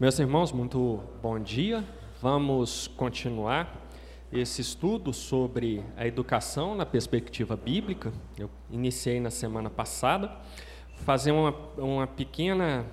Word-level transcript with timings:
Meus 0.00 0.18
irmãos, 0.18 0.50
muito 0.50 0.98
bom 1.20 1.38
dia. 1.38 1.84
Vamos 2.22 2.88
continuar 2.88 3.86
esse 4.32 4.62
estudo 4.62 5.12
sobre 5.12 5.84
a 5.94 6.06
educação 6.06 6.74
na 6.74 6.86
perspectiva 6.86 7.54
bíblica. 7.54 8.10
Eu 8.38 8.48
iniciei 8.70 9.20
na 9.20 9.28
semana 9.28 9.68
passada, 9.68 10.34
fazer 11.04 11.32
uma, 11.32 11.54
uma 11.76 12.06
pequena 12.06 12.86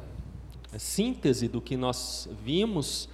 síntese 0.77 1.47
do 1.47 1.61
que 1.61 1.77
nós 1.77 2.27
vimos 2.43 3.07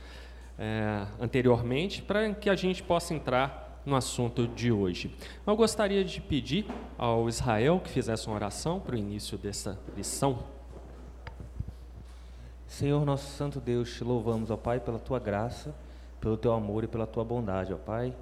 é, 0.57 1.05
anteriormente, 1.21 2.01
para 2.01 2.33
que 2.33 2.49
a 2.49 2.55
gente 2.55 2.81
possa 2.81 3.13
entrar 3.13 3.79
no 3.85 3.95
assunto 3.95 4.47
de 4.47 4.71
hoje. 4.71 5.15
Eu 5.45 5.55
gostaria 5.55 6.03
de 6.03 6.19
pedir 6.19 6.65
ao 6.97 7.29
Israel 7.29 7.79
que 7.79 7.91
fizesse 7.91 8.25
uma 8.25 8.35
oração 8.37 8.79
para 8.79 8.95
o 8.95 8.97
início 8.97 9.37
dessa 9.37 9.79
lição. 9.95 10.51
Senhor 12.73 13.05
nosso 13.05 13.27
Santo 13.37 13.61
Deus, 13.61 13.93
te 13.93 14.03
louvamos, 14.03 14.49
ó 14.49 14.57
Pai, 14.57 14.79
pela 14.79 14.97
tua 14.97 15.19
graça, 15.19 15.75
pelo 16.19 16.35
teu 16.35 16.51
amor 16.53 16.83
e 16.83 16.87
pela 16.87 17.05
tua 17.05 17.23
bondade, 17.23 17.71
ó 17.71 17.77
Pai. 17.77 18.15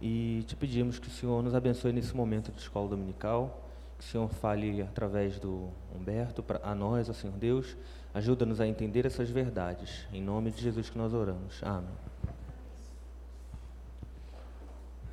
E 0.00 0.42
te 0.46 0.56
pedimos 0.56 0.98
que 0.98 1.08
o 1.08 1.10
Senhor 1.10 1.42
nos 1.42 1.54
abençoe 1.54 1.92
nesse 1.92 2.16
momento 2.16 2.50
de 2.50 2.58
escola 2.58 2.88
dominical, 2.88 3.62
que 3.98 4.04
o 4.06 4.08
Senhor 4.08 4.26
fale 4.30 4.80
através 4.80 5.38
do 5.38 5.68
Humberto 5.94 6.42
pra, 6.42 6.58
a 6.62 6.74
nós, 6.74 7.10
ó 7.10 7.12
Senhor 7.12 7.36
Deus. 7.36 7.76
Ajuda-nos 8.14 8.58
a 8.58 8.66
entender 8.66 9.04
essas 9.04 9.28
verdades. 9.28 10.06
Em 10.14 10.22
nome 10.22 10.50
de 10.50 10.62
Jesus 10.62 10.88
que 10.88 10.96
nós 10.96 11.12
oramos. 11.12 11.62
Amém. 11.62 11.90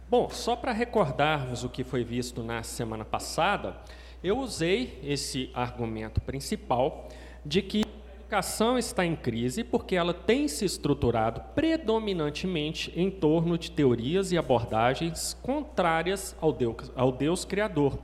Bom, 0.09 0.29
só 0.29 0.55
para 0.55 0.71
recordarmos 0.71 1.65
o 1.65 1.69
que 1.69 1.83
foi 1.83 2.05
visto 2.05 2.41
na 2.41 2.63
semana 2.63 3.03
passada, 3.03 3.75
eu 4.23 4.39
usei 4.39 4.97
esse 5.03 5.51
argumento 5.53 6.21
principal 6.21 7.09
de 7.45 7.61
que 7.61 7.96
educação 8.27 8.77
está 8.77 9.05
em 9.05 9.15
crise 9.15 9.63
porque 9.63 9.95
ela 9.95 10.13
tem 10.13 10.49
se 10.49 10.65
estruturado 10.65 11.39
predominantemente 11.55 12.91
em 12.93 13.09
torno 13.09 13.57
de 13.57 13.71
teorias 13.71 14.33
e 14.33 14.37
abordagens 14.37 15.33
contrárias 15.41 16.35
ao 16.41 16.51
Deus, 16.51 16.91
ao 16.93 17.09
Deus 17.09 17.45
Criador 17.45 17.97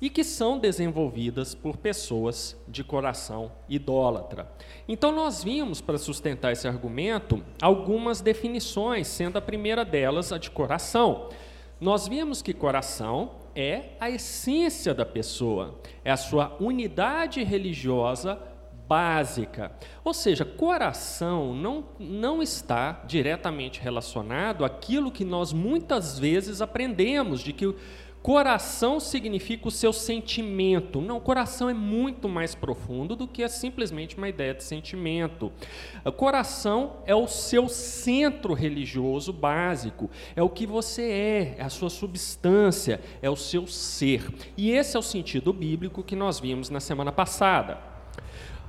e 0.00 0.08
que 0.08 0.24
são 0.24 0.58
desenvolvidas 0.58 1.54
por 1.54 1.76
pessoas 1.76 2.56
de 2.66 2.82
coração 2.82 3.52
idólatra. 3.68 4.50
Então, 4.88 5.12
nós 5.12 5.44
vimos, 5.44 5.82
para 5.82 5.98
sustentar 5.98 6.52
esse 6.52 6.66
argumento, 6.66 7.44
algumas 7.60 8.22
definições, 8.22 9.06
sendo 9.06 9.36
a 9.36 9.42
primeira 9.42 9.84
delas 9.84 10.32
a 10.32 10.38
de 10.38 10.50
coração. 10.50 11.28
Nós 11.78 12.08
vimos 12.08 12.40
que 12.40 12.54
coração 12.54 13.32
é 13.54 13.90
a 14.00 14.08
essência 14.08 14.94
da 14.94 15.04
pessoa, 15.04 15.78
é 16.02 16.10
a 16.10 16.16
sua 16.16 16.56
unidade 16.58 17.42
religiosa 17.42 18.40
básica. 18.88 19.70
Ou 20.02 20.14
seja, 20.14 20.44
coração 20.44 21.54
não, 21.54 21.84
não 21.98 22.42
está 22.42 23.02
diretamente 23.06 23.80
relacionado 23.80 24.64
àquilo 24.64 25.12
que 25.12 25.24
nós 25.24 25.52
muitas 25.52 26.18
vezes 26.18 26.62
aprendemos, 26.62 27.40
de 27.40 27.52
que 27.52 27.74
coração 28.22 28.98
significa 28.98 29.68
o 29.68 29.70
seu 29.70 29.92
sentimento. 29.92 31.00
Não, 31.00 31.20
coração 31.20 31.70
é 31.70 31.74
muito 31.74 32.28
mais 32.28 32.54
profundo 32.54 33.14
do 33.14 33.28
que 33.28 33.42
é 33.42 33.48
simplesmente 33.48 34.16
uma 34.16 34.28
ideia 34.28 34.54
de 34.54 34.64
sentimento. 34.64 35.52
O 36.04 36.12
coração 36.12 36.96
é 37.06 37.14
o 37.14 37.26
seu 37.26 37.68
centro 37.68 38.54
religioso 38.54 39.32
básico, 39.32 40.10
é 40.34 40.42
o 40.42 40.48
que 40.48 40.66
você 40.66 41.02
é, 41.02 41.54
é 41.58 41.62
a 41.62 41.70
sua 41.70 41.90
substância, 41.90 43.00
é 43.22 43.30
o 43.30 43.36
seu 43.36 43.66
ser. 43.66 44.32
E 44.56 44.70
esse 44.70 44.96
é 44.96 44.98
o 44.98 45.02
sentido 45.02 45.52
bíblico 45.52 46.02
que 46.02 46.16
nós 46.16 46.40
vimos 46.40 46.70
na 46.70 46.80
semana 46.80 47.12
passada. 47.12 47.97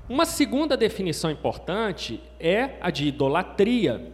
Uma 0.09 0.25
segunda 0.25 0.75
definição 0.75 1.29
importante 1.29 2.19
é 2.39 2.71
a 2.81 2.89
de 2.89 3.07
idolatria. 3.07 4.11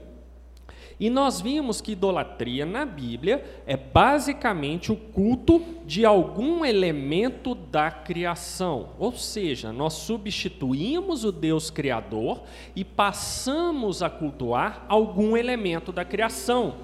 E 0.99 1.09
nós 1.09 1.39
vimos 1.39 1.79
que 1.79 1.93
idolatria 1.93 2.65
na 2.65 2.85
Bíblia 2.85 3.43
é 3.65 3.77
basicamente 3.77 4.91
o 4.91 4.97
culto 4.97 5.63
de 5.85 6.05
algum 6.05 6.65
elemento 6.65 7.55
da 7.55 7.89
criação. 7.89 8.89
Ou 8.99 9.13
seja, 9.13 9.71
nós 9.71 9.93
substituímos 9.93 11.23
o 11.23 11.31
Deus 11.31 11.69
Criador 11.69 12.43
e 12.75 12.83
passamos 12.83 14.03
a 14.03 14.09
cultuar 14.09 14.85
algum 14.89 15.37
elemento 15.37 15.93
da 15.93 16.03
criação. 16.03 16.75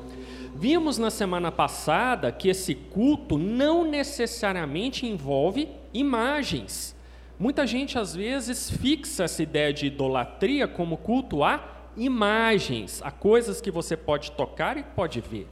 Vimos 0.55 0.97
na 0.97 1.09
semana 1.09 1.51
passada 1.51 2.31
que 2.31 2.47
esse 2.47 2.75
culto 2.75 3.37
não 3.37 3.83
necessariamente 3.83 5.05
envolve 5.05 5.67
imagens. 5.93 6.95
Muita 7.41 7.65
gente 7.65 7.97
às 7.97 8.15
vezes 8.15 8.69
fixa 8.69 9.23
essa 9.23 9.41
ideia 9.41 9.73
de 9.73 9.87
idolatria 9.87 10.67
como 10.67 10.95
culto 10.95 11.43
a 11.43 11.89
imagens, 11.97 13.01
a 13.03 13.09
coisas 13.09 13.59
que 13.59 13.71
você 13.71 13.97
pode 13.97 14.31
tocar 14.33 14.77
e 14.77 14.83
pode 14.83 15.19
ver. 15.21 15.47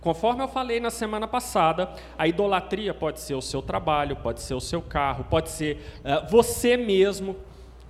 Conforme 0.00 0.42
eu 0.42 0.48
falei 0.48 0.80
na 0.80 0.88
semana 0.88 1.28
passada, 1.28 1.92
a 2.16 2.26
idolatria 2.26 2.94
pode 2.94 3.20
ser 3.20 3.34
o 3.34 3.42
seu 3.42 3.60
trabalho, 3.60 4.16
pode 4.16 4.40
ser 4.40 4.54
o 4.54 4.60
seu 4.62 4.80
carro, 4.80 5.24
pode 5.24 5.50
ser 5.50 5.76
uh, 5.98 6.26
você 6.30 6.74
mesmo. 6.74 7.36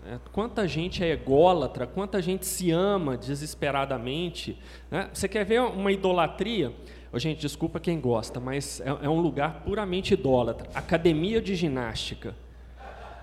É, 0.05 0.19
quanta 0.33 0.67
gente 0.67 1.05
é 1.05 1.13
ególatra, 1.13 1.87
quanta 1.87 2.21
gente 2.21 2.45
se 2.45 2.73
ama 2.73 3.17
desesperadamente. 3.17 4.59
Né? 4.91 5.09
Você 5.13 5.29
quer 5.29 5.45
ver 5.45 5.61
uma 5.61 5.93
idolatria? 5.93 6.73
Oh, 7.13 7.19
gente, 7.21 7.43
desculpa 7.43 7.79
quem 7.79 8.01
gosta, 8.01 8.41
mas 8.41 8.81
é, 8.81 8.89
é 8.89 9.09
um 9.09 9.21
lugar 9.21 9.63
puramente 9.65 10.15
idólatra 10.15 10.69
academia 10.75 11.41
de 11.41 11.55
ginástica. 11.55 12.35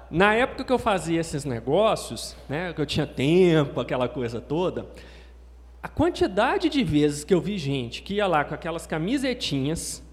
Na 0.09 0.33
época 0.35 0.63
que 0.63 0.71
eu 0.71 0.79
fazia 0.79 1.19
esses 1.19 1.45
negócios, 1.45 2.35
né, 2.47 2.73
que 2.73 2.81
eu 2.81 2.85
tinha 2.85 3.07
tempo, 3.07 3.79
aquela 3.79 4.07
coisa 4.07 4.39
toda, 4.39 4.85
a 5.81 5.87
quantidade 5.87 6.69
de 6.69 6.83
vezes 6.83 7.23
que 7.23 7.33
eu 7.33 7.41
vi 7.41 7.57
gente 7.57 8.01
que 8.01 8.15
ia 8.15 8.27
lá 8.27 8.43
com 8.43 8.53
aquelas 8.53 8.87
camisetinhas, 8.87 10.03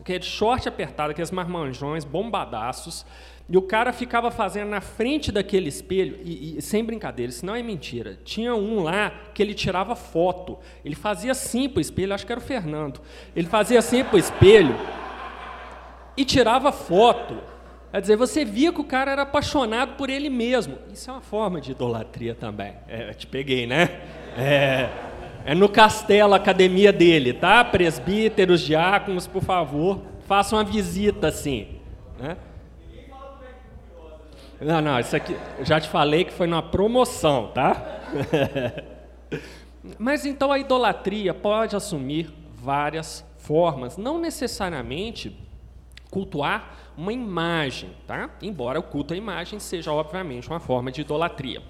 aquele 0.00 0.24
short 0.24 0.68
apertado, 0.68 1.12
aqueles 1.12 1.30
marmanjões, 1.30 2.04
bombadaços, 2.04 3.06
e 3.48 3.56
o 3.56 3.62
cara 3.62 3.92
ficava 3.92 4.30
fazendo 4.30 4.70
na 4.70 4.80
frente 4.80 5.30
daquele 5.30 5.68
espelho, 5.68 6.18
e, 6.24 6.56
e, 6.56 6.62
sem 6.62 6.84
brincadeira, 6.84 7.30
isso 7.30 7.44
não 7.44 7.54
é 7.54 7.62
mentira. 7.62 8.18
Tinha 8.24 8.54
um 8.54 8.82
lá 8.82 9.10
que 9.34 9.42
ele 9.42 9.52
tirava 9.52 9.94
foto. 9.94 10.58
Ele 10.84 10.94
fazia 10.94 11.32
assim 11.32 11.68
para 11.68 11.78
o 11.78 11.80
espelho, 11.80 12.14
acho 12.14 12.24
que 12.24 12.32
era 12.32 12.40
o 12.40 12.42
Fernando. 12.42 13.00
Ele 13.36 13.46
fazia 13.46 13.78
assim 13.78 14.02
para 14.04 14.16
o 14.16 14.18
espelho 14.18 14.74
e 16.16 16.24
tirava 16.24 16.72
foto. 16.72 17.36
Quer 17.92 18.00
dizer, 18.00 18.16
você 18.16 18.42
via 18.42 18.72
que 18.72 18.80
o 18.80 18.84
cara 18.84 19.12
era 19.12 19.20
apaixonado 19.20 19.96
por 19.96 20.08
ele 20.08 20.30
mesmo. 20.30 20.78
Isso 20.90 21.10
é 21.10 21.12
uma 21.12 21.20
forma 21.20 21.60
de 21.60 21.72
idolatria 21.72 22.34
também. 22.34 22.72
É, 22.88 23.12
te 23.12 23.26
peguei, 23.26 23.66
né? 23.66 24.00
É, 24.34 24.88
é 25.44 25.54
no 25.54 25.68
castelo, 25.68 26.32
academia 26.32 26.90
dele, 26.90 27.34
tá? 27.34 27.62
Presbíteros, 27.62 28.62
diáconos, 28.62 29.26
por 29.26 29.42
favor, 29.42 30.00
façam 30.26 30.58
uma 30.58 30.64
visita 30.64 31.28
assim. 31.28 31.68
Né? 32.18 32.38
Não, 34.58 34.80
não, 34.80 34.98
isso 34.98 35.14
aqui, 35.14 35.36
já 35.60 35.78
te 35.78 35.90
falei 35.90 36.24
que 36.24 36.32
foi 36.32 36.46
numa 36.46 36.62
promoção, 36.62 37.48
tá? 37.48 38.00
Mas 39.98 40.24
então 40.24 40.50
a 40.50 40.58
idolatria 40.58 41.34
pode 41.34 41.76
assumir 41.76 42.32
várias 42.54 43.22
formas, 43.36 43.98
não 43.98 44.18
necessariamente 44.18 45.36
cultuar 46.12 46.76
uma 46.94 47.10
imagem, 47.10 47.96
tá? 48.06 48.28
Embora 48.42 48.78
o 48.78 48.82
culto 48.82 49.14
à 49.14 49.16
imagem 49.16 49.58
seja 49.58 49.90
obviamente 49.90 50.46
uma 50.46 50.60
forma 50.60 50.92
de 50.92 51.00
idolatria. 51.00 51.62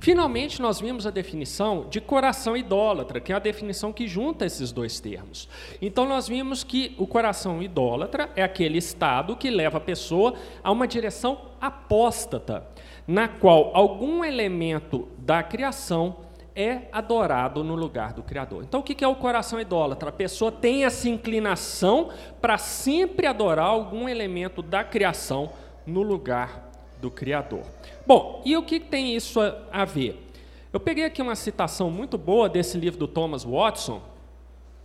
Finalmente, 0.00 0.62
nós 0.62 0.80
vimos 0.80 1.06
a 1.06 1.10
definição 1.10 1.86
de 1.90 2.00
coração 2.00 2.56
idólatra, 2.56 3.20
que 3.20 3.30
é 3.30 3.36
a 3.36 3.38
definição 3.38 3.92
que 3.92 4.08
junta 4.08 4.46
esses 4.46 4.72
dois 4.72 4.98
termos. 5.00 5.46
Então 5.82 6.08
nós 6.08 6.26
vimos 6.26 6.64
que 6.64 6.94
o 6.96 7.06
coração 7.06 7.62
idólatra 7.62 8.30
é 8.34 8.42
aquele 8.42 8.78
estado 8.78 9.36
que 9.36 9.50
leva 9.50 9.76
a 9.76 9.82
pessoa 9.82 10.32
a 10.64 10.72
uma 10.72 10.88
direção 10.88 11.38
apóstata, 11.60 12.66
na 13.06 13.28
qual 13.28 13.70
algum 13.74 14.24
elemento 14.24 15.08
da 15.18 15.42
criação 15.42 16.16
é 16.54 16.82
adorado 16.92 17.62
no 17.62 17.74
lugar 17.74 18.12
do 18.12 18.22
Criador. 18.22 18.64
Então, 18.64 18.80
o 18.80 18.82
que 18.82 19.04
é 19.04 19.08
o 19.08 19.14
coração 19.14 19.60
idólatra? 19.60 20.08
A 20.08 20.12
pessoa 20.12 20.50
tem 20.50 20.84
essa 20.84 21.08
inclinação 21.08 22.10
para 22.40 22.58
sempre 22.58 23.26
adorar 23.26 23.66
algum 23.66 24.08
elemento 24.08 24.62
da 24.62 24.82
criação 24.84 25.50
no 25.86 26.02
lugar 26.02 26.70
do 27.00 27.10
Criador. 27.10 27.62
Bom, 28.06 28.42
e 28.44 28.56
o 28.56 28.62
que 28.62 28.78
tem 28.78 29.14
isso 29.14 29.40
a 29.72 29.84
ver? 29.84 30.26
Eu 30.72 30.78
peguei 30.78 31.04
aqui 31.04 31.20
uma 31.20 31.34
citação 31.34 31.90
muito 31.90 32.16
boa 32.16 32.48
desse 32.48 32.78
livro 32.78 32.98
do 32.98 33.08
Thomas 33.08 33.44
Watson, 33.44 34.02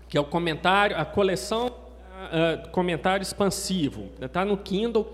que 0.07 0.17
é 0.17 0.21
o 0.21 0.25
comentário, 0.25 0.97
a 0.97 1.05
coleção 1.05 1.67
uh, 1.67 2.69
comentário 2.69 3.21
expansivo, 3.21 4.09
está 4.19 4.43
no 4.45 4.57
Kindle, 4.57 5.07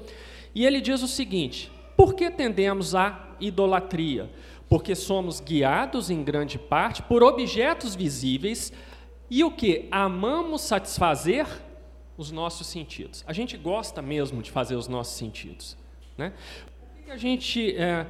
e 0.53 0.65
ele 0.65 0.79
diz 0.79 1.01
o 1.01 1.07
seguinte: 1.07 1.71
por 1.95 2.13
que 2.13 2.29
tendemos 2.31 2.95
à 2.95 3.27
idolatria? 3.39 4.29
Porque 4.71 4.95
somos 4.95 5.41
guiados 5.41 6.09
em 6.09 6.23
grande 6.23 6.57
parte 6.57 7.03
por 7.03 7.21
objetos 7.21 7.93
visíveis 7.93 8.71
e 9.29 9.43
o 9.43 9.51
que? 9.51 9.89
Amamos 9.91 10.61
satisfazer 10.61 11.45
os 12.15 12.31
nossos 12.31 12.67
sentidos. 12.67 13.21
A 13.27 13.33
gente 13.33 13.57
gosta 13.57 14.01
mesmo 14.01 14.41
de 14.41 14.49
fazer 14.49 14.77
os 14.77 14.87
nossos 14.87 15.17
sentidos. 15.17 15.75
Né? 16.17 16.31
A 17.09 17.17
gente, 17.17 17.75
é, 17.75 18.07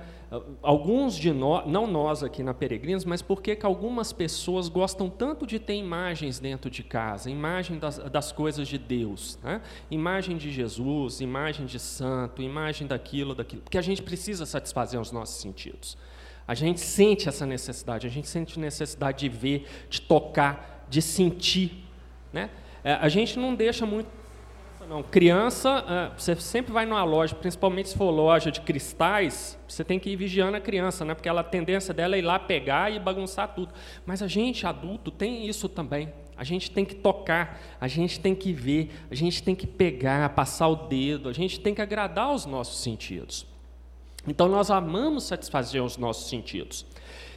alguns 0.62 1.16
de 1.16 1.34
nós, 1.34 1.66
não 1.66 1.88
nós 1.88 2.22
aqui 2.22 2.44
na 2.44 2.54
Peregrinos, 2.54 3.06
mas 3.06 3.24
por 3.24 3.42
que 3.42 3.57
algumas 3.64 4.14
pessoas 4.14 4.69
gostam 4.69 5.10
tanto 5.10 5.48
de 5.48 5.57
ter 5.57 5.74
imagens 5.74 6.38
dentro 6.38 6.69
de 6.69 6.84
casa, 6.84 7.28
imagem 7.28 7.80
das, 7.80 7.98
das 7.98 8.31
coisas 8.31 8.68
de 8.68 8.78
Deus, 8.78 9.40
né? 9.42 9.64
imagem 9.90 10.38
de 10.38 10.52
Jesus, 10.52 11.22
imagem 11.22 11.66
de 11.66 11.80
santo, 11.80 12.40
imagem 12.40 12.86
daquilo, 12.86 13.34
daquilo, 13.34 13.64
porque 13.64 13.80
a 13.80 13.81
gente 13.81 14.04
precisa 14.04 14.46
satisfazer 14.46 15.02
os 15.02 15.12
nossos 15.12 15.42
sentidos. 15.42 15.98
A 16.48 16.54
gente 16.54 16.80
sente 16.80 17.30
essa 17.30 17.46
necessidade, 17.46 18.08
a 18.08 18.10
gente 18.10 18.28
sente 18.28 18.60
necessidade 18.60 19.20
de 19.20 19.30
ver, 19.30 19.68
de 19.90 20.02
tocar, 20.02 20.86
de 20.90 21.02
sentir. 21.02 21.86
Né? 22.34 22.50
É, 22.84 22.94
a 22.94 23.10
gente 23.10 23.38
não 23.40 23.56
deixa 23.56 23.86
muito 23.86 24.22
não. 24.92 25.02
Criança, 25.02 25.86
é, 25.88 26.20
você 26.20 26.36
sempre 26.36 26.74
vai 26.74 26.86
numa 26.86 27.06
loja, 27.06 27.34
principalmente 27.34 27.88
se 27.88 27.98
for 27.98 28.10
loja 28.10 28.52
de 28.52 28.60
cristais, 28.60 29.58
você 29.66 29.86
tem 29.86 29.98
que 29.98 30.10
ir 30.10 30.18
vigiando 30.18 30.58
a 30.58 30.60
criança, 30.60 31.06
né? 31.06 31.14
porque 31.14 31.30
ela, 31.30 31.40
a 31.40 31.46
tendência 31.46 31.94
dela 31.94 32.18
é 32.18 32.20
ir 32.20 32.24
lá 32.24 32.38
pegar 32.38 32.92
e 32.92 33.00
bagunçar 33.00 33.56
tudo. 33.56 33.74
Mas 34.06 34.22
a 34.22 34.28
gente, 34.28 34.68
adulto, 34.68 35.10
tem 35.10 35.48
isso 35.48 35.70
também. 35.70 36.12
A 36.36 36.44
gente 36.44 36.72
tem 36.72 36.84
que 36.84 36.96
tocar, 36.96 37.58
a 37.80 37.88
gente 37.88 38.20
tem 38.20 38.36
que 38.36 38.52
ver, 38.52 38.92
a 39.10 39.16
gente 39.16 39.42
tem 39.42 39.56
que 39.56 39.66
pegar, 39.66 40.28
passar 40.32 40.68
o 40.68 40.76
dedo, 40.76 41.30
a 41.30 41.34
gente 41.34 41.62
tem 41.62 41.74
que 41.74 41.82
agradar 41.82 42.34
os 42.34 42.46
nossos 42.46 42.84
sentidos. 42.84 43.48
Então 44.27 44.47
nós 44.47 44.69
amamos 44.69 45.23
satisfazer 45.23 45.83
os 45.83 45.97
nossos 45.97 46.29
sentidos. 46.29 46.85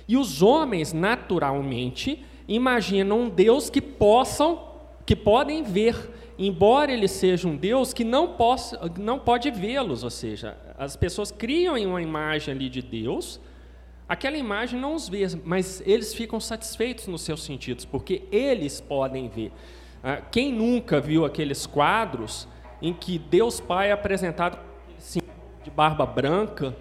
E 0.07 0.17
os 0.17 0.43
homens, 0.43 0.93
naturalmente, 0.93 2.25
imaginam 2.47 3.23
um 3.23 3.29
Deus 3.29 3.71
que 3.71 3.81
possam, 3.81 4.63
que 5.07 5.17
podem 5.17 5.63
ver 5.63 6.13
embora 6.39 6.93
ele 6.93 7.09
seja 7.09 7.47
um 7.47 7.57
Deus 7.57 7.93
que 7.93 8.05
não, 8.05 8.29
possa, 8.29 8.81
não 8.99 9.19
pode 9.19 9.51
vê-los, 9.51 10.03
ou 10.03 10.11
seja, 10.11 10.57
as 10.77 10.97
pessoas 10.97 11.31
criam 11.31 11.77
uma 11.77 12.03
imagem 12.03 12.55
ali 12.55 12.69
de 12.69 12.83
Deus, 12.83 13.41
aquela 14.09 14.37
imagem 14.37 14.79
não 14.79 14.95
os 14.95 15.09
vê, 15.09 15.27
mas 15.45 15.83
eles 15.87 16.13
ficam 16.13 16.41
satisfeitos 16.41 17.07
nos 17.07 17.23
seus 17.23 17.43
sentidos, 17.43 17.85
porque 17.85 18.23
eles 18.31 18.81
podem 18.81 19.29
ver. 19.29 19.53
Ah, 20.03 20.21
quem 20.21 20.53
nunca 20.53 21.01
viu 21.01 21.25
aqueles 21.25 21.67
quadros 21.67 22.47
em 22.83 22.93
que 22.93 23.19
Deus 23.19 23.61
Pai 23.61 23.89
é 23.89 23.93
apresentado 23.93 24.59
de 25.65 25.71
barba 25.71 26.07
branca, 26.07 26.77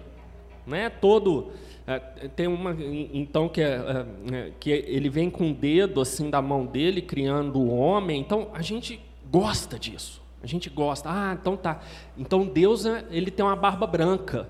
né, 0.66 0.88
todo 0.88 1.52
é, 1.86 1.98
tem 2.34 2.46
uma 2.46 2.74
então 3.12 3.46
que, 3.48 3.60
é, 3.60 4.06
é, 4.32 4.52
que 4.58 4.70
ele 4.70 5.10
vem 5.10 5.28
com 5.28 5.50
o 5.50 5.54
dedo 5.54 6.00
assim 6.00 6.30
da 6.30 6.40
mão 6.40 6.64
dele 6.64 7.02
criando 7.02 7.60
o 7.60 7.74
homem. 7.74 8.20
Então 8.20 8.48
a 8.54 8.62
gente 8.62 9.00
gosta 9.30 9.78
disso. 9.78 10.22
A 10.42 10.46
gente 10.46 10.70
gosta. 10.70 11.10
Ah, 11.10 11.36
então 11.38 11.56
tá. 11.56 11.80
Então 12.16 12.46
Deus 12.46 12.86
ele 13.10 13.30
tem 13.30 13.44
uma 13.44 13.56
barba 13.56 13.86
branca. 13.86 14.48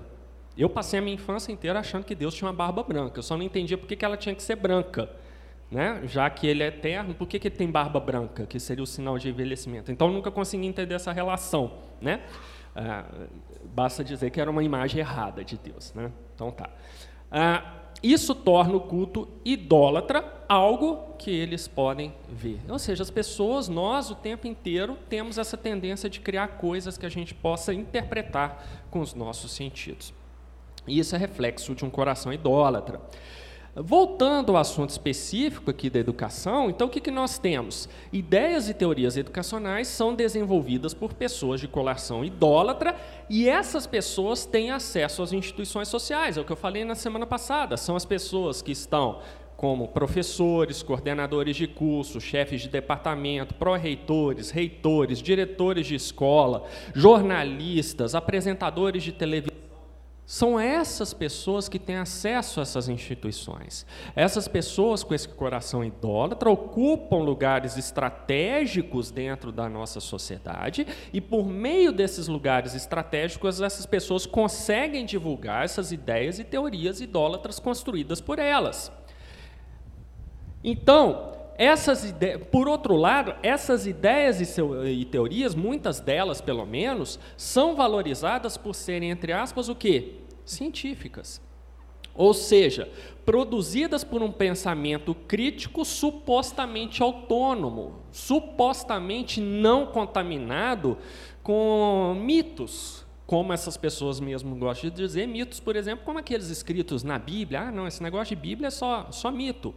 Eu 0.57 0.69
passei 0.69 0.99
a 0.99 1.01
minha 1.01 1.15
infância 1.15 1.51
inteira 1.51 1.79
achando 1.79 2.05
que 2.05 2.15
Deus 2.15 2.33
tinha 2.33 2.47
uma 2.47 2.55
barba 2.55 2.81
branca. 2.81 3.19
Eu 3.19 3.23
só 3.23 3.35
não 3.35 3.43
entendia 3.43 3.77
por 3.77 3.87
que, 3.87 3.97
que 3.97 4.05
ela 4.05 4.15
tinha 4.15 4.33
que 4.33 4.41
ser 4.41 4.55
branca. 4.55 5.09
Né? 5.69 6.01
Já 6.05 6.29
que 6.29 6.47
ele 6.47 6.63
é 6.63 6.67
eterno, 6.67 7.13
por 7.13 7.27
que, 7.27 7.37
que 7.37 7.49
ele 7.49 7.55
tem 7.55 7.69
barba 7.69 7.99
branca, 7.99 8.45
que 8.45 8.59
seria 8.59 8.83
o 8.83 8.87
sinal 8.87 9.17
de 9.17 9.27
envelhecimento? 9.27 9.91
Então 9.91 10.07
eu 10.07 10.13
nunca 10.13 10.31
consegui 10.31 10.65
entender 10.65 10.95
essa 10.95 11.11
relação. 11.11 11.73
Né? 11.99 12.21
Ah, 12.73 13.03
basta 13.75 14.03
dizer 14.03 14.31
que 14.31 14.39
era 14.39 14.49
uma 14.49 14.63
imagem 14.63 15.01
errada 15.01 15.43
de 15.43 15.57
Deus. 15.57 15.93
Né? 15.93 16.09
Então 16.33 16.49
tá. 16.49 16.69
Ah, 17.29 17.73
isso 18.01 18.33
torna 18.33 18.75
o 18.75 18.81
culto 18.81 19.27
idólatra 19.43 20.33
algo 20.47 21.15
que 21.17 21.31
eles 21.31 21.67
podem 21.67 22.13
ver. 22.29 22.59
Ou 22.69 22.79
seja, 22.79 23.03
as 23.03 23.09
pessoas, 23.09 23.67
nós, 23.67 24.09
o 24.09 24.15
tempo 24.15 24.47
inteiro, 24.47 24.97
temos 25.09 25.37
essa 25.37 25.57
tendência 25.57 26.09
de 26.09 26.19
criar 26.19 26.49
coisas 26.49 26.97
que 26.97 27.05
a 27.05 27.09
gente 27.09 27.33
possa 27.33 27.73
interpretar 27.73 28.63
com 28.89 28.99
os 28.99 29.13
nossos 29.13 29.51
sentidos. 29.51 30.13
E 30.87 30.99
isso 30.99 31.15
é 31.15 31.17
reflexo 31.17 31.73
de 31.73 31.83
um 31.83 31.89
coração 31.89 32.31
idólatra. 32.31 33.01
Voltando 33.75 34.51
ao 34.51 34.57
assunto 34.57 34.91
específico 34.91 35.69
aqui 35.69 35.89
da 35.89 35.99
educação, 35.99 36.69
então 36.69 36.87
o 36.87 36.89
que, 36.89 37.01
que 37.01 37.11
nós 37.11 37.37
temos? 37.37 37.89
Ideias 38.11 38.69
e 38.69 38.73
teorias 38.73 39.17
educacionais 39.17 39.89
são 39.89 40.15
desenvolvidas 40.15 40.93
por 40.93 41.13
pessoas 41.13 41.59
de 41.59 41.67
colação 41.67 42.23
idólatra 42.23 42.95
e 43.29 43.49
essas 43.49 43.85
pessoas 43.85 44.45
têm 44.45 44.71
acesso 44.71 45.21
às 45.21 45.33
instituições 45.33 45.89
sociais, 45.89 46.37
é 46.37 46.41
o 46.41 46.45
que 46.45 46.53
eu 46.53 46.55
falei 46.55 46.85
na 46.85 46.95
semana 46.95 47.25
passada. 47.25 47.75
São 47.75 47.97
as 47.97 48.05
pessoas 48.05 48.61
que 48.61 48.71
estão 48.71 49.19
como 49.57 49.89
professores, 49.89 50.81
coordenadores 50.81 51.57
de 51.57 51.67
curso, 51.67 52.21
chefes 52.21 52.61
de 52.61 52.69
departamento, 52.69 53.55
pró-reitores, 53.55 54.51
reitores, 54.51 55.21
diretores 55.21 55.85
de 55.85 55.95
escola, 55.95 56.65
jornalistas, 56.93 58.15
apresentadores 58.15 59.03
de 59.03 59.11
televisão 59.11 59.64
são 60.25 60.59
essas 60.59 61.13
pessoas 61.13 61.69
que 61.69 61.77
têm 61.77 61.97
acesso 61.97 62.59
a 62.59 62.63
essas 62.63 62.89
instituições. 62.89 63.85
Essas 64.15 64.47
pessoas 64.47 65.03
com 65.03 65.13
esse 65.13 65.27
coração 65.29 65.83
idólatra 65.83 66.49
ocupam 66.49 67.17
lugares 67.17 67.77
estratégicos 67.77 69.11
dentro 69.11 69.51
da 69.51 69.69
nossa 69.69 69.99
sociedade 69.99 70.87
e, 71.13 71.21
por 71.21 71.45
meio 71.47 71.91
desses 71.91 72.27
lugares 72.27 72.73
estratégicos, 72.73 73.61
essas 73.61 73.85
pessoas 73.85 74.25
conseguem 74.25 75.05
divulgar 75.05 75.63
essas 75.63 75.91
ideias 75.91 76.39
e 76.39 76.43
teorias 76.43 77.01
idólatras 77.01 77.59
construídas 77.59 78.19
por 78.19 78.39
elas. 78.39 78.91
Então, 80.63 81.35
essas 81.57 82.13
por 82.51 82.67
outro 82.67 82.95
lado, 82.95 83.35
essas 83.41 83.87
ideias 83.87 84.41
e, 84.41 84.45
seu, 84.45 84.85
e, 84.87 85.05
teorias, 85.05 85.55
muitas 85.55 85.99
delas 85.99 86.41
pelo 86.41 86.65
menos, 86.65 87.19
são 87.37 87.75
valorizadas 87.75 88.57
por 88.57 88.75
serem, 88.75 89.09
entre 89.09 89.31
aspas, 89.31 89.69
o 89.69 89.75
quê? 89.75 90.15
Científicas. 90.43 91.41
Ou 92.13 92.33
seja, 92.33 92.89
produzidas 93.25 94.03
por 94.03 94.23
um 94.23 94.31
pensamento 94.31 95.13
crítico 95.13 95.83
supostamente 95.83 97.03
autônomo, 97.03 97.99
supostamente 98.11 99.41
não 99.41 99.87
contaminado 99.87 100.97
com 101.43 102.15
mitos, 102.17 103.05
como 103.25 103.51
essas 103.51 103.75
pessoas 103.75 104.19
mesmo 104.19 104.55
gostam 104.55 104.89
de 104.89 104.95
dizer, 104.95 105.27
mitos, 105.27 105.59
por 105.59 105.75
exemplo, 105.75 106.05
como 106.05 106.19
aqueles 106.19 106.49
escritos 106.49 107.03
na 107.03 107.17
Bíblia. 107.17 107.61
Ah, 107.61 107.71
não, 107.71 107.87
esse 107.87 108.01
negócio 108.01 108.35
de 108.35 108.41
Bíblia 108.41 108.67
é 108.67 108.71
só, 108.71 109.07
só 109.11 109.31
mito. 109.31 109.73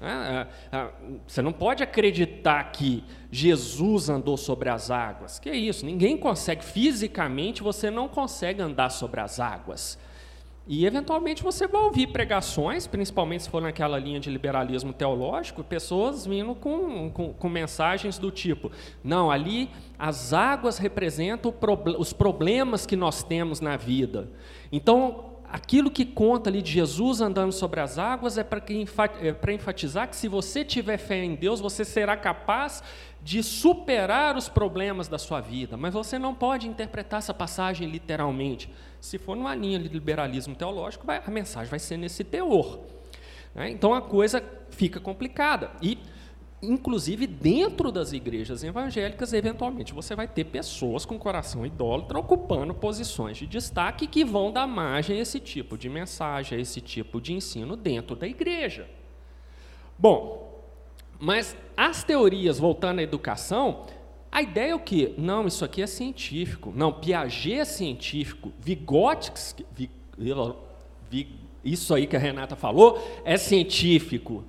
É, 0.00 0.06
é, 0.06 0.76
é, 0.78 0.88
você 1.26 1.42
não 1.42 1.52
pode 1.52 1.82
acreditar 1.82 2.62
que 2.70 3.02
Jesus 3.30 4.08
andou 4.08 4.36
sobre 4.36 4.68
as 4.68 4.90
águas. 4.90 5.38
Que 5.38 5.50
é 5.50 5.56
isso? 5.56 5.84
Ninguém 5.84 6.16
consegue, 6.16 6.64
fisicamente, 6.64 7.62
você 7.62 7.90
não 7.90 8.08
consegue 8.08 8.62
andar 8.62 8.90
sobre 8.90 9.20
as 9.20 9.40
águas. 9.40 9.98
E, 10.70 10.84
eventualmente, 10.84 11.42
você 11.42 11.66
vai 11.66 11.80
ouvir 11.80 12.08
pregações, 12.08 12.86
principalmente 12.86 13.44
se 13.44 13.48
for 13.48 13.62
naquela 13.62 13.98
linha 13.98 14.20
de 14.20 14.28
liberalismo 14.28 14.92
teológico, 14.92 15.64
pessoas 15.64 16.26
vindo 16.26 16.54
com, 16.54 17.10
com, 17.10 17.32
com 17.32 17.48
mensagens 17.48 18.18
do 18.18 18.30
tipo: 18.30 18.70
não, 19.02 19.30
ali 19.30 19.70
as 19.98 20.34
águas 20.34 20.76
representam 20.76 21.54
os 21.98 22.12
problemas 22.12 22.84
que 22.84 22.96
nós 22.96 23.22
temos 23.22 23.62
na 23.62 23.78
vida. 23.78 24.28
Então, 24.70 25.37
aquilo 25.50 25.90
que 25.90 26.04
conta 26.04 26.50
ali 26.50 26.60
de 26.60 26.70
Jesus 26.72 27.20
andando 27.20 27.52
sobre 27.52 27.80
as 27.80 27.98
águas 27.98 28.36
é 28.36 28.44
para 28.44 28.62
é 28.68 29.52
enfatizar 29.52 30.08
que 30.08 30.16
se 30.16 30.28
você 30.28 30.64
tiver 30.64 30.98
fé 30.98 31.24
em 31.24 31.34
Deus, 31.34 31.60
você 31.60 31.84
será 31.84 32.16
capaz 32.16 32.82
de 33.22 33.42
superar 33.42 34.36
os 34.36 34.48
problemas 34.48 35.08
da 35.08 35.18
sua 35.18 35.40
vida. 35.40 35.76
Mas 35.76 35.92
você 35.92 36.18
não 36.18 36.34
pode 36.34 36.68
interpretar 36.68 37.18
essa 37.18 37.34
passagem 37.34 37.88
literalmente. 37.88 38.70
Se 39.00 39.18
for 39.18 39.36
numa 39.36 39.54
linha 39.54 39.78
de 39.78 39.88
liberalismo 39.88 40.54
teológico, 40.54 41.06
vai, 41.06 41.22
a 41.24 41.30
mensagem 41.30 41.68
vai 41.68 41.78
ser 41.78 41.96
nesse 41.96 42.22
teor. 42.24 42.80
Né? 43.54 43.70
Então 43.70 43.94
a 43.94 44.02
coisa 44.02 44.42
fica 44.70 45.00
complicada. 45.00 45.70
E 45.82 45.98
inclusive 46.62 47.26
dentro 47.26 47.92
das 47.92 48.12
igrejas 48.12 48.64
evangélicas, 48.64 49.32
eventualmente 49.32 49.94
você 49.94 50.14
vai 50.16 50.26
ter 50.26 50.44
pessoas 50.44 51.04
com 51.04 51.18
coração 51.18 51.64
idólatra 51.64 52.18
ocupando 52.18 52.74
posições 52.74 53.36
de 53.36 53.46
destaque 53.46 54.06
que 54.06 54.24
vão 54.24 54.50
dar 54.50 54.66
margem 54.66 55.18
a 55.18 55.20
esse 55.20 55.38
tipo 55.38 55.78
de 55.78 55.88
mensagem, 55.88 56.58
a 56.58 56.60
esse 56.60 56.80
tipo 56.80 57.20
de 57.20 57.32
ensino 57.32 57.76
dentro 57.76 58.16
da 58.16 58.26
igreja. 58.26 58.88
Bom, 59.96 60.62
mas 61.18 61.56
as 61.76 62.02
teorias 62.02 62.58
voltando 62.58 63.00
à 63.00 63.02
educação, 63.02 63.86
a 64.30 64.42
ideia 64.42 64.72
é 64.72 64.74
o 64.74 64.80
quê? 64.80 65.14
Não, 65.16 65.46
isso 65.46 65.64
aqui 65.64 65.82
é 65.82 65.86
científico. 65.86 66.72
Não, 66.74 66.92
Piaget 66.92 67.60
é 67.60 67.64
científico. 67.64 68.52
Vygotsky, 68.58 69.64
isso 71.64 71.94
aí 71.94 72.06
que 72.06 72.16
a 72.16 72.18
Renata 72.18 72.56
falou 72.56 73.02
é 73.24 73.36
científico. 73.36 74.44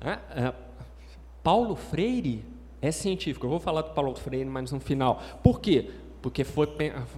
É, 0.00 0.10
é, 0.10 0.54
Paulo 1.42 1.74
Freire 1.74 2.44
é 2.80 2.90
científico. 2.90 3.46
Eu 3.46 3.50
vou 3.50 3.60
falar 3.60 3.82
do 3.82 3.90
Paulo 3.90 4.14
Freire, 4.14 4.48
mas 4.48 4.72
no 4.72 4.80
final. 4.80 5.22
Por 5.42 5.60
quê? 5.60 5.90
Porque 6.20 6.44
foi, 6.44 6.68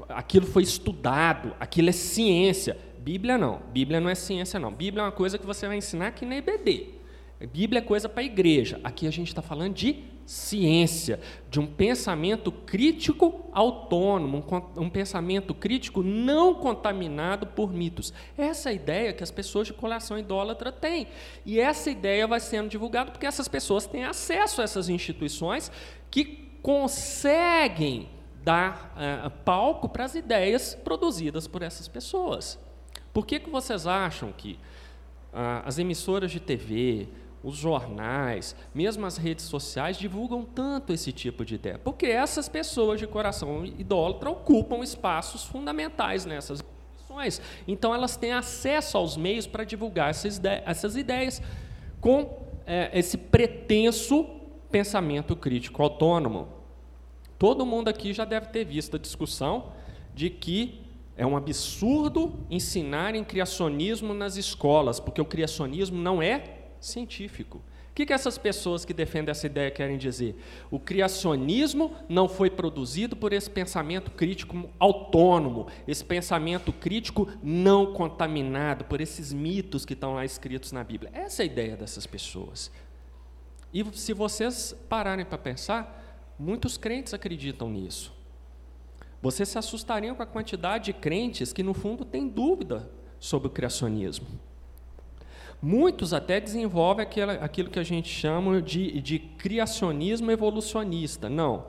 aquilo 0.09 0.47
foi 0.47 0.63
estudado, 0.63 1.55
aquilo 1.61 1.91
é 1.91 1.93
ciência. 1.93 2.77
Bíblia 2.99 3.37
não. 3.37 3.61
Bíblia 3.73 4.01
não 4.01 4.09
é 4.09 4.15
ciência, 4.15 4.59
não. 4.59 4.73
Bíblia 4.73 5.03
é 5.03 5.05
uma 5.07 5.13
coisa 5.13 5.37
que 5.39 5.45
você 5.45 5.67
vai 5.67 5.77
ensinar 5.77 6.09
aqui 6.09 6.25
na 6.25 6.37
EBD. 6.37 6.95
Bíblia 7.53 7.81
é 7.81 7.83
coisa 7.83 8.09
para 8.09 8.23
a 8.23 8.25
igreja. 8.25 8.81
Aqui 8.83 9.07
a 9.07 9.11
gente 9.11 9.29
está 9.29 9.43
falando 9.43 9.75
de 9.75 10.03
ciência, 10.27 11.21
de 11.51 11.61
um 11.61 11.67
pensamento 11.67 12.51
crítico 12.51 13.45
autônomo, 13.53 14.45
um, 14.77 14.83
um, 14.83 14.91
pensamento 14.91 15.55
crítico 15.55 16.03
não 16.03 16.55
contaminado 16.55 17.47
por 17.47 17.73
mitos. 17.73 18.13
Essa 18.37 18.71
é 18.71 18.73
a 18.73 18.75
ideia 18.75 19.13
que 19.13 19.23
as 19.23 19.31
pessoas 19.31 19.67
de 19.67 19.73
coração 19.73 20.19
idólatra 20.19 20.73
têm. 20.73 21.07
E 21.45 21.61
essa 21.61 21.91
ideia 21.91 22.27
vai 22.27 22.41
sendo 22.41 22.69
divulgada 22.69 23.11
porque 23.11 23.27
essas 23.27 23.49
pessoas 23.49 23.87
têm 23.87 24.05
acesso 24.05 24.61
a 24.61 24.65
essas 24.65 24.89
instituições 24.89 25.71
que 26.11 26.25
conseguem 26.63 28.09
dar 28.43 28.95
uh, 28.97 29.31
palco 29.45 29.89
para 29.89 30.05
as 30.05 30.15
ideias 30.15 30.75
produzidas 30.75 31.47
por 31.47 31.63
essas 31.63 31.89
pessoas. 31.89 32.59
Por 33.13 33.27
que, 33.27 33.39
que 33.39 33.49
vocês 33.49 33.87
acham 33.87 34.33
que 34.33 34.59
uh, 35.33 35.63
as 35.65 35.79
emissoras 35.79 36.31
de 36.31 36.41
TV, 36.41 37.09
os 37.45 37.57
jornais, 37.57 38.57
mesmo 38.75 39.05
as 39.05 39.19
redes 39.19 39.45
sociais 39.45 39.99
divulgam 39.99 40.43
tanto 40.43 40.95
esse 40.95 41.13
tipo 41.13 41.45
de 41.45 41.57
ideia? 41.57 41.79
Porque 41.79 42.07
essas 42.07 42.49
pessoas 42.49 42.99
de 42.99 43.07
coração 43.07 43.67
idólatra 43.67 44.31
ocupam 44.31 44.83
espaços 44.83 45.45
fundamentais 45.45 46.25
nessas 46.25 46.61
instituições. 46.61 47.43
Então, 47.69 47.95
elas 47.95 48.17
têm 48.17 48.33
acesso 48.33 48.97
aos 48.97 49.17
meios 49.17 49.47
para 49.47 49.63
divulgar 49.63 50.09
essas, 50.09 50.39
ideias, 50.39 50.63
essas 50.65 50.97
ideias 50.97 51.43
com 52.01 52.43
é, 52.67 52.91
esse 52.99 53.19
pretenso 53.19 54.27
pensamento 54.71 55.37
crítico 55.37 55.83
autônomo. 55.83 56.49
Todo 57.39 57.67
mundo 57.67 57.89
aqui 57.89 58.15
já 58.15 58.25
deve 58.25 58.47
ter 58.47 58.65
visto 58.65 58.97
a 58.97 58.99
discussão 58.99 59.73
de 60.15 60.31
que 60.31 60.81
é 61.17 61.27
um 61.27 61.37
absurdo 61.37 62.33
ensinar 62.51 63.15
em 63.15 63.23
criacionismo 63.23 64.15
nas 64.15 64.37
escolas, 64.37 64.99
porque 64.99 65.21
o 65.21 65.25
criacionismo 65.25 66.01
não 66.01 66.23
é 66.23 66.64
científico. 66.87 67.59
O 67.59 67.95
que, 67.95 68.07
que 68.07 68.13
essas 68.13 68.37
pessoas 68.37 68.85
que 68.85 68.93
defendem 68.93 69.31
essa 69.31 69.47
ideia 69.47 69.71
querem 69.71 69.97
dizer? 69.97 70.37
O 70.69 70.81
criacionismo 70.81 71.95
não 72.09 72.29
foi 72.29 72.51
produzido 72.51 73.15
por 73.15 73.33
esse 73.33 73.49
pensamento 73.49 74.11
crítico 74.11 74.69
autônomo, 74.81 75.69
esse 75.87 76.05
pensamento 76.05 76.73
crítico 76.73 77.29
não 77.41 77.93
contaminado 77.93 78.85
por 78.85 79.01
esses 79.01 79.33
mitos 79.33 79.85
que 79.85 79.93
estão 79.93 80.15
lá 80.15 80.25
escritos 80.25 80.73
na 80.73 80.83
Bíblia. 80.83 81.13
Essa 81.15 81.43
é 81.43 81.45
a 81.45 81.47
ideia 81.47 81.77
dessas 81.77 82.05
pessoas. 82.05 82.69
E 83.73 83.85
se 83.93 84.13
vocês 84.13 84.75
pararem 84.89 85.25
para 85.25 85.39
pensar, 85.39 86.35
muitos 86.37 86.77
crentes 86.77 87.15
acreditam 87.15 87.71
nisso. 87.71 88.13
Vocês 89.23 89.49
se 89.49 89.57
assustariam 89.57 90.17
com 90.17 90.23
a 90.23 90.27
quantidade 90.27 90.87
de 90.87 90.93
crentes 90.93 91.53
que, 91.53 91.63
no 91.63 91.73
fundo, 91.73 92.05
têm 92.05 92.29
dúvida 92.29 92.91
sobre 93.21 93.49
o 93.49 93.51
criacionismo. 93.51 94.27
Muitos 95.67 96.13
até 96.13 96.39
desenvolvem 96.39 97.07
aquilo, 97.41 97.71
que 97.71 97.79
a 97.79 97.83
gente 97.83 98.07
chama 98.07 98.61
de, 98.61 99.01
de 99.01 99.19
criacionismo 99.19 100.31
evolucionista. 100.31 101.31
Não. 101.31 101.65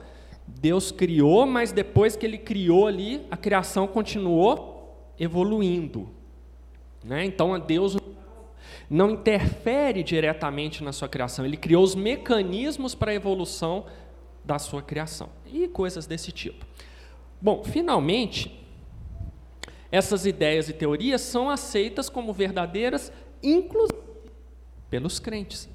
Deus 0.45 0.91
criou, 0.91 1.45
mas 1.45 1.71
depois 1.71 2.17
que 2.17 2.25
ele 2.25 2.37
criou 2.37 2.87
ali, 2.87 3.25
a 3.31 3.37
criação 3.37 3.87
continuou 3.87 5.13
evoluindo. 5.17 6.09
Né? 7.05 7.23
Então, 7.23 7.57
Deus 7.57 7.95
não 8.89 9.11
interfere 9.11 10.03
diretamente 10.03 10.83
na 10.83 10.91
sua 10.91 11.07
criação, 11.07 11.45
ele 11.45 11.55
criou 11.55 11.81
os 11.81 11.95
mecanismos 11.95 12.93
para 12.93 13.11
a 13.11 13.15
evolução 13.15 13.85
da 14.43 14.59
sua 14.59 14.81
criação 14.81 15.29
e 15.45 15.69
coisas 15.69 16.05
desse 16.05 16.33
tipo. 16.33 16.65
Bom, 17.41 17.63
finalmente, 17.63 18.61
essas 19.89 20.25
ideias 20.25 20.67
e 20.67 20.73
teorias 20.73 21.21
são 21.21 21.49
aceitas 21.49 22.09
como 22.09 22.33
verdadeiras 22.33 23.09
inclusive 23.41 24.05
pelos 24.89 25.19
crentes. 25.19 25.69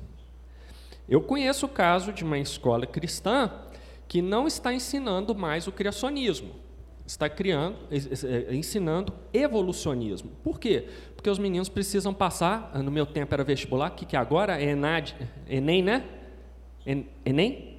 Eu 1.08 1.20
conheço 1.20 1.66
o 1.66 1.68
caso 1.68 2.12
de 2.12 2.24
uma 2.24 2.38
escola 2.38 2.86
cristã 2.86 3.50
que 4.06 4.22
não 4.22 4.46
está 4.46 4.72
ensinando 4.72 5.34
mais 5.34 5.66
o 5.66 5.72
criacionismo, 5.72 6.52
está 7.06 7.28
criando, 7.28 7.76
ensinando 8.50 9.12
evolucionismo. 9.32 10.30
Por 10.42 10.58
quê? 10.58 10.86
Porque 11.14 11.28
os 11.28 11.38
meninos 11.38 11.68
precisam 11.68 12.14
passar, 12.14 12.72
no 12.82 12.90
meu 12.90 13.04
tempo 13.04 13.34
era 13.34 13.44
vestibular, 13.44 13.90
o 13.90 13.94
que, 13.94 14.06
que 14.06 14.16
é 14.16 14.18
agora? 14.18 14.60
É 14.60 14.70
ENAD, 14.70 15.16
Enem, 15.48 15.82
né? 15.82 16.04
Enem? 17.24 17.78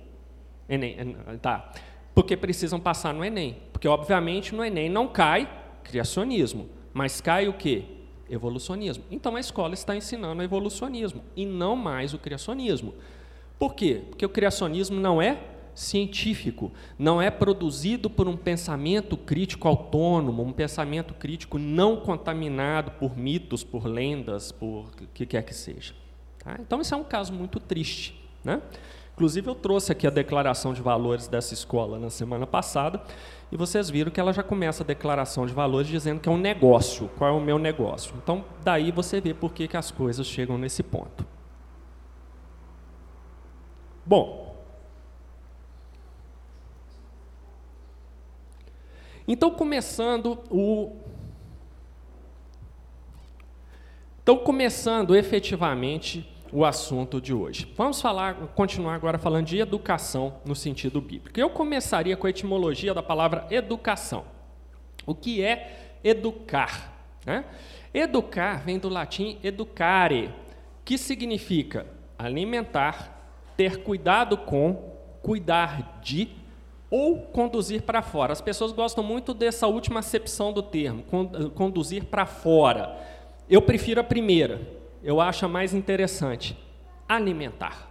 Enem, 0.69 1.15
tá. 1.41 1.71
Porque 2.13 2.35
precisam 2.37 2.79
passar 2.79 3.13
no 3.13 3.23
Enem. 3.23 3.57
Porque, 3.71 3.87
obviamente, 3.87 4.53
no 4.53 4.63
Enem 4.63 4.89
não 4.89 5.07
cai 5.07 5.49
criacionismo, 5.83 6.69
mas 6.93 7.19
cai 7.19 7.47
o 7.47 7.53
quê? 7.53 7.85
Evolucionismo. 8.31 9.03
Então 9.11 9.35
a 9.35 9.39
escola 9.39 9.73
está 9.73 9.95
ensinando 9.95 10.41
evolucionismo 10.41 11.23
e 11.35 11.45
não 11.45 11.75
mais 11.75 12.13
o 12.13 12.17
criacionismo. 12.17 12.93
Por 13.59 13.75
quê? 13.75 14.01
Porque 14.09 14.25
o 14.25 14.29
criacionismo 14.29 14.99
não 14.99 15.21
é 15.21 15.43
científico, 15.75 16.71
não 16.97 17.21
é 17.21 17.29
produzido 17.29 18.09
por 18.09 18.27
um 18.27 18.35
pensamento 18.35 19.15
crítico 19.15 19.67
autônomo, 19.67 20.43
um 20.43 20.51
pensamento 20.51 21.13
crítico 21.13 21.57
não 21.57 21.97
contaminado 21.97 22.91
por 22.91 23.17
mitos, 23.17 23.63
por 23.63 23.85
lendas, 23.85 24.51
por 24.51 24.87
o 25.01 25.07
que 25.13 25.25
quer 25.25 25.43
que 25.43 25.53
seja. 25.53 25.93
Tá? 26.39 26.57
Então, 26.59 26.81
isso 26.81 26.93
é 26.93 26.97
um 26.97 27.03
caso 27.03 27.31
muito 27.31 27.59
triste. 27.59 28.19
Né? 28.43 28.61
Inclusive, 29.21 29.47
eu 29.47 29.53
trouxe 29.53 29.91
aqui 29.91 30.07
a 30.07 30.09
declaração 30.09 30.73
de 30.73 30.81
valores 30.81 31.27
dessa 31.27 31.53
escola 31.53 31.99
na 31.99 32.09
semana 32.09 32.47
passada, 32.47 32.99
e 33.51 33.55
vocês 33.55 33.87
viram 33.87 34.09
que 34.09 34.19
ela 34.19 34.33
já 34.33 34.41
começa 34.41 34.81
a 34.81 34.85
declaração 34.85 35.45
de 35.45 35.53
valores 35.53 35.87
dizendo 35.87 36.19
que 36.19 36.27
é 36.27 36.31
um 36.31 36.39
negócio. 36.39 37.07
Qual 37.19 37.29
é 37.29 37.31
o 37.31 37.39
meu 37.39 37.59
negócio? 37.59 38.15
Então, 38.17 38.43
daí 38.63 38.91
você 38.91 39.21
vê 39.21 39.31
por 39.31 39.53
que, 39.53 39.67
que 39.67 39.77
as 39.77 39.91
coisas 39.91 40.25
chegam 40.25 40.57
nesse 40.57 40.81
ponto. 40.81 41.23
Bom. 44.03 44.55
Então, 49.27 49.51
começando 49.51 50.39
o. 50.49 50.95
Então, 54.23 54.39
começando 54.39 55.15
efetivamente 55.15 56.27
o 56.51 56.65
assunto 56.65 57.21
de 57.21 57.33
hoje. 57.33 57.71
Vamos 57.77 58.01
falar, 58.01 58.35
continuar 58.55 58.95
agora 58.95 59.17
falando 59.17 59.45
de 59.45 59.59
educação 59.59 60.35
no 60.45 60.55
sentido 60.55 60.99
bíblico. 60.99 61.39
Eu 61.39 61.49
começaria 61.49 62.17
com 62.17 62.27
a 62.27 62.29
etimologia 62.29 62.93
da 62.93 63.01
palavra 63.01 63.47
educação. 63.49 64.25
O 65.05 65.15
que 65.15 65.41
é 65.41 65.97
educar? 66.03 66.93
Né? 67.25 67.45
Educar 67.93 68.63
vem 68.63 68.77
do 68.77 68.89
latim 68.89 69.37
educare, 69.43 70.33
que 70.83 70.97
significa 70.97 71.85
alimentar, 72.17 73.53
ter 73.55 73.83
cuidado 73.83 74.37
com, 74.37 74.95
cuidar 75.21 75.99
de 76.01 76.29
ou 76.89 77.21
conduzir 77.21 77.83
para 77.83 78.01
fora. 78.01 78.33
As 78.33 78.41
pessoas 78.41 78.73
gostam 78.73 79.03
muito 79.03 79.33
dessa 79.33 79.67
última 79.67 80.01
acepção 80.01 80.51
do 80.51 80.61
termo, 80.61 81.03
conduzir 81.55 82.05
para 82.05 82.25
fora. 82.25 82.97
Eu 83.49 83.61
prefiro 83.61 84.01
a 84.01 84.03
primeira, 84.03 84.80
eu 85.03 85.19
acho 85.19 85.45
a 85.45 85.49
mais 85.49 85.73
interessante: 85.73 86.57
alimentar. 87.07 87.89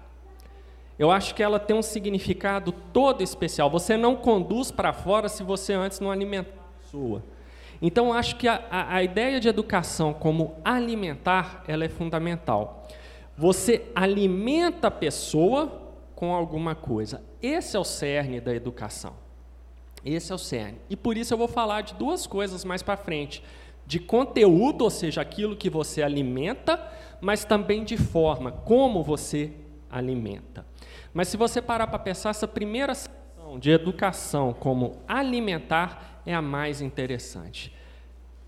Eu 0.99 1.11
acho 1.11 1.35
que 1.35 1.43
ela 1.43 1.59
tem 1.59 1.75
um 1.75 1.83
significado 1.83 2.73
todo 2.93 3.23
especial. 3.23 3.71
Você 3.71 3.97
não 3.97 4.14
conduz 4.14 4.71
para 4.71 4.93
fora 4.93 5.29
se 5.31 5.43
você 5.43 5.73
antes 5.73 5.99
não 5.99 6.11
alimentar 6.11 6.52
a 6.52 6.83
pessoa. 6.83 7.23
Então, 7.81 8.09
eu 8.09 8.12
acho 8.12 8.37
que 8.37 8.47
a, 8.47 8.62
a, 8.71 8.97
a 8.97 9.02
ideia 9.02 9.40
de 9.40 9.49
educação 9.49 10.12
como 10.12 10.57
alimentar, 10.62 11.64
ela 11.67 11.85
é 11.87 11.88
fundamental. 11.88 12.87
Você 13.35 13.87
alimenta 13.95 14.88
a 14.88 14.90
pessoa 14.90 15.81
com 16.14 16.35
alguma 16.35 16.75
coisa. 16.75 17.23
Esse 17.40 17.79
é 17.79 17.81
o 17.81 17.85
cerne 17.85 18.38
da 18.38 18.55
educação. 18.55 19.14
Esse 20.05 20.33
é 20.33 20.35
o 20.35 20.38
cerne. 20.38 20.76
E 20.90 20.97
por 20.97 21.17
isso 21.17 21.33
eu 21.33 21.38
vou 21.38 21.49
falar 21.49 21.81
de 21.81 21.95
duas 21.95 22.26
coisas 22.26 22.62
mais 22.62 22.83
para 22.83 22.99
frente 22.99 23.43
de 23.90 23.99
conteúdo, 23.99 24.85
ou 24.85 24.90
seja, 24.90 25.20
aquilo 25.20 25.56
que 25.56 25.68
você 25.68 26.00
alimenta, 26.00 26.80
mas 27.20 27.44
também 27.44 27.82
de 27.82 27.97
forma, 27.97 28.52
como 28.52 29.02
você 29.02 29.50
alimenta. 29.90 30.64
Mas 31.12 31.26
se 31.26 31.37
você 31.37 31.61
parar 31.61 31.88
para 31.88 31.99
pensar, 31.99 32.30
essa 32.30 32.47
primeira 32.47 32.94
seção 32.94 33.59
de 33.59 33.68
educação 33.68 34.52
como 34.52 34.99
alimentar 35.09 36.23
é 36.25 36.32
a 36.32 36.40
mais 36.40 36.80
interessante. 36.80 37.75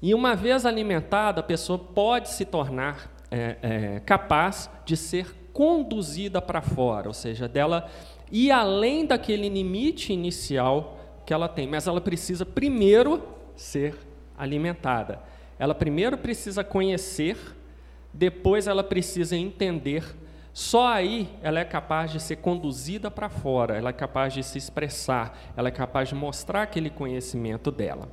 E 0.01 0.15
uma 0.15 0.37
vez 0.37 0.65
alimentada, 0.65 1.41
a 1.41 1.43
pessoa 1.43 1.77
pode 1.77 2.29
se 2.29 2.45
tornar 2.45 3.11
é, 3.29 3.57
é, 3.63 4.01
capaz 4.07 4.71
de 4.85 4.97
ser 4.97 5.35
conduzida 5.53 6.41
para 6.41 6.63
fora, 6.63 7.09
ou 7.09 7.15
seja, 7.15 7.49
dela 7.49 7.91
ir 8.31 8.53
além 8.53 9.05
daquele 9.05 9.49
limite 9.49 10.13
inicial 10.13 11.01
que 11.27 11.35
ela 11.35 11.49
tem, 11.49 11.67
mas 11.67 11.89
ela 11.89 12.01
precisa 12.01 12.47
primeiro 12.47 13.21
ser 13.57 13.97
alimentada. 14.39 15.32
Ela 15.63 15.77
primeiro 15.77 16.19
precisa 16.19 16.65
conhecer, 16.65 17.37
depois 18.13 18.67
ela 18.67 18.83
precisa 18.83 19.37
entender. 19.37 20.03
Só 20.53 20.89
aí 20.89 21.29
ela 21.41 21.61
é 21.61 21.65
capaz 21.65 22.11
de 22.11 22.19
ser 22.19 22.39
conduzida 22.39 23.13
para 23.13 23.29
fora, 23.29 23.79
ela 23.79 23.91
é 23.91 23.93
capaz 23.93 24.35
de 24.35 24.43
se 24.43 24.59
expressar, 24.59 25.39
ela 25.57 25.69
é 25.69 25.71
capaz 25.71 26.09
de 26.09 26.17
mostrar 26.17 26.63
aquele 26.63 26.91
conhecimento 26.91 27.71
dela. 27.71 28.09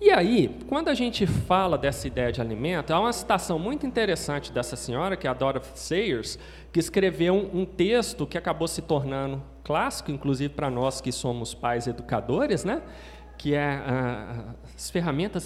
E 0.00 0.10
aí, 0.10 0.58
quando 0.68 0.88
a 0.88 0.94
gente 0.94 1.28
fala 1.28 1.78
dessa 1.78 2.08
ideia 2.08 2.32
de 2.32 2.40
alimento, 2.40 2.92
há 2.92 2.98
uma 2.98 3.12
citação 3.12 3.56
muito 3.56 3.86
interessante 3.86 4.50
dessa 4.50 4.74
senhora, 4.74 5.16
que 5.16 5.28
é 5.28 5.30
a 5.30 5.34
Dorothy 5.34 5.78
Sayers, 5.78 6.40
que 6.72 6.80
escreveu 6.80 7.36
um, 7.36 7.64
texto 7.64 8.26
que 8.26 8.36
acabou 8.36 8.66
se 8.66 8.82
tornando 8.82 9.40
clássico, 9.62 10.10
inclusive 10.10 10.52
para 10.52 10.68
nós 10.68 11.00
que 11.00 11.12
somos 11.12 11.54
pais 11.54 11.86
educadores, 11.86 12.64
né? 12.64 12.82
que 13.42 13.54
é 13.54 13.82
ah, 13.84 14.54
as 14.76 14.88
ferramentas 14.90 15.42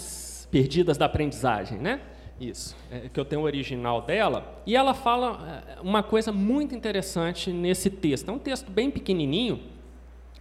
perdidas 0.49 0.97
da 0.97 1.05
aprendizagem, 1.05 1.77
né? 1.77 2.01
Isso, 2.39 2.75
é, 2.91 3.09
que 3.11 3.19
eu 3.19 3.25
tenho 3.25 3.41
o 3.41 3.45
original 3.45 4.01
dela, 4.01 4.61
e 4.65 4.75
ela 4.75 4.93
fala 4.93 5.65
é, 5.77 5.81
uma 5.81 6.03
coisa 6.03 6.31
muito 6.31 6.75
interessante 6.75 7.51
nesse 7.51 7.89
texto. 7.89 8.29
É 8.29 8.31
um 8.31 8.37
texto 8.37 8.69
bem 8.69 8.91
pequenininho, 8.91 9.59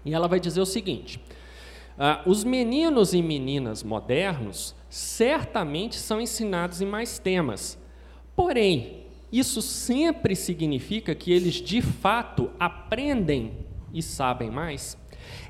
e 0.04 0.12
ela 0.12 0.28
vai 0.28 0.38
dizer 0.38 0.60
o 0.60 0.66
seguinte: 0.66 1.18
ah, 1.98 2.22
os 2.26 2.44
meninos 2.44 3.14
e 3.14 3.22
meninas 3.22 3.82
modernos 3.82 4.74
certamente 4.90 5.96
são 5.96 6.20
ensinados 6.20 6.82
em 6.82 6.86
mais 6.86 7.18
temas, 7.18 7.78
porém, 8.34 9.06
isso 9.32 9.62
sempre 9.62 10.36
significa 10.36 11.14
que 11.14 11.32
eles 11.32 11.54
de 11.54 11.80
fato 11.80 12.50
aprendem 12.60 13.52
e 13.92 14.02
sabem 14.02 14.50
mais? 14.50 14.98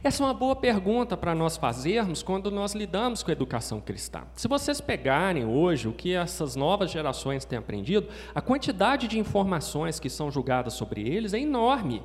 Essa 0.07 0.23
é 0.23 0.27
uma 0.27 0.35
boa 0.35 0.55
pergunta 0.55 1.17
para 1.17 1.35
nós 1.35 1.57
fazermos 1.57 2.23
quando 2.23 2.49
nós 2.49 2.77
lidamos 2.77 3.25
com 3.25 3.31
a 3.31 3.33
educação 3.33 3.81
cristã. 3.81 4.23
Se 4.37 4.47
vocês 4.47 4.81
pegarem 4.81 5.45
hoje 5.45 5.89
o 5.89 5.93
que 5.93 6.15
essas 6.15 6.55
novas 6.55 6.93
gerações 6.93 7.45
têm 7.45 7.59
aprendido, 7.59 8.07
a 8.33 8.41
quantidade 8.41 9.09
de 9.09 9.19
informações 9.19 9.99
que 9.99 10.09
são 10.09 10.31
julgadas 10.31 10.75
sobre 10.75 11.01
eles 11.01 11.35
é 11.35 11.41
enorme. 11.41 12.05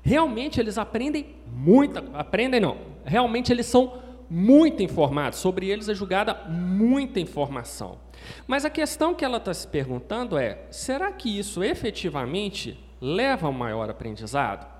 Realmente 0.00 0.60
eles 0.60 0.78
aprendem 0.78 1.34
muito, 1.52 1.98
aprendem 2.14 2.60
não, 2.60 2.76
realmente 3.04 3.52
eles 3.52 3.66
são 3.66 4.00
muito 4.30 4.80
informados, 4.80 5.40
sobre 5.40 5.68
eles 5.68 5.88
é 5.88 5.94
julgada 5.94 6.34
muita 6.48 7.18
informação. 7.18 7.98
Mas 8.46 8.64
a 8.64 8.70
questão 8.70 9.12
que 9.12 9.24
ela 9.24 9.38
está 9.38 9.52
se 9.52 9.66
perguntando 9.66 10.38
é: 10.38 10.68
será 10.70 11.10
que 11.10 11.36
isso 11.36 11.64
efetivamente 11.64 12.78
leva 13.00 13.48
a 13.48 13.50
um 13.50 13.52
maior 13.52 13.90
aprendizado? 13.90 14.73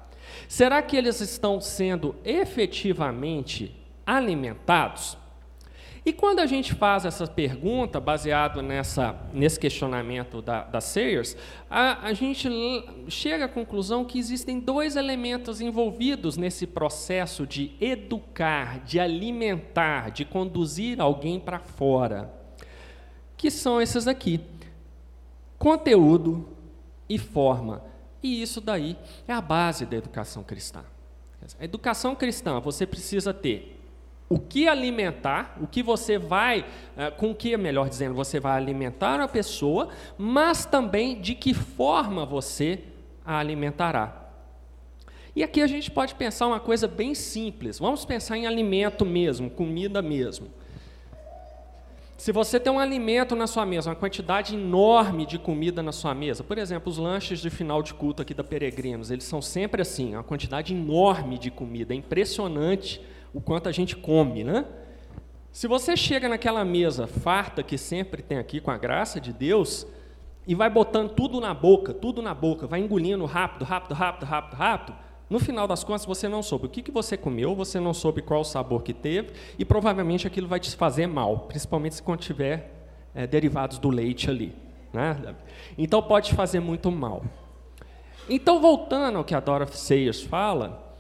Será 0.49 0.83
que 0.83 0.97
eles 0.97 1.21
estão 1.21 1.61
sendo 1.61 2.15
efetivamente 2.25 3.75
alimentados? 4.07 5.17
E 6.07 6.13
quando 6.13 6.41
a 6.41 6.47
gente 6.47 6.75
faz 6.75 7.07
essa 7.07 7.27
pergunta, 7.27 7.99
baseado 7.99 8.61
nessa, 8.61 9.19
nesse 9.33 9.59
questionamento 9.59 10.43
da, 10.43 10.63
da 10.65 10.79
Sayers, 10.79 11.35
a, 11.71 12.09
a 12.09 12.13
gente 12.13 12.47
chega 13.09 13.47
à 13.47 13.49
conclusão 13.49 14.05
que 14.05 14.19
existem 14.19 14.61
dois 14.61 14.97
elementos 14.97 15.63
envolvidos 15.63 16.37
nesse 16.37 16.67
processo 16.67 17.47
de 17.47 17.73
educar, 17.81 18.81
de 18.85 19.01
alimentar, 19.01 20.11
de 20.11 20.27
conduzir 20.27 21.01
alguém 21.01 21.41
para 21.41 21.59
fora, 21.59 22.31
que 23.35 23.51
são 23.51 23.81
esses 23.81 24.07
aqui: 24.07 24.43
conteúdo 25.59 26.47
e 27.09 27.19
forma. 27.19 27.94
E 28.25 28.41
isso 28.41 28.59
daí 28.59 28.97
é 29.29 29.35
a 29.35 29.41
base 29.43 29.85
da 29.85 29.99
educação 29.99 30.43
cristã. 30.43 30.83
A 31.61 31.65
educação 31.65 32.15
cristã, 32.17 32.59
você 32.59 32.87
precisa 32.87 33.35
ter 33.35 33.79
o 34.31 34.39
que 34.39 34.67
alimentar, 34.67 35.59
o 35.61 35.67
que 35.67 35.83
você 35.83 36.17
vai, 36.17 36.65
eh, 36.97 37.11
com 37.11 37.35
que, 37.35 37.55
melhor 37.59 37.87
dizendo, 37.87 38.15
você 38.15 38.41
vai 38.41 38.57
alimentar 38.57 39.21
a 39.21 39.29
pessoa, 39.29 39.91
mas 40.17 40.65
também 40.65 41.21
de 41.21 41.35
que 41.35 41.53
forma 41.53 42.25
você 42.25 42.81
a 43.23 43.39
alimentará. 43.39 44.31
E 45.37 45.43
aqui 45.43 45.61
a 45.61 45.67
gente 45.67 45.91
pode 45.91 46.15
pensar 46.15 46.47
uma 46.47 46.61
coisa 46.61 46.89
bem 46.89 47.15
simples. 47.15 47.79
Vamos 47.79 48.07
pensar 48.07 48.39
em 48.39 48.47
alimento 48.47 49.05
mesmo, 49.05 49.51
comida 49.51 50.01
mesmo. 50.01 50.49
Se 52.17 52.31
você 52.31 52.61
tem 52.61 52.73
um 52.73 52.79
alimento 52.79 53.35
na 53.35 53.47
sua 53.47 53.67
mesa, 53.67 53.91
uma 53.91 53.97
quantidade 53.97 54.55
enorme 54.55 55.27
de 55.27 55.39
comida 55.39 55.83
na 55.83 55.93
sua 55.93 56.15
mesa, 56.15 56.45
por 56.45 56.59
exemplo, 56.59 56.91
os 56.91 56.97
lanches 56.97 57.41
de 57.41 57.51
final 57.51 57.83
de 57.83 57.93
culto 57.93 58.23
aqui 58.23 58.33
da 58.33 58.45
Peregrinos, 58.45 59.11
eles 59.11 59.25
são 59.25 59.43
sempre 59.43 59.83
assim, 59.83 60.15
uma 60.15 60.23
quantidade 60.23 60.73
enorme 60.73 61.39
de 61.39 61.51
comida, 61.51 61.93
é 61.93 61.97
impressionante 61.97 63.01
o 63.33 63.41
quanto 63.41 63.69
a 63.69 63.73
gente 63.73 63.97
come, 63.97 64.45
né? 64.45 64.65
Se 65.51 65.67
você 65.67 65.97
chega 65.97 66.29
naquela 66.29 66.65
mesa 66.65 67.07
farta 67.07 67.63
que 67.63 67.77
sempre 67.77 68.23
tem 68.23 68.39
aqui, 68.39 68.61
com 68.61 68.71
a 68.71 68.79
graça 68.79 69.21
de 69.21 69.33
Deus, 69.33 69.87
e 70.47 70.55
vai 70.55 70.71
botando 70.71 71.11
tudo 71.15 71.41
na 71.41 71.53
boca, 71.53 71.93
tudo 71.93 72.23
na 72.23 72.35
boca, 72.35 72.67
vai 72.67 72.81
engolindo 72.81 73.25
rápido, 73.25 73.65
rápido, 73.65 73.95
rápido, 73.95 74.27
rápido, 74.27 74.57
rápido, 74.57 74.97
no 75.29 75.39
final 75.39 75.67
das 75.67 75.83
contas, 75.83 76.05
você 76.05 76.29
não 76.29 76.43
soube 76.43 76.67
o 76.67 76.69
que, 76.69 76.83
que 76.83 76.91
você 76.91 77.17
comeu, 77.17 77.55
você 77.55 77.81
não 77.81 77.95
soube 77.95 78.21
qual 78.21 78.41
o 78.41 78.45
sabor 78.45 78.83
que 78.83 78.93
teve, 78.93 79.33
e 79.59 79.65
provavelmente 79.65 80.27
aquilo 80.27 80.47
vai 80.47 80.61
te 80.61 80.75
fazer 80.77 81.07
mal, 81.07 81.41
principalmente 81.41 81.97
se 81.97 82.03
contiver 82.03 82.71
é, 83.15 83.27
derivados 83.27 83.79
do 83.79 83.89
leite 83.89 84.29
ali. 84.29 84.55
Né? 84.93 85.35
Então 85.79 86.03
pode 86.03 86.29
te 86.29 86.35
fazer 86.35 86.61
muito 86.61 86.91
mal. 86.91 87.25
Então, 88.29 88.61
voltando 88.61 89.19
ao 89.19 89.25
que 89.25 89.35
a 89.35 89.41
Dorothy 89.41 89.77
Sayers 89.77 90.23
fala, 90.23 90.97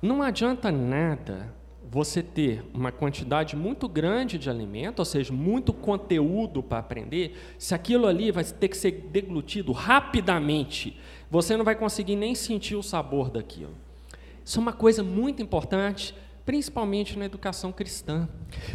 não 0.00 0.22
adianta 0.22 0.72
nada 0.72 1.52
você 1.92 2.22
ter 2.22 2.64
uma 2.72 2.90
quantidade 2.90 3.54
muito 3.54 3.86
grande 3.86 4.38
de 4.38 4.48
alimento, 4.48 5.00
ou 5.00 5.04
seja, 5.04 5.30
muito 5.30 5.74
conteúdo 5.74 6.62
para 6.62 6.78
aprender, 6.78 7.36
se 7.58 7.74
aquilo 7.74 8.06
ali 8.06 8.30
vai 8.30 8.42
ter 8.42 8.68
que 8.68 8.76
ser 8.78 9.10
deglutido 9.12 9.72
rapidamente, 9.72 10.98
você 11.30 11.54
não 11.54 11.66
vai 11.66 11.74
conseguir 11.74 12.16
nem 12.16 12.34
sentir 12.34 12.76
o 12.76 12.82
sabor 12.82 13.28
daquilo. 13.28 13.74
Isso 14.42 14.58
é 14.58 14.62
uma 14.62 14.72
coisa 14.72 15.02
muito 15.02 15.42
importante, 15.42 16.14
principalmente 16.46 17.18
na 17.18 17.26
educação 17.26 17.70
cristã. 17.70 18.26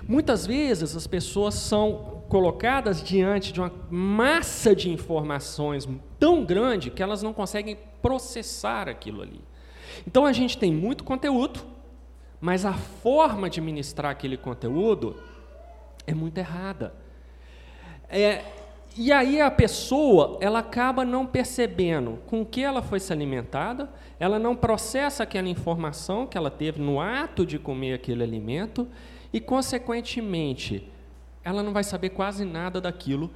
Muitas 0.07 0.45
vezes 0.45 0.95
as 0.95 1.07
pessoas 1.07 1.55
são 1.55 2.21
colocadas 2.29 3.01
diante 3.01 3.51
de 3.51 3.59
uma 3.59 3.73
massa 3.89 4.75
de 4.75 4.91
informações 4.91 5.89
tão 6.19 6.45
grande 6.45 6.91
que 6.91 7.01
elas 7.01 7.23
não 7.23 7.33
conseguem 7.33 7.79
processar 7.99 8.87
aquilo 8.87 9.23
ali. 9.23 9.41
Então 10.05 10.23
a 10.23 10.31
gente 10.31 10.55
tem 10.55 10.71
muito 10.71 11.03
conteúdo, 11.03 11.76
mas 12.39 12.65
a 12.65 12.73
forma 12.73 13.49
de 13.49 13.59
ministrar 13.59 14.11
aquele 14.11 14.37
conteúdo 14.37 15.15
é 16.05 16.13
muito 16.13 16.37
errada. 16.37 16.93
É, 18.09 18.43
e 18.95 19.11
aí 19.11 19.41
a 19.41 19.51
pessoa, 19.51 20.37
ela 20.41 20.59
acaba 20.59 21.05
não 21.05 21.25
percebendo 21.25 22.19
com 22.25 22.45
que 22.45 22.63
ela 22.63 22.81
foi 22.81 22.99
se 22.99 23.13
alimentada, 23.13 23.89
ela 24.19 24.39
não 24.39 24.55
processa 24.55 25.23
aquela 25.23 25.49
informação 25.49 26.25
que 26.25 26.37
ela 26.37 26.49
teve 26.49 26.81
no 26.81 26.99
ato 26.99 27.45
de 27.45 27.59
comer 27.59 27.93
aquele 27.93 28.23
alimento 28.23 28.87
e, 29.31 29.39
consequentemente, 29.39 30.89
ela 31.43 31.61
não 31.61 31.73
vai 31.73 31.83
saber 31.83 32.09
quase 32.09 32.43
nada 32.43 32.81
daquilo 32.81 33.29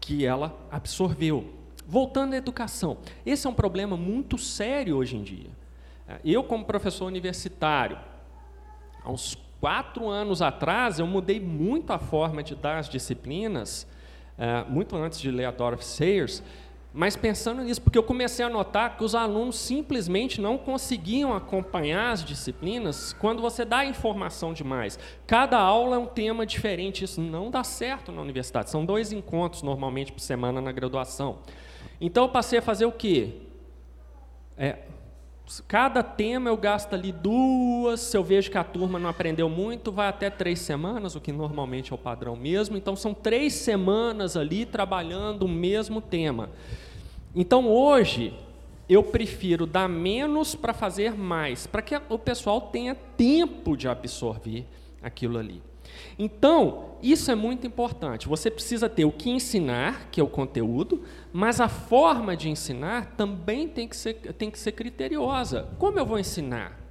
que 0.00 0.26
ela 0.26 0.58
absorveu. 0.70 1.52
Voltando 1.86 2.34
à 2.34 2.36
educação, 2.36 2.98
esse 3.24 3.46
é 3.46 3.50
um 3.50 3.54
problema 3.54 3.96
muito 3.96 4.36
sério 4.36 4.96
hoje 4.96 5.16
em 5.16 5.22
dia. 5.22 5.50
Eu, 6.24 6.42
como 6.42 6.64
professor 6.64 7.06
universitário, 7.06 7.98
Há 9.06 9.12
uns 9.12 9.38
quatro 9.60 10.08
anos 10.08 10.42
atrás, 10.42 10.98
eu 10.98 11.06
mudei 11.06 11.38
muito 11.38 11.92
a 11.92 11.98
forma 11.98 12.42
de 12.42 12.56
dar 12.56 12.78
as 12.78 12.88
disciplinas, 12.88 13.86
uh, 14.36 14.68
muito 14.68 14.96
antes 14.96 15.20
de 15.20 15.30
ler 15.30 15.44
a 15.44 15.52
Dorothy 15.52 15.84
Sayers, 15.84 16.42
mas 16.92 17.14
pensando 17.14 17.62
nisso, 17.62 17.80
porque 17.80 17.96
eu 17.96 18.02
comecei 18.02 18.44
a 18.44 18.48
notar 18.48 18.96
que 18.96 19.04
os 19.04 19.14
alunos 19.14 19.60
simplesmente 19.60 20.40
não 20.40 20.58
conseguiam 20.58 21.32
acompanhar 21.32 22.10
as 22.10 22.24
disciplinas 22.24 23.12
quando 23.12 23.40
você 23.40 23.64
dá 23.64 23.84
informação 23.84 24.52
demais. 24.52 24.98
Cada 25.24 25.56
aula 25.56 25.94
é 25.94 25.98
um 26.00 26.06
tema 26.06 26.44
diferente, 26.44 27.04
isso 27.04 27.20
não 27.20 27.48
dá 27.48 27.62
certo 27.62 28.10
na 28.10 28.20
universidade. 28.20 28.70
São 28.70 28.84
dois 28.84 29.12
encontros 29.12 29.62
normalmente 29.62 30.10
por 30.10 30.20
semana 30.20 30.60
na 30.60 30.72
graduação. 30.72 31.38
Então 32.00 32.24
eu 32.24 32.28
passei 32.28 32.58
a 32.58 32.62
fazer 32.62 32.86
o 32.86 32.92
quê? 32.92 33.34
É, 34.58 34.78
Cada 35.68 36.02
tema 36.02 36.50
eu 36.50 36.56
gasto 36.56 36.94
ali 36.94 37.12
duas, 37.12 38.00
se 38.00 38.16
eu 38.16 38.24
vejo 38.24 38.50
que 38.50 38.58
a 38.58 38.64
turma 38.64 38.98
não 38.98 39.08
aprendeu 39.08 39.48
muito, 39.48 39.92
vai 39.92 40.08
até 40.08 40.28
três 40.28 40.58
semanas, 40.58 41.14
o 41.14 41.20
que 41.20 41.30
normalmente 41.30 41.92
é 41.92 41.94
o 41.94 41.98
padrão 41.98 42.34
mesmo. 42.34 42.76
Então, 42.76 42.96
são 42.96 43.14
três 43.14 43.54
semanas 43.54 44.36
ali 44.36 44.66
trabalhando 44.66 45.44
o 45.44 45.48
mesmo 45.48 46.00
tema. 46.00 46.50
Então, 47.32 47.68
hoje, 47.68 48.34
eu 48.88 49.04
prefiro 49.04 49.66
dar 49.66 49.88
menos 49.88 50.56
para 50.56 50.72
fazer 50.72 51.14
mais, 51.14 51.66
para 51.66 51.82
que 51.82 52.00
o 52.08 52.18
pessoal 52.18 52.60
tenha 52.60 52.94
tempo 52.94 53.76
de 53.76 53.88
absorver 53.88 54.66
aquilo 55.00 55.38
ali. 55.38 55.62
Então, 56.18 56.96
isso 57.02 57.30
é 57.30 57.34
muito 57.34 57.66
importante. 57.66 58.28
Você 58.28 58.50
precisa 58.50 58.88
ter 58.88 59.04
o 59.04 59.12
que 59.12 59.30
ensinar, 59.30 60.08
que 60.10 60.20
é 60.20 60.24
o 60.24 60.28
conteúdo, 60.28 61.02
mas 61.32 61.60
a 61.60 61.68
forma 61.68 62.36
de 62.36 62.48
ensinar 62.48 63.14
também 63.16 63.68
tem 63.68 63.86
que 63.86 63.96
ser, 63.96 64.14
tem 64.34 64.50
que 64.50 64.58
ser 64.58 64.72
criteriosa. 64.72 65.68
Como 65.78 65.98
eu 65.98 66.06
vou 66.06 66.18
ensinar? 66.18 66.86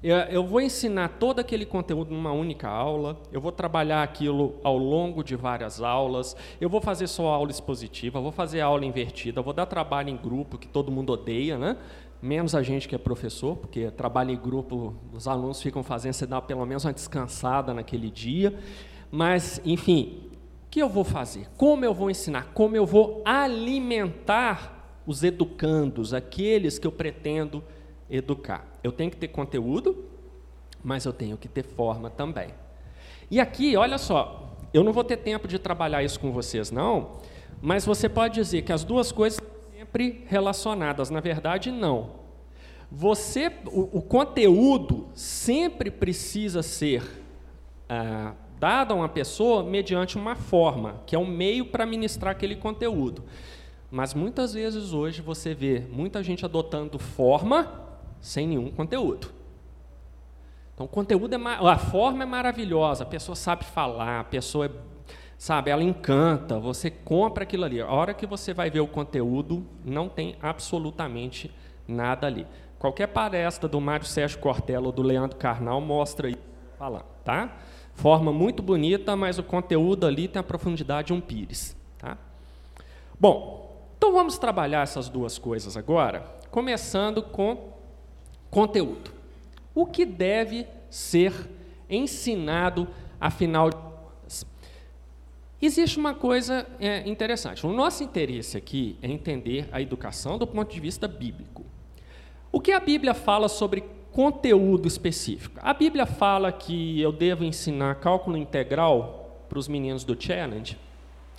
Eu 0.00 0.46
vou 0.46 0.60
ensinar 0.60 1.08
todo 1.18 1.40
aquele 1.40 1.66
conteúdo 1.66 2.14
numa 2.14 2.30
única 2.30 2.68
aula, 2.68 3.20
eu 3.32 3.40
vou 3.40 3.50
trabalhar 3.50 4.04
aquilo 4.04 4.54
ao 4.62 4.78
longo 4.78 5.24
de 5.24 5.34
várias 5.34 5.82
aulas, 5.82 6.36
eu 6.60 6.68
vou 6.68 6.80
fazer 6.80 7.08
só 7.08 7.26
aula 7.26 7.50
expositiva, 7.50 8.20
vou 8.20 8.30
fazer 8.30 8.60
aula 8.60 8.84
invertida, 8.84 9.42
vou 9.42 9.52
dar 9.52 9.66
trabalho 9.66 10.08
em 10.08 10.16
grupo, 10.16 10.56
que 10.56 10.68
todo 10.68 10.92
mundo 10.92 11.12
odeia, 11.12 11.58
né? 11.58 11.76
Menos 12.20 12.54
a 12.54 12.62
gente 12.62 12.88
que 12.88 12.94
é 12.94 12.98
professor, 12.98 13.56
porque 13.56 13.90
trabalho 13.90 14.30
em 14.30 14.36
grupo, 14.36 14.94
os 15.12 15.28
alunos 15.28 15.62
ficam 15.62 15.82
fazendo, 15.82 16.12
você 16.12 16.26
dá 16.26 16.40
pelo 16.40 16.64
menos 16.66 16.84
uma 16.84 16.92
descansada 16.92 17.72
naquele 17.72 18.10
dia. 18.10 18.58
mas, 19.10 19.60
enfim, 19.64 20.22
o 20.66 20.70
que 20.70 20.82
eu 20.82 20.88
vou 20.88 21.04
fazer? 21.04 21.48
Como 21.56 21.84
eu 21.84 21.94
vou 21.94 22.10
ensinar? 22.10 22.52
Como 22.52 22.76
eu 22.76 22.84
vou 22.84 23.22
alimentar 23.24 25.00
os 25.06 25.24
educandos, 25.24 26.12
aqueles 26.12 26.78
que 26.78 26.86
eu 26.86 26.92
pretendo 26.92 27.64
educar? 28.10 28.66
Eu 28.82 28.92
tenho 28.92 29.10
que 29.10 29.16
ter 29.16 29.28
conteúdo, 29.28 30.04
mas 30.84 31.04
eu 31.06 31.12
tenho 31.12 31.38
que 31.38 31.48
ter 31.48 31.62
forma 31.62 32.10
também. 32.10 32.48
E 33.30 33.40
aqui, 33.40 33.76
olha 33.76 33.96
só, 33.96 34.56
eu 34.72 34.84
não 34.84 34.92
vou 34.92 35.04
ter 35.04 35.16
tempo 35.16 35.48
de 35.48 35.58
trabalhar 35.58 36.02
isso 36.02 36.20
com 36.20 36.32
vocês, 36.32 36.70
não, 36.70 37.18
mas 37.60 37.84
você 37.84 38.08
pode 38.08 38.34
dizer 38.34 38.62
que 38.62 38.72
as 38.72 38.84
duas 38.84 39.10
coisas 39.10 39.40
sempre 39.88 40.24
relacionadas. 40.26 41.08
Na 41.08 41.20
verdade, 41.20 41.72
não. 41.72 42.18
Você, 42.90 43.50
o, 43.66 43.98
o 43.98 44.02
conteúdo 44.02 45.08
sempre 45.14 45.90
precisa 45.90 46.62
ser 46.62 47.02
ah, 47.88 48.34
dado 48.58 48.92
a 48.92 48.96
uma 48.96 49.08
pessoa 49.08 49.62
mediante 49.62 50.16
uma 50.16 50.36
forma, 50.36 51.02
que 51.06 51.16
é 51.16 51.18
um 51.18 51.26
meio 51.26 51.66
para 51.66 51.84
ministrar 51.86 52.32
aquele 52.32 52.56
conteúdo. 52.56 53.24
Mas 53.90 54.12
muitas 54.12 54.52
vezes 54.52 54.92
hoje 54.92 55.22
você 55.22 55.54
vê 55.54 55.82
muita 55.90 56.22
gente 56.22 56.44
adotando 56.44 56.98
forma 56.98 57.88
sem 58.20 58.46
nenhum 58.46 58.70
conteúdo. 58.70 59.32
Então, 60.74 60.86
conteúdo 60.86 61.34
é 61.34 61.38
a 61.68 61.78
forma 61.78 62.22
é 62.22 62.26
maravilhosa, 62.26 63.02
a 63.02 63.06
pessoa 63.06 63.34
sabe 63.34 63.64
falar, 63.64 64.20
a 64.20 64.24
pessoa 64.24 64.66
é 64.66 64.70
Sabe, 65.38 65.70
ela 65.70 65.84
encanta, 65.84 66.58
você 66.58 66.90
compra 66.90 67.44
aquilo 67.44 67.64
ali. 67.64 67.80
A 67.80 67.86
hora 67.86 68.12
que 68.12 68.26
você 68.26 68.52
vai 68.52 68.68
ver 68.70 68.80
o 68.80 68.88
conteúdo, 68.88 69.64
não 69.84 70.08
tem 70.08 70.34
absolutamente 70.42 71.48
nada 71.86 72.26
ali. 72.26 72.44
Qualquer 72.76 73.06
palestra 73.06 73.68
do 73.68 73.80
Mário 73.80 74.04
Sérgio 74.04 74.40
Cortella 74.40 74.86
ou 74.86 74.92
do 74.92 75.00
Leandro 75.00 75.36
Carnal 75.36 75.80
mostra 75.80 76.28
isso, 76.28 76.42
falar, 76.76 77.04
tá? 77.24 77.56
Forma 77.94 78.32
muito 78.32 78.64
bonita, 78.64 79.14
mas 79.14 79.38
o 79.38 79.42
conteúdo 79.44 80.06
ali 80.06 80.26
tem 80.26 80.40
a 80.40 80.42
profundidade 80.42 81.08
de 81.08 81.12
um 81.12 81.20
pires, 81.20 81.76
tá? 81.98 82.18
Bom, 83.18 83.80
então 83.96 84.12
vamos 84.12 84.38
trabalhar 84.38 84.82
essas 84.82 85.08
duas 85.08 85.38
coisas 85.38 85.76
agora, 85.76 86.24
começando 86.50 87.22
com 87.22 87.72
conteúdo. 88.50 89.12
O 89.72 89.86
que 89.86 90.04
deve 90.04 90.66
ser 90.90 91.32
ensinado, 91.88 92.88
afinal 93.20 93.70
de 93.70 93.87
Existe 95.60 95.98
uma 95.98 96.14
coisa 96.14 96.66
é, 96.78 97.08
interessante. 97.08 97.66
O 97.66 97.72
nosso 97.72 98.04
interesse 98.04 98.56
aqui 98.56 98.96
é 99.02 99.10
entender 99.10 99.68
a 99.72 99.82
educação 99.82 100.38
do 100.38 100.46
ponto 100.46 100.72
de 100.72 100.78
vista 100.78 101.08
bíblico. 101.08 101.66
O 102.52 102.60
que 102.60 102.70
a 102.70 102.78
Bíblia 102.78 103.12
fala 103.12 103.48
sobre 103.48 103.82
conteúdo 104.12 104.86
específico? 104.86 105.58
A 105.60 105.74
Bíblia 105.74 106.06
fala 106.06 106.52
que 106.52 107.00
eu 107.00 107.10
devo 107.10 107.42
ensinar 107.42 107.96
cálculo 107.96 108.36
integral 108.36 109.44
para 109.48 109.58
os 109.58 109.66
meninos 109.66 110.04
do 110.04 110.20
Challenge? 110.20 110.78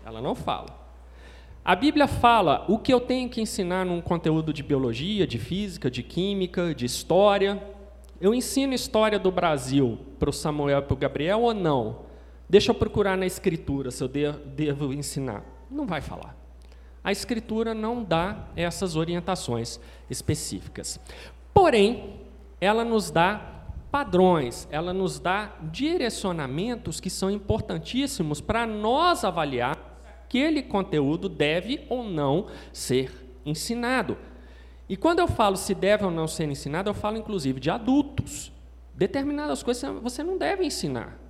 Ela 0.06 0.22
não 0.22 0.36
fala. 0.36 0.78
A 1.64 1.74
Bíblia 1.74 2.08
fala 2.08 2.66
o 2.68 2.78
que 2.78 2.94
eu 2.94 3.00
tenho 3.00 3.30
que 3.30 3.40
ensinar 3.40 3.86
num 3.86 4.02
conteúdo 4.02 4.52
de 4.52 4.62
biologia, 4.62 5.26
de 5.26 5.38
física, 5.38 5.90
de 5.90 6.04
química, 6.04 6.76
de 6.76 6.86
história. 6.86 7.62
Eu 8.20 8.34
ensino 8.34 8.74
história 8.74 9.18
do 9.18 9.32
Brasil 9.32 9.98
para 10.20 10.30
o 10.30 10.34
Samuel 10.34 10.80
e 10.80 10.82
para 10.82 10.94
o 10.94 10.98
Gabriel 10.98 11.42
ou 11.42 11.54
não? 11.54 12.09
Deixa 12.50 12.72
eu 12.72 12.76
procurar 12.76 13.16
na 13.16 13.28
Escritura 13.28 13.92
se 13.92 14.04
eu 14.04 14.08
devo 14.08 14.92
ensinar. 14.92 15.44
Não 15.70 15.86
vai 15.86 16.02
falar. 16.02 16.36
A 17.04 17.12
Escritura 17.12 17.76
não 17.76 18.04
dá 18.04 18.48
essas 18.56 18.96
orientações 18.96 19.80
específicas. 20.10 21.00
Porém, 21.54 22.20
ela 22.60 22.84
nos 22.84 23.12
dá 23.12 23.60
padrões, 23.92 24.68
ela 24.72 24.94
nos 24.94 25.20
dá 25.20 25.54
direcionamentos 25.72 27.00
que 27.00 27.10
são 27.10 27.30
importantíssimos 27.30 28.42
para 28.42 28.66
nós 28.66 29.24
avaliar 29.24 29.78
aquele 30.24 30.62
conteúdo 30.62 31.28
deve 31.28 31.86
ou 31.90 32.04
não 32.04 32.48
ser 32.72 33.12
ensinado. 33.46 34.18
E 34.88 34.98
quando 34.98 35.20
eu 35.20 35.28
falo 35.28 35.56
se 35.56 35.74
deve 35.74 36.06
ou 36.06 36.12
não 36.12 36.28
ser 36.28 36.50
ensinado, 36.50 36.90
eu 36.90 36.94
falo 36.94 37.18
inclusive 37.18 37.60
de 37.60 37.70
adultos. 37.70 38.52
Determinadas 38.96 39.64
coisas 39.64 40.02
você 40.02 40.24
não 40.24 40.38
deve 40.38 40.66
ensinar. 40.66 41.29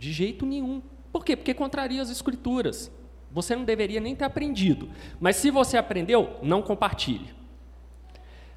De 0.00 0.12
jeito 0.12 0.46
nenhum. 0.46 0.80
Por 1.12 1.22
quê? 1.22 1.36
Porque 1.36 1.52
contraria 1.52 2.00
as 2.00 2.08
escrituras. 2.08 2.90
Você 3.30 3.54
não 3.54 3.64
deveria 3.64 4.00
nem 4.00 4.16
ter 4.16 4.24
aprendido. 4.24 4.88
Mas 5.20 5.36
se 5.36 5.50
você 5.50 5.76
aprendeu, 5.76 6.38
não 6.42 6.62
compartilhe. 6.62 7.38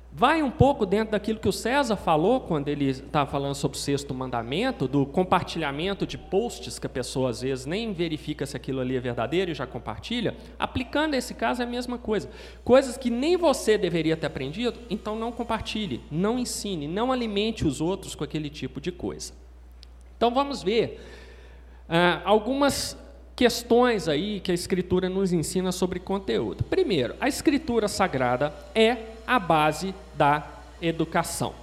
Vai 0.09 0.41
um 0.41 0.49
pouco 0.49 0.85
dentro 0.85 1.11
daquilo 1.11 1.39
que 1.39 1.49
o 1.49 1.51
César 1.51 1.97
falou 1.97 2.39
quando 2.39 2.69
ele 2.69 2.85
estava 2.85 3.29
falando 3.29 3.55
sobre 3.55 3.77
o 3.77 3.81
sexto 3.81 4.13
mandamento, 4.13 4.87
do 4.87 5.05
compartilhamento 5.05 6.07
de 6.07 6.17
posts 6.17 6.79
que 6.79 6.87
a 6.87 6.89
pessoa 6.89 7.31
às 7.31 7.41
vezes 7.41 7.65
nem 7.65 7.91
verifica 7.91 8.45
se 8.45 8.55
aquilo 8.55 8.79
ali 8.79 8.95
é 8.95 9.01
verdadeiro 9.01 9.51
e 9.51 9.53
já 9.53 9.67
compartilha. 9.67 10.37
Aplicando 10.57 11.13
esse 11.13 11.33
caso 11.33 11.61
é 11.61 11.65
a 11.65 11.67
mesma 11.67 11.97
coisa. 11.97 12.29
Coisas 12.63 12.95
que 12.95 13.09
nem 13.09 13.35
você 13.35 13.77
deveria 13.77 14.15
ter 14.15 14.27
aprendido, 14.27 14.79
então 14.89 15.13
não 15.17 15.31
compartilhe, 15.31 15.99
não 16.09 16.39
ensine, 16.39 16.87
não 16.87 17.11
alimente 17.11 17.67
os 17.67 17.81
outros 17.81 18.15
com 18.15 18.23
aquele 18.23 18.49
tipo 18.49 18.79
de 18.79 18.93
coisa. 18.93 19.33
Então 20.15 20.33
vamos 20.33 20.63
ver 20.63 21.01
ah, 21.87 22.21
algumas 22.23 22.97
questões 23.35 24.07
aí 24.07 24.39
que 24.39 24.51
a 24.51 24.55
Escritura 24.55 25.09
nos 25.09 25.33
ensina 25.33 25.71
sobre 25.71 25.99
conteúdo. 25.99 26.63
Primeiro, 26.63 27.15
a 27.19 27.27
Escritura 27.27 27.87
Sagrada 27.87 28.53
é 28.75 28.97
a 29.25 29.39
base 29.39 29.93
da 30.15 30.47
educação. 30.81 31.53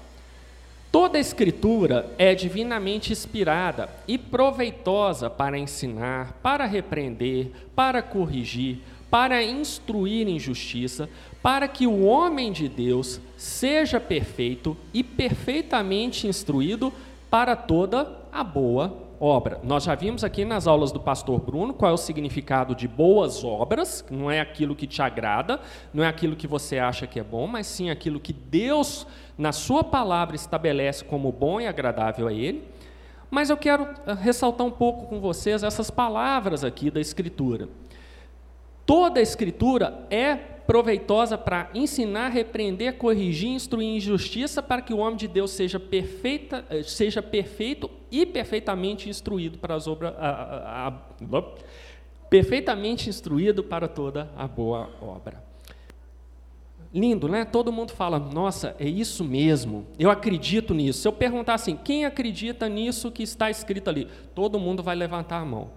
Toda 0.90 1.18
a 1.18 1.20
Escritura 1.20 2.12
é 2.18 2.34
divinamente 2.34 3.12
inspirada 3.12 3.88
e 4.08 4.18
proveitosa 4.18 5.30
para 5.30 5.56
ensinar, 5.56 6.32
para 6.42 6.64
repreender, 6.64 7.52
para 7.76 8.02
corrigir, 8.02 8.78
para 9.08 9.42
instruir 9.42 10.28
em 10.28 10.38
justiça, 10.38 11.08
para 11.40 11.68
que 11.68 11.86
o 11.86 12.04
homem 12.04 12.50
de 12.50 12.68
Deus 12.68 13.20
seja 13.36 14.00
perfeito 14.00 14.76
e 14.92 15.04
perfeitamente 15.04 16.26
instruído 16.26 16.92
para 17.30 17.54
toda 17.54 18.20
a 18.32 18.42
boa 18.42 19.09
obra. 19.20 19.60
Nós 19.62 19.84
já 19.84 19.94
vimos 19.94 20.24
aqui 20.24 20.46
nas 20.46 20.66
aulas 20.66 20.90
do 20.90 20.98
pastor 20.98 21.38
Bruno 21.38 21.74
qual 21.74 21.90
é 21.90 21.94
o 21.94 21.98
significado 21.98 22.74
de 22.74 22.88
boas 22.88 23.44
obras, 23.44 24.02
não 24.10 24.30
é 24.30 24.40
aquilo 24.40 24.74
que 24.74 24.86
te 24.86 25.02
agrada, 25.02 25.60
não 25.92 26.02
é 26.02 26.08
aquilo 26.08 26.34
que 26.34 26.46
você 26.46 26.78
acha 26.78 27.06
que 27.06 27.20
é 27.20 27.22
bom, 27.22 27.46
mas 27.46 27.66
sim 27.66 27.90
aquilo 27.90 28.18
que 28.18 28.32
Deus, 28.32 29.06
na 29.36 29.52
Sua 29.52 29.84
palavra, 29.84 30.34
estabelece 30.34 31.04
como 31.04 31.30
bom 31.30 31.60
e 31.60 31.66
agradável 31.66 32.26
a 32.26 32.32
Ele. 32.32 32.66
Mas 33.30 33.50
eu 33.50 33.56
quero 33.56 33.86
eh, 34.06 34.14
ressaltar 34.14 34.66
um 34.66 34.70
pouco 34.70 35.06
com 35.06 35.20
vocês 35.20 35.62
essas 35.62 35.90
palavras 35.90 36.64
aqui 36.64 36.90
da 36.90 37.00
Escritura. 37.00 37.68
Toda 38.86 39.20
a 39.20 39.22
Escritura 39.22 40.06
é 40.10 40.36
proveitosa 40.70 41.36
para 41.36 41.68
ensinar, 41.74 42.28
repreender, 42.28 42.96
corrigir, 42.96 43.48
instruir 43.48 43.88
em 43.88 43.98
justiça, 43.98 44.62
para 44.62 44.80
que 44.80 44.94
o 44.94 44.98
homem 44.98 45.16
de 45.16 45.26
Deus 45.26 45.50
seja, 45.50 45.80
perfeita, 45.80 46.64
eh, 46.70 46.84
seja 46.84 47.20
perfeito 47.20 47.90
e 48.08 48.24
perfeitamente 48.24 49.08
instruído 49.10 49.58
para 49.58 49.74
as 49.74 49.88
obras. 49.88 50.14
A, 50.16 50.28
a, 50.28 50.88
a, 50.88 51.42
perfeitamente 52.30 53.08
instruído 53.08 53.64
para 53.64 53.88
toda 53.88 54.30
a 54.36 54.46
boa 54.46 54.88
obra. 55.02 55.42
Lindo, 56.94 57.26
né? 57.26 57.44
Todo 57.44 57.72
mundo 57.72 57.90
fala, 57.90 58.20
nossa, 58.20 58.76
é 58.78 58.88
isso 58.88 59.24
mesmo, 59.24 59.88
eu 59.98 60.08
acredito 60.08 60.72
nisso. 60.72 61.00
Se 61.00 61.08
eu 61.08 61.12
perguntar 61.12 61.54
assim, 61.54 61.74
quem 61.74 62.04
acredita 62.04 62.68
nisso 62.68 63.10
que 63.10 63.24
está 63.24 63.50
escrito 63.50 63.90
ali? 63.90 64.06
Todo 64.36 64.56
mundo 64.56 64.84
vai 64.84 64.94
levantar 64.94 65.38
a 65.40 65.44
mão. 65.44 65.72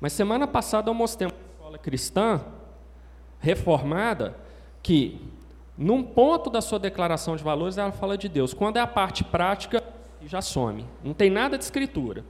Mas 0.00 0.14
semana 0.14 0.46
passada 0.46 0.88
eu 0.88 0.94
mostrei 0.94 1.28
uma 1.28 1.52
escola 1.52 1.76
cristã 1.76 2.40
reformada 3.40 4.36
que, 4.82 5.20
num 5.76 6.02
ponto 6.02 6.50
da 6.50 6.60
sua 6.60 6.78
declaração 6.78 7.34
de 7.36 7.42
valores, 7.42 7.78
ela 7.78 7.90
fala 7.90 8.16
de 8.16 8.28
Deus. 8.28 8.54
Quando 8.54 8.76
é 8.76 8.80
a 8.80 8.86
parte 8.86 9.24
prática, 9.24 9.82
já 10.26 10.40
some. 10.40 10.86
Não 11.02 11.14
tem 11.14 11.30
nada 11.30 11.56
de 11.56 11.64
escritura. 11.64 12.24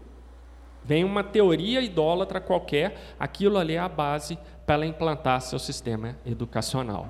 Vem 0.84 1.04
uma 1.04 1.22
teoria 1.22 1.80
idólatra 1.82 2.40
qualquer, 2.40 3.14
aquilo 3.18 3.58
ali 3.58 3.74
é 3.74 3.78
a 3.78 3.88
base 3.88 4.38
para 4.64 4.76
ela 4.76 4.86
implantar 4.86 5.40
seu 5.42 5.58
sistema 5.58 6.16
educacional. 6.24 7.08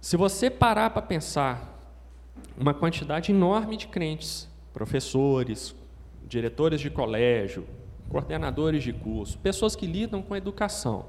Se 0.00 0.16
você 0.16 0.48
parar 0.48 0.90
para 0.90 1.02
pensar, 1.02 1.76
uma 2.56 2.72
quantidade 2.72 3.32
enorme 3.32 3.76
de 3.76 3.88
crentes, 3.88 4.48
professores, 4.72 5.74
diretores 6.26 6.80
de 6.80 6.88
colégio, 6.88 7.66
coordenadores 8.08 8.82
de 8.82 8.92
curso, 8.92 9.38
pessoas 9.38 9.76
que 9.76 9.86
lidam 9.86 10.22
com 10.22 10.34
educação, 10.34 11.06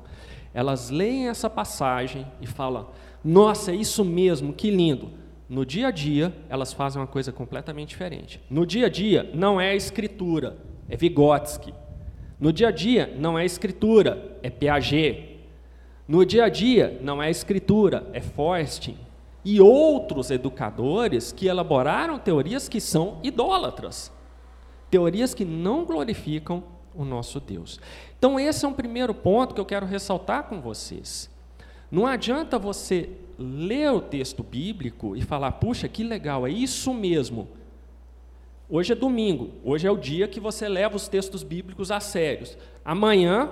elas 0.54 0.90
leem 0.90 1.28
essa 1.28 1.50
passagem 1.50 2.26
e 2.42 2.48
falam: 2.48 2.88
Nossa, 3.24 3.72
é 3.72 3.76
isso 3.76 4.04
mesmo, 4.04 4.54
que 4.54 4.72
lindo. 4.72 5.12
No 5.48 5.66
dia 5.66 5.88
a 5.88 5.92
dia, 5.92 6.34
elas 6.48 6.74
fazem 6.74 7.02
uma 7.02 7.08
coisa 7.08 7.32
completamente 7.32 7.90
diferente. 7.90 8.40
No 8.50 8.66
dia 8.66 8.86
a 8.86 8.90
dia, 8.90 9.30
não 9.34 9.60
é 9.60 9.76
escritura, 9.76 10.58
é 10.88 10.96
Vygotsky. 10.96 11.74
No 12.40 12.54
dia 12.54 12.68
a 12.68 12.72
dia, 12.72 13.14
não 13.18 13.38
é 13.38 13.44
escritura, 13.44 14.38
é 14.44 14.50
Piaget. 14.50 15.40
No 16.08 16.26
dia 16.26 16.46
a 16.46 16.50
dia, 16.50 17.00
não 17.02 17.22
é 17.22 17.30
escritura, 17.30 18.08
é 18.14 18.22
Forrestin. 18.22 18.98
E 19.44 19.60
outros 19.60 20.32
educadores 20.32 21.32
que 21.32 21.48
elaboraram 21.48 22.20
teorias 22.20 22.70
que 22.70 22.80
são 22.80 23.20
idólatras. 23.24 24.12
Teorias 24.90 25.34
que 25.34 25.46
não 25.46 25.84
glorificam 25.86 26.64
o 27.02 27.06
nosso 27.06 27.40
Deus. 27.40 27.80
Então, 28.18 28.40
esse 28.40 28.66
é 28.66 28.68
um 28.68 28.74
primeiro 28.74 29.14
ponto 29.14 29.56
que 29.56 29.62
eu 29.62 29.66
quero 29.66 29.86
ressaltar 29.86 30.44
com 30.44 30.60
vocês. 30.60 31.30
Não 31.90 32.06
adianta 32.06 32.60
você 32.60 33.10
ler 33.38 33.92
o 33.92 34.02
texto 34.02 34.44
bíblico 34.44 35.16
e 35.16 35.22
falar, 35.22 35.54
puxa, 35.54 35.88
que 35.88 36.04
legal, 36.04 36.46
é 36.46 36.52
isso 36.52 36.94
mesmo. 36.94 37.48
Hoje 38.70 38.92
é 38.92 38.96
domingo, 38.96 39.52
hoje 39.64 39.88
é 39.88 39.92
o 39.92 39.98
dia 39.98 40.28
que 40.28 40.40
você 40.40 40.68
leva 40.68 40.96
os 40.96 41.08
textos 41.08 41.42
bíblicos 41.42 41.90
a 41.90 42.00
sérios. 42.00 42.58
Amanhã, 42.86 43.50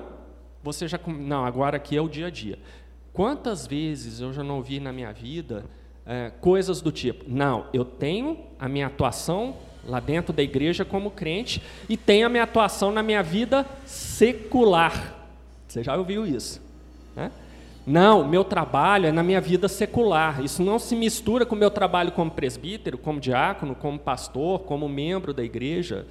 você 0.62 0.88
já. 0.88 1.00
Não, 1.08 1.46
agora 1.46 1.78
aqui 1.78 1.98
é 1.98 2.02
o 2.02 2.10
dia 2.10 2.28
a 2.28 2.30
dia. 2.30 2.60
Quantas 3.14 3.66
vezes 3.66 4.20
eu 4.20 4.32
já 4.32 4.44
não 4.44 4.62
vi 4.62 4.80
na 4.80 4.94
minha 4.94 5.12
vida 5.12 5.66
é, 6.06 6.32
coisas 6.40 6.82
do 6.82 6.92
tipo: 6.92 7.26
não, 7.28 7.66
eu 7.74 7.84
tenho 7.84 8.38
a 8.60 8.70
minha 8.70 8.88
atuação 8.88 9.56
lá 9.88 10.00
dentro 10.00 10.34
da 10.34 10.44
igreja 10.44 10.84
como 10.84 11.10
crente 11.10 11.62
e 11.88 11.96
tenho 11.96 12.28
a 12.28 12.30
minha 12.30 12.44
atuação 12.44 12.92
na 12.92 13.02
minha 13.02 13.24
vida 13.24 13.66
secular. 13.86 15.16
Você 15.68 15.84
já 15.84 15.96
ouviu 15.96 16.26
isso? 16.26 16.62
Né? 17.16 17.32
Não, 17.86 18.28
meu 18.28 18.44
trabalho 18.44 19.08
é 19.08 19.12
na 19.14 19.24
minha 19.24 19.40
vida 19.40 19.70
secular. 19.70 20.44
Isso 20.44 20.62
não 20.62 20.78
se 20.78 20.94
mistura 20.94 21.46
com 21.46 21.56
o 21.56 21.58
meu 21.58 21.72
trabalho 21.72 22.12
como 22.12 22.30
presbítero, 22.30 22.98
como 22.98 23.20
diácono, 23.20 23.74
como 23.74 23.98
pastor, 23.98 24.60
como 24.60 24.90
membro 24.90 25.34
da 25.34 25.42
igreja. 25.42 26.06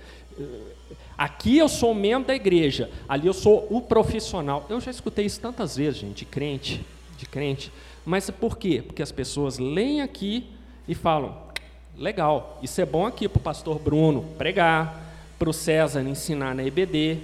Aqui 1.19 1.59
eu 1.59 1.69
sou 1.69 1.95
membro 1.95 2.29
da 2.29 2.35
igreja, 2.35 2.91
ali 3.07 3.27
eu 3.27 3.35
sou 3.35 3.67
o 3.71 3.81
profissional. 3.81 4.67
Eu 4.71 4.81
já 4.81 4.91
escutei 4.91 5.27
isso 5.27 5.41
tantas 5.41 5.77
vezes, 5.77 6.01
gente, 6.01 6.19
de 6.19 6.25
crente, 6.25 6.85
de 7.19 7.27
crente. 7.27 7.71
Mas 8.05 8.31
por 8.31 8.57
quê? 8.57 8.83
Porque 8.87 9.03
as 9.03 9.13
pessoas 9.13 9.59
leem 9.59 10.01
aqui 10.01 10.47
e 10.89 10.95
falam: 10.95 11.46
legal, 11.99 12.59
isso 12.63 12.81
é 12.81 12.87
bom 12.87 13.07
aqui 13.07 13.29
para 13.29 13.39
o 13.39 13.43
pastor 13.43 13.79
Bruno 13.79 14.25
pregar, 14.39 15.03
para 15.39 15.51
o 15.51 15.53
César 15.53 16.03
ensinar 16.03 16.55
na 16.55 16.65
EBD, 16.65 17.21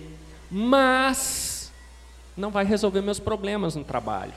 mas 0.50 1.72
não 2.36 2.50
vai 2.50 2.64
resolver 2.64 3.00
meus 3.00 3.18
problemas 3.18 3.74
no 3.74 3.84
trabalho. 3.84 4.32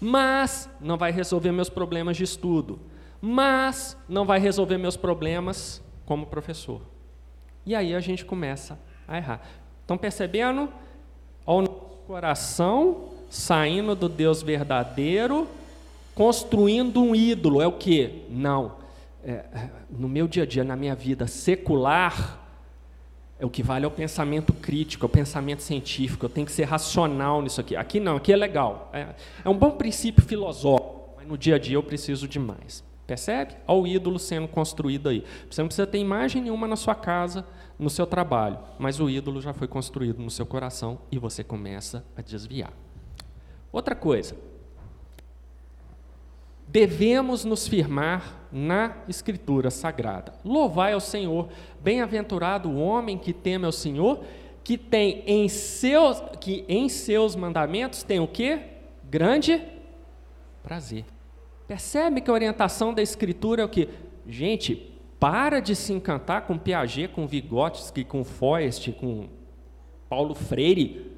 Mas 0.00 0.68
não 0.80 0.96
vai 0.96 1.12
resolver 1.12 1.52
meus 1.52 1.68
problemas 1.68 2.16
de 2.16 2.24
estudo. 2.24 2.78
Mas 3.20 3.96
não 4.08 4.24
vai 4.24 4.40
resolver 4.40 4.78
meus 4.78 4.96
problemas 4.96 5.82
como 6.06 6.26
professor. 6.26 6.80
E 7.66 7.74
aí 7.74 7.94
a 7.94 8.00
gente 8.00 8.24
começa 8.24 8.78
a 9.06 9.18
errar. 9.18 9.42
Estão 9.82 9.98
percebendo? 9.98 10.68
Ao 11.44 11.62
coração 12.06 13.10
saindo 13.28 13.94
do 13.94 14.08
Deus 14.08 14.42
verdadeiro, 14.42 15.46
construindo 16.14 17.02
um 17.02 17.14
ídolo. 17.14 17.60
É 17.60 17.66
o 17.66 17.72
que? 17.72 18.24
Não. 18.30 18.79
É, 19.22 19.44
no 19.90 20.08
meu 20.08 20.26
dia 20.26 20.44
a 20.44 20.46
dia, 20.46 20.64
na 20.64 20.76
minha 20.76 20.94
vida 20.94 21.26
secular, 21.26 22.38
é 23.38 23.46
o 23.46 23.50
que 23.50 23.62
vale 23.62 23.84
é 23.84 23.88
o 23.88 23.90
pensamento 23.90 24.52
crítico, 24.52 25.04
é 25.04 25.06
o 25.06 25.08
pensamento 25.08 25.62
científico. 25.62 26.26
Eu 26.26 26.30
tenho 26.30 26.46
que 26.46 26.52
ser 26.52 26.64
racional 26.64 27.40
nisso 27.40 27.60
aqui. 27.60 27.74
Aqui 27.74 27.98
não, 27.98 28.16
aqui 28.16 28.32
é 28.32 28.36
legal. 28.36 28.90
É, 28.92 29.14
é 29.44 29.48
um 29.48 29.56
bom 29.56 29.70
princípio 29.72 30.22
filosófico, 30.22 31.14
mas 31.16 31.26
no 31.26 31.38
dia 31.38 31.56
a 31.56 31.58
dia 31.58 31.76
eu 31.76 31.82
preciso 31.82 32.28
de 32.28 32.38
mais. 32.38 32.84
Percebe? 33.06 33.56
Olha 33.66 33.80
o 33.80 33.86
ídolo 33.86 34.18
sendo 34.18 34.46
construído 34.46 35.08
aí. 35.08 35.24
Você 35.50 35.60
não 35.62 35.68
precisa 35.68 35.86
ter 35.86 35.98
imagem 35.98 36.42
nenhuma 36.42 36.68
na 36.68 36.76
sua 36.76 36.94
casa, 36.94 37.44
no 37.78 37.88
seu 37.90 38.06
trabalho, 38.06 38.58
mas 38.78 39.00
o 39.00 39.08
ídolo 39.08 39.40
já 39.40 39.52
foi 39.52 39.66
construído 39.66 40.22
no 40.22 40.30
seu 40.30 40.44
coração 40.44 41.00
e 41.10 41.18
você 41.18 41.42
começa 41.42 42.04
a 42.16 42.22
desviar. 42.22 42.72
Outra 43.72 43.94
coisa, 43.94 44.36
devemos 46.70 47.44
nos 47.44 47.66
firmar 47.66 48.46
na 48.52 48.96
Escritura 49.08 49.70
Sagrada. 49.70 50.32
Louvai 50.44 50.92
ao 50.92 51.00
Senhor, 51.00 51.48
bem-aventurado 51.82 52.68
o 52.68 52.78
homem 52.80 53.18
que 53.18 53.32
teme 53.32 53.64
ao 53.64 53.72
Senhor, 53.72 54.20
que 54.62 54.78
tem 54.78 55.24
em 55.26 55.48
seus, 55.48 56.22
que 56.40 56.64
em 56.68 56.88
seus 56.88 57.34
mandamentos 57.34 58.04
tem 58.04 58.20
o 58.20 58.28
quê? 58.28 58.60
Grande 59.10 59.60
prazer. 60.62 61.04
Percebe 61.66 62.20
que 62.20 62.30
a 62.30 62.34
orientação 62.34 62.94
da 62.94 63.02
Escritura 63.02 63.62
é 63.62 63.64
o 63.64 63.68
que? 63.68 63.88
Gente, 64.26 64.92
para 65.18 65.58
de 65.58 65.74
se 65.74 65.92
encantar 65.92 66.46
com 66.46 66.56
Piaget, 66.56 67.08
com 67.08 67.26
Vygotsky, 67.26 68.04
com 68.04 68.22
Foist, 68.22 68.92
com 68.92 69.28
Paulo 70.08 70.36
Freire. 70.36 71.10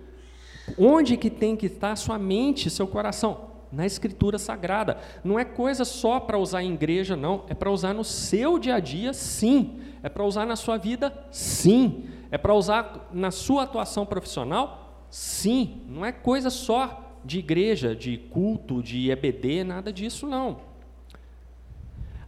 Onde 0.78 1.16
que 1.18 1.28
tem 1.28 1.56
que 1.56 1.66
estar 1.66 1.94
sua 1.96 2.18
mente, 2.18 2.70
seu 2.70 2.86
coração? 2.86 3.51
Na 3.72 3.86
Escritura 3.86 4.38
Sagrada. 4.38 4.98
Não 5.24 5.38
é 5.38 5.44
coisa 5.44 5.84
só 5.84 6.20
para 6.20 6.38
usar 6.38 6.62
em 6.62 6.74
igreja, 6.74 7.16
não. 7.16 7.44
É 7.48 7.54
para 7.54 7.70
usar 7.70 7.94
no 7.94 8.04
seu 8.04 8.58
dia 8.58 8.74
a 8.74 8.80
dia, 8.80 9.14
sim. 9.14 9.80
É 10.02 10.08
para 10.08 10.24
usar 10.24 10.44
na 10.44 10.56
sua 10.56 10.76
vida, 10.76 11.12
sim. 11.30 12.04
É 12.30 12.36
para 12.36 12.54
usar 12.54 13.08
na 13.12 13.30
sua 13.30 13.62
atuação 13.62 14.04
profissional, 14.04 15.06
sim. 15.08 15.82
Não 15.88 16.04
é 16.04 16.12
coisa 16.12 16.50
só 16.50 17.16
de 17.24 17.38
igreja, 17.38 17.96
de 17.96 18.18
culto, 18.18 18.82
de 18.82 19.10
EBD, 19.10 19.64
nada 19.64 19.92
disso, 19.92 20.26
não. 20.26 20.60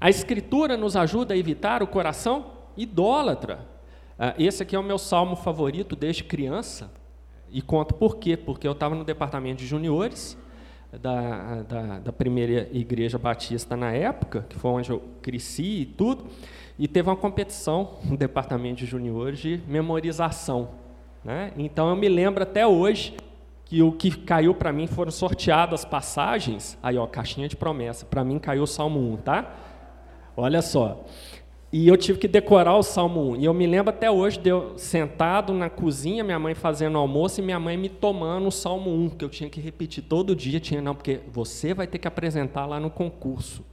A 0.00 0.08
Escritura 0.08 0.76
nos 0.76 0.96
ajuda 0.96 1.34
a 1.34 1.36
evitar 1.36 1.82
o 1.82 1.86
coração 1.86 2.52
idólatra. 2.76 3.66
Ah, 4.18 4.34
esse 4.38 4.62
aqui 4.62 4.76
é 4.76 4.78
o 4.78 4.82
meu 4.82 4.98
salmo 4.98 5.36
favorito 5.36 5.96
desde 5.96 6.24
criança. 6.24 6.90
E 7.50 7.62
conto 7.62 7.94
por 7.94 8.16
quê? 8.16 8.36
Porque 8.36 8.66
eu 8.66 8.72
estava 8.72 8.94
no 8.94 9.04
departamento 9.04 9.58
de 9.58 9.66
juniores 9.66 10.36
da, 10.98 11.62
da, 11.62 11.98
da, 11.98 12.12
primeira 12.12 12.68
igreja 12.72 13.18
batista 13.18 13.76
na 13.76 13.92
época, 13.92 14.46
que 14.48 14.56
foi 14.56 14.70
onde 14.70 14.90
eu 14.90 15.02
cresci 15.20 15.80
e 15.80 15.86
tudo, 15.86 16.26
e 16.78 16.88
teve 16.88 17.08
uma 17.08 17.16
competição 17.16 17.98
no 18.04 18.16
departamento 18.16 18.76
de 18.76 18.86
juniores 18.86 19.38
de 19.38 19.60
memorização. 19.66 20.70
Né? 21.24 21.52
Então 21.56 21.88
eu 21.88 21.96
me 21.96 22.08
lembro 22.08 22.42
até 22.42 22.66
hoje 22.66 23.16
que 23.64 23.82
o 23.82 23.92
que 23.92 24.10
caiu 24.10 24.54
para 24.54 24.72
mim 24.72 24.86
foram 24.86 25.10
sorteadas 25.10 25.84
passagens, 25.84 26.78
aí 26.82 26.98
ó, 26.98 27.06
caixinha 27.06 27.48
de 27.48 27.56
promessa, 27.56 28.04
para 28.04 28.22
mim 28.22 28.38
caiu 28.38 28.64
o 28.64 28.66
Salmo 28.66 29.00
1, 29.14 29.16
tá? 29.18 29.54
Olha 30.36 30.60
só. 30.60 31.04
E 31.76 31.88
eu 31.88 31.96
tive 31.96 32.20
que 32.20 32.28
decorar 32.28 32.76
o 32.76 32.84
Salmo 32.84 33.32
1. 33.32 33.40
E 33.40 33.44
eu 33.46 33.52
me 33.52 33.66
lembro 33.66 33.90
até 33.90 34.08
hoje 34.08 34.38
de 34.38 34.48
eu 34.48 34.78
sentado 34.78 35.52
na 35.52 35.68
cozinha, 35.68 36.22
minha 36.22 36.38
mãe 36.38 36.54
fazendo 36.54 36.96
almoço 36.96 37.40
e 37.40 37.42
minha 37.42 37.58
mãe 37.58 37.76
me 37.76 37.88
tomando 37.88 38.46
o 38.46 38.52
Salmo 38.52 38.94
1, 38.94 39.10
que 39.10 39.24
eu 39.24 39.28
tinha 39.28 39.50
que 39.50 39.60
repetir 39.60 40.04
todo 40.04 40.36
dia. 40.36 40.60
Tinha, 40.60 40.80
não, 40.80 40.94
porque 40.94 41.18
você 41.26 41.74
vai 41.74 41.88
ter 41.88 41.98
que 41.98 42.06
apresentar 42.06 42.64
lá 42.64 42.78
no 42.78 42.90
concurso. 42.90 43.64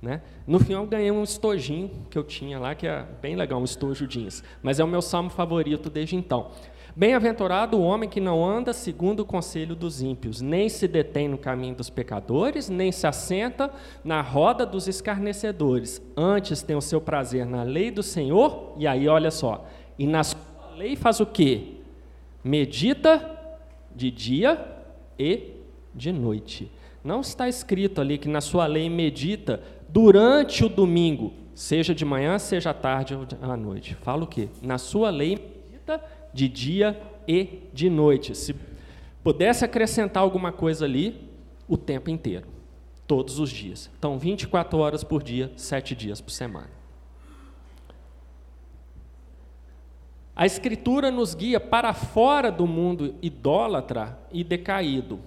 Né? 0.00 0.22
No 0.46 0.60
final, 0.60 0.84
eu 0.84 0.88
ganhei 0.88 1.10
um 1.10 1.24
estojinho 1.24 1.90
que 2.08 2.16
eu 2.16 2.22
tinha 2.22 2.60
lá, 2.60 2.76
que 2.76 2.86
é 2.86 3.04
bem 3.20 3.34
legal, 3.34 3.60
um 3.60 3.64
estojo 3.64 4.06
jeans. 4.06 4.44
Mas 4.62 4.78
é 4.78 4.84
o 4.84 4.86
meu 4.86 5.02
salmo 5.02 5.28
favorito 5.28 5.90
desde 5.90 6.14
então. 6.14 6.52
Bem-aventurado 6.98 7.76
o 7.76 7.82
homem 7.82 8.08
que 8.08 8.20
não 8.20 8.44
anda 8.44 8.72
segundo 8.72 9.20
o 9.20 9.24
conselho 9.24 9.76
dos 9.76 10.02
ímpios, 10.02 10.40
nem 10.40 10.68
se 10.68 10.88
detém 10.88 11.28
no 11.28 11.38
caminho 11.38 11.76
dos 11.76 11.88
pecadores, 11.88 12.68
nem 12.68 12.90
se 12.90 13.06
assenta 13.06 13.70
na 14.02 14.20
roda 14.20 14.66
dos 14.66 14.88
escarnecedores. 14.88 16.02
Antes 16.16 16.60
tem 16.60 16.74
o 16.74 16.80
seu 16.80 17.00
prazer 17.00 17.46
na 17.46 17.62
lei 17.62 17.92
do 17.92 18.02
Senhor, 18.02 18.74
e 18.76 18.84
aí 18.84 19.06
olha 19.06 19.30
só, 19.30 19.64
e 19.96 20.08
na 20.08 20.24
sua 20.24 20.40
lei 20.76 20.96
faz 20.96 21.20
o 21.20 21.26
quê? 21.26 21.74
Medita 22.42 23.30
de 23.94 24.10
dia 24.10 24.60
e 25.16 25.52
de 25.94 26.10
noite. 26.10 26.68
Não 27.04 27.20
está 27.20 27.48
escrito 27.48 28.00
ali 28.00 28.18
que 28.18 28.28
na 28.28 28.40
sua 28.40 28.66
lei 28.66 28.90
medita 28.90 29.62
durante 29.88 30.64
o 30.64 30.68
domingo, 30.68 31.32
seja 31.54 31.94
de 31.94 32.04
manhã, 32.04 32.40
seja 32.40 32.70
à 32.70 32.74
tarde 32.74 33.14
ou 33.14 33.24
à 33.40 33.56
noite. 33.56 33.94
Fala 33.94 34.24
o 34.24 34.26
quê? 34.26 34.48
Na 34.60 34.78
sua 34.78 35.10
lei 35.10 35.38
medita 35.68 36.17
de 36.32 36.48
dia 36.48 37.00
e 37.26 37.62
de 37.72 37.90
noite. 37.90 38.34
Se 38.34 38.54
pudesse 39.22 39.64
acrescentar 39.64 40.22
alguma 40.22 40.52
coisa 40.52 40.84
ali, 40.84 41.28
o 41.68 41.76
tempo 41.76 42.08
inteiro, 42.08 42.46
todos 43.06 43.38
os 43.38 43.50
dias. 43.50 43.90
Então, 43.98 44.18
24 44.18 44.78
horas 44.78 45.04
por 45.04 45.22
dia, 45.22 45.52
7 45.56 45.94
dias 45.94 46.20
por 46.20 46.30
semana. 46.30 46.70
A 50.34 50.46
Escritura 50.46 51.10
nos 51.10 51.34
guia 51.34 51.58
para 51.58 51.92
fora 51.92 52.50
do 52.52 52.64
mundo 52.64 53.16
idólatra 53.20 54.16
e 54.30 54.44
decaído. 54.44 55.18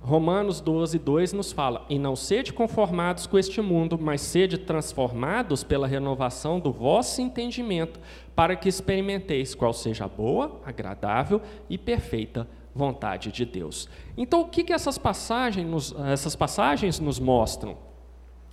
Romanos 0.00 0.60
12, 0.60 0.98
2 0.98 1.32
nos 1.32 1.52
fala: 1.52 1.84
E 1.88 1.98
não 1.98 2.14
sede 2.14 2.52
conformados 2.52 3.26
com 3.26 3.38
este 3.38 3.60
mundo, 3.60 3.98
mas 4.00 4.20
sede 4.20 4.58
transformados 4.58 5.64
pela 5.64 5.86
renovação 5.86 6.60
do 6.60 6.72
vosso 6.72 7.20
entendimento, 7.20 8.00
para 8.34 8.56
que 8.56 8.68
experimenteis 8.68 9.54
qual 9.54 9.72
seja 9.72 10.04
a 10.04 10.08
boa, 10.08 10.60
agradável 10.64 11.42
e 11.68 11.76
perfeita 11.76 12.46
vontade 12.74 13.32
de 13.32 13.44
Deus. 13.44 13.88
Então, 14.16 14.42
o 14.42 14.48
que, 14.48 14.62
que 14.62 14.72
essas, 14.72 14.96
passagens 14.96 15.66
nos, 15.66 15.94
essas 16.06 16.36
passagens 16.36 17.00
nos 17.00 17.18
mostram? 17.18 17.76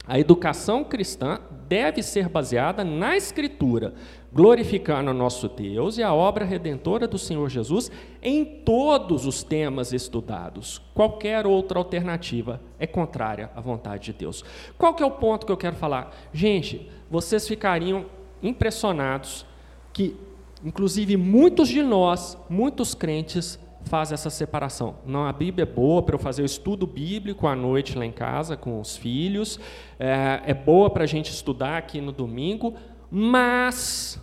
A 0.07 0.19
educação 0.19 0.83
cristã 0.83 1.39
deve 1.67 2.03
ser 2.03 2.29
baseada 2.29 2.83
na 2.83 3.17
Escritura, 3.17 3.95
glorificando 4.35 5.11
o 5.11 5.13
nosso 5.13 5.47
Deus 5.47 5.97
e 5.97 6.03
a 6.03 6.13
obra 6.13 6.43
redentora 6.43 7.07
do 7.07 7.17
Senhor 7.17 7.49
Jesus 7.49 7.89
em 8.21 8.43
todos 8.43 9.25
os 9.25 9.41
temas 9.41 9.93
estudados. 9.93 10.81
Qualquer 10.93 11.47
outra 11.47 11.79
alternativa 11.79 12.61
é 12.77 12.85
contrária 12.85 13.49
à 13.55 13.61
vontade 13.61 14.11
de 14.11 14.13
Deus. 14.13 14.43
Qual 14.77 14.93
que 14.93 15.01
é 15.01 15.05
o 15.05 15.11
ponto 15.11 15.45
que 15.45 15.51
eu 15.51 15.57
quero 15.57 15.77
falar? 15.77 16.13
Gente, 16.33 16.89
vocês 17.09 17.47
ficariam 17.47 18.05
impressionados 18.43 19.45
que 19.93 20.17
Inclusive, 20.65 21.15
muitos 21.15 21.69
de 21.69 21.83
nós, 21.83 22.35
muitos 22.49 22.95
crentes, 22.95 23.59
fazem 23.83 24.15
essa 24.15 24.31
separação. 24.31 24.95
Não, 25.05 25.27
a 25.27 25.31
Bíblia 25.31 25.61
é 25.61 25.65
boa 25.65 26.01
para 26.01 26.15
eu 26.15 26.19
fazer 26.19 26.41
o 26.41 26.45
estudo 26.45 26.87
bíblico 26.87 27.45
à 27.45 27.55
noite 27.55 27.95
lá 27.95 28.03
em 28.03 28.11
casa 28.11 28.57
com 28.57 28.79
os 28.79 28.97
filhos, 28.97 29.59
é, 29.99 30.41
é 30.43 30.53
boa 30.55 30.89
para 30.89 31.03
a 31.03 31.07
gente 31.07 31.29
estudar 31.29 31.77
aqui 31.77 32.01
no 32.01 32.11
domingo, 32.11 32.73
mas 33.11 34.19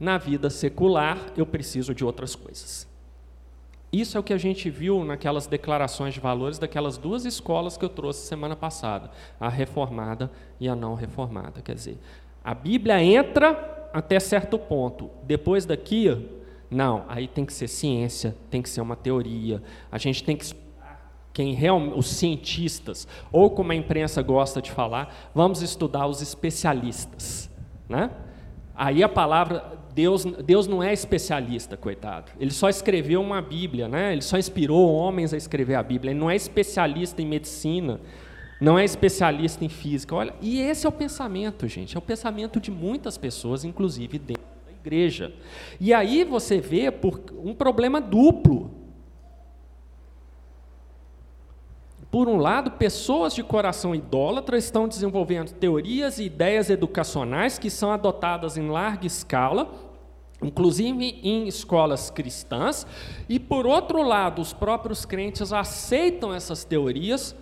na 0.00 0.16
vida 0.16 0.48
secular 0.48 1.18
eu 1.36 1.44
preciso 1.44 1.94
de 1.94 2.04
outras 2.04 2.34
coisas. 2.34 2.88
Isso 3.92 4.16
é 4.16 4.20
o 4.20 4.22
que 4.22 4.32
a 4.32 4.38
gente 4.38 4.70
viu 4.70 5.04
naquelas 5.04 5.46
declarações 5.46 6.14
de 6.14 6.20
valores 6.20 6.58
daquelas 6.58 6.96
duas 6.96 7.24
escolas 7.24 7.76
que 7.76 7.84
eu 7.84 7.88
trouxe 7.88 8.26
semana 8.26 8.56
passada, 8.56 9.10
a 9.38 9.48
reformada 9.48 10.30
e 10.58 10.68
a 10.68 10.76
não 10.76 10.94
reformada. 10.94 11.60
Quer 11.60 11.74
dizer, 11.74 11.98
a 12.42 12.54
Bíblia 12.54 13.02
entra 13.02 13.90
até 13.92 14.18
certo 14.20 14.58
ponto. 14.58 15.10
Depois 15.24 15.66
daqui, 15.66 16.28
não, 16.70 17.04
aí 17.08 17.26
tem 17.26 17.44
que 17.44 17.52
ser 17.52 17.66
ciência, 17.66 18.34
tem 18.48 18.62
que 18.62 18.68
ser 18.68 18.80
uma 18.80 18.94
teoria. 18.94 19.60
A 19.90 19.98
gente 19.98 20.22
tem 20.22 20.36
que 20.36 20.54
quem 21.32 21.52
realmente, 21.52 21.98
os 21.98 22.08
cientistas, 22.08 23.06
ou 23.30 23.50
como 23.50 23.70
a 23.72 23.74
imprensa 23.74 24.20
gosta 24.20 24.60
de 24.60 24.70
falar, 24.70 25.30
vamos 25.34 25.62
estudar 25.62 26.06
os 26.06 26.20
especialistas, 26.20 27.48
né? 27.88 28.10
Aí 28.74 29.02
a 29.02 29.08
palavra 29.08 29.79
Deus, 29.94 30.24
Deus 30.24 30.66
não 30.66 30.82
é 30.82 30.92
especialista, 30.92 31.76
coitado. 31.76 32.32
Ele 32.38 32.50
só 32.50 32.68
escreveu 32.68 33.20
uma 33.20 33.42
Bíblia, 33.42 33.88
né? 33.88 34.12
Ele 34.12 34.22
só 34.22 34.38
inspirou 34.38 34.92
homens 34.92 35.34
a 35.34 35.36
escrever 35.36 35.74
a 35.74 35.82
Bíblia. 35.82 36.12
Ele 36.12 36.20
não 36.20 36.30
é 36.30 36.36
especialista 36.36 37.20
em 37.20 37.26
medicina, 37.26 38.00
não 38.60 38.78
é 38.78 38.84
especialista 38.84 39.64
em 39.64 39.68
física. 39.68 40.14
Olha, 40.14 40.34
e 40.40 40.60
esse 40.60 40.86
é 40.86 40.88
o 40.88 40.92
pensamento, 40.92 41.66
gente. 41.66 41.96
É 41.96 41.98
o 41.98 42.02
pensamento 42.02 42.60
de 42.60 42.70
muitas 42.70 43.18
pessoas, 43.18 43.64
inclusive 43.64 44.18
dentro 44.18 44.42
da 44.66 44.72
igreja. 44.72 45.32
E 45.80 45.92
aí 45.92 46.24
você 46.24 46.60
vê 46.60 46.90
por 46.90 47.20
um 47.42 47.54
problema 47.54 48.00
duplo. 48.00 48.79
Por 52.10 52.28
um 52.28 52.38
lado, 52.38 52.72
pessoas 52.72 53.32
de 53.32 53.42
coração 53.42 53.94
idólatra 53.94 54.58
estão 54.58 54.88
desenvolvendo 54.88 55.52
teorias 55.52 56.18
e 56.18 56.24
ideias 56.24 56.68
educacionais 56.68 57.56
que 57.56 57.70
são 57.70 57.92
adotadas 57.92 58.56
em 58.56 58.68
larga 58.68 59.06
escala, 59.06 59.72
inclusive 60.42 61.20
em 61.22 61.46
escolas 61.46 62.10
cristãs, 62.10 62.84
e 63.28 63.38
por 63.38 63.64
outro 63.64 64.02
lado, 64.02 64.42
os 64.42 64.52
próprios 64.52 65.04
crentes 65.04 65.52
aceitam 65.52 66.34
essas 66.34 66.64
teorias 66.64 67.36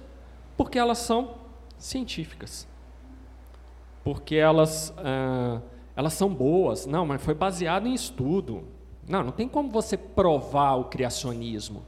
porque 0.54 0.78
elas 0.78 0.98
são 0.98 1.36
científicas, 1.78 2.68
porque 4.04 4.34
elas, 4.34 4.92
ah, 4.98 5.62
elas 5.96 6.12
são 6.12 6.28
boas. 6.28 6.84
Não, 6.84 7.06
mas 7.06 7.22
foi 7.22 7.34
baseado 7.34 7.86
em 7.86 7.94
estudo. 7.94 8.64
Não, 9.08 9.22
não 9.22 9.32
tem 9.32 9.48
como 9.48 9.70
você 9.70 9.96
provar 9.96 10.74
o 10.74 10.84
criacionismo. 10.84 11.84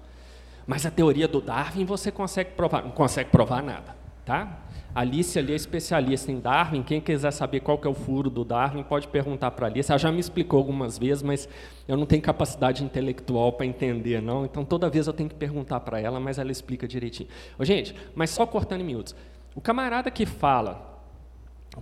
Mas 0.70 0.86
a 0.86 0.90
teoria 0.90 1.26
do 1.26 1.40
Darwin 1.40 1.84
você 1.84 2.12
consegue 2.12 2.52
provar. 2.52 2.84
Não 2.84 2.92
consegue 2.92 3.28
provar 3.28 3.60
nada. 3.60 3.96
Tá? 4.24 4.60
Alice 4.94 5.36
ali 5.36 5.52
é 5.52 5.56
especialista 5.56 6.30
em 6.30 6.38
Darwin. 6.38 6.84
Quem 6.84 7.00
quiser 7.00 7.32
saber 7.32 7.58
qual 7.58 7.76
que 7.76 7.88
é 7.88 7.90
o 7.90 7.94
furo 7.94 8.30
do 8.30 8.44
Darwin, 8.44 8.84
pode 8.84 9.08
perguntar 9.08 9.50
para 9.50 9.66
a 9.66 9.68
Alice. 9.68 9.90
Ela 9.90 9.98
já 9.98 10.12
me 10.12 10.20
explicou 10.20 10.58
algumas 10.58 10.96
vezes, 10.96 11.24
mas 11.24 11.48
eu 11.88 11.96
não 11.96 12.06
tenho 12.06 12.22
capacidade 12.22 12.84
intelectual 12.84 13.54
para 13.54 13.66
entender, 13.66 14.22
não. 14.22 14.44
Então, 14.44 14.64
toda 14.64 14.88
vez 14.88 15.08
eu 15.08 15.12
tenho 15.12 15.28
que 15.28 15.34
perguntar 15.34 15.80
para 15.80 15.98
ela, 15.98 16.20
mas 16.20 16.38
ela 16.38 16.52
explica 16.52 16.86
direitinho. 16.86 17.28
Ô, 17.58 17.64
gente, 17.64 17.92
mas 18.14 18.30
só 18.30 18.46
cortando 18.46 18.82
em 18.82 18.84
miúdos. 18.84 19.12
O 19.56 19.60
camarada 19.60 20.08
que 20.08 20.24
fala 20.24 21.02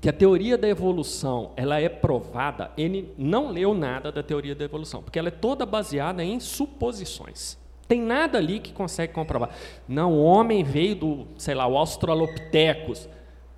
que 0.00 0.08
a 0.08 0.14
teoria 0.14 0.56
da 0.56 0.66
evolução 0.66 1.52
ela 1.56 1.78
é 1.78 1.90
provada, 1.90 2.70
ele 2.74 3.12
não 3.18 3.50
leu 3.50 3.74
nada 3.74 4.10
da 4.10 4.22
teoria 4.22 4.54
da 4.54 4.64
evolução, 4.64 5.02
porque 5.02 5.18
ela 5.18 5.28
é 5.28 5.30
toda 5.30 5.66
baseada 5.66 6.24
em 6.24 6.40
suposições. 6.40 7.58
Tem 7.88 8.02
nada 8.02 8.36
ali 8.36 8.60
que 8.60 8.72
consegue 8.72 9.14
comprovar. 9.14 9.50
Não, 9.88 10.12
o 10.12 10.22
homem 10.22 10.62
veio 10.62 10.94
do, 10.94 11.26
sei 11.38 11.54
lá, 11.54 11.66
o 11.66 11.76
Australopithecus. 11.76 13.08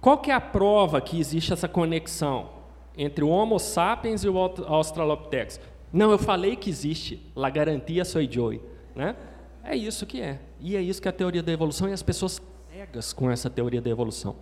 Qual 0.01 0.19
que 0.19 0.31
é 0.31 0.35
a 0.35 0.40
prova 0.40 1.01
que 1.01 1.19
existe 1.19 1.53
essa 1.53 1.69
conexão 1.69 2.49
entre 2.97 3.25
o 3.25 3.29
Homo 3.29 3.59
sapiens 3.59 4.23
e 4.23 4.29
o 4.29 4.38
Australopithecus? 4.38 5.59
Não, 5.93 6.12
eu 6.12 6.19
falei 6.19 6.55
que 6.55 6.71
existe. 6.71 7.21
La 7.35 7.51
garantia 7.51 8.05
sou 8.05 8.23
Joey. 8.23 8.61
Né? 8.95 9.16
É 9.64 9.75
isso 9.75 10.07
que 10.07 10.23
é. 10.23 10.38
E 10.61 10.77
é 10.77 10.81
isso 10.81 11.03
que 11.03 11.09
é 11.09 11.11
a 11.11 11.12
teoria 11.12 11.43
da 11.43 11.51
evolução 11.51 11.88
e 11.88 11.93
as 11.93 12.03
pessoas 12.03 12.40
cegas 12.73 13.12
com 13.12 13.29
essa 13.29 13.51
teoria 13.51 13.81
da 13.81 13.90
evolução. 13.90 14.37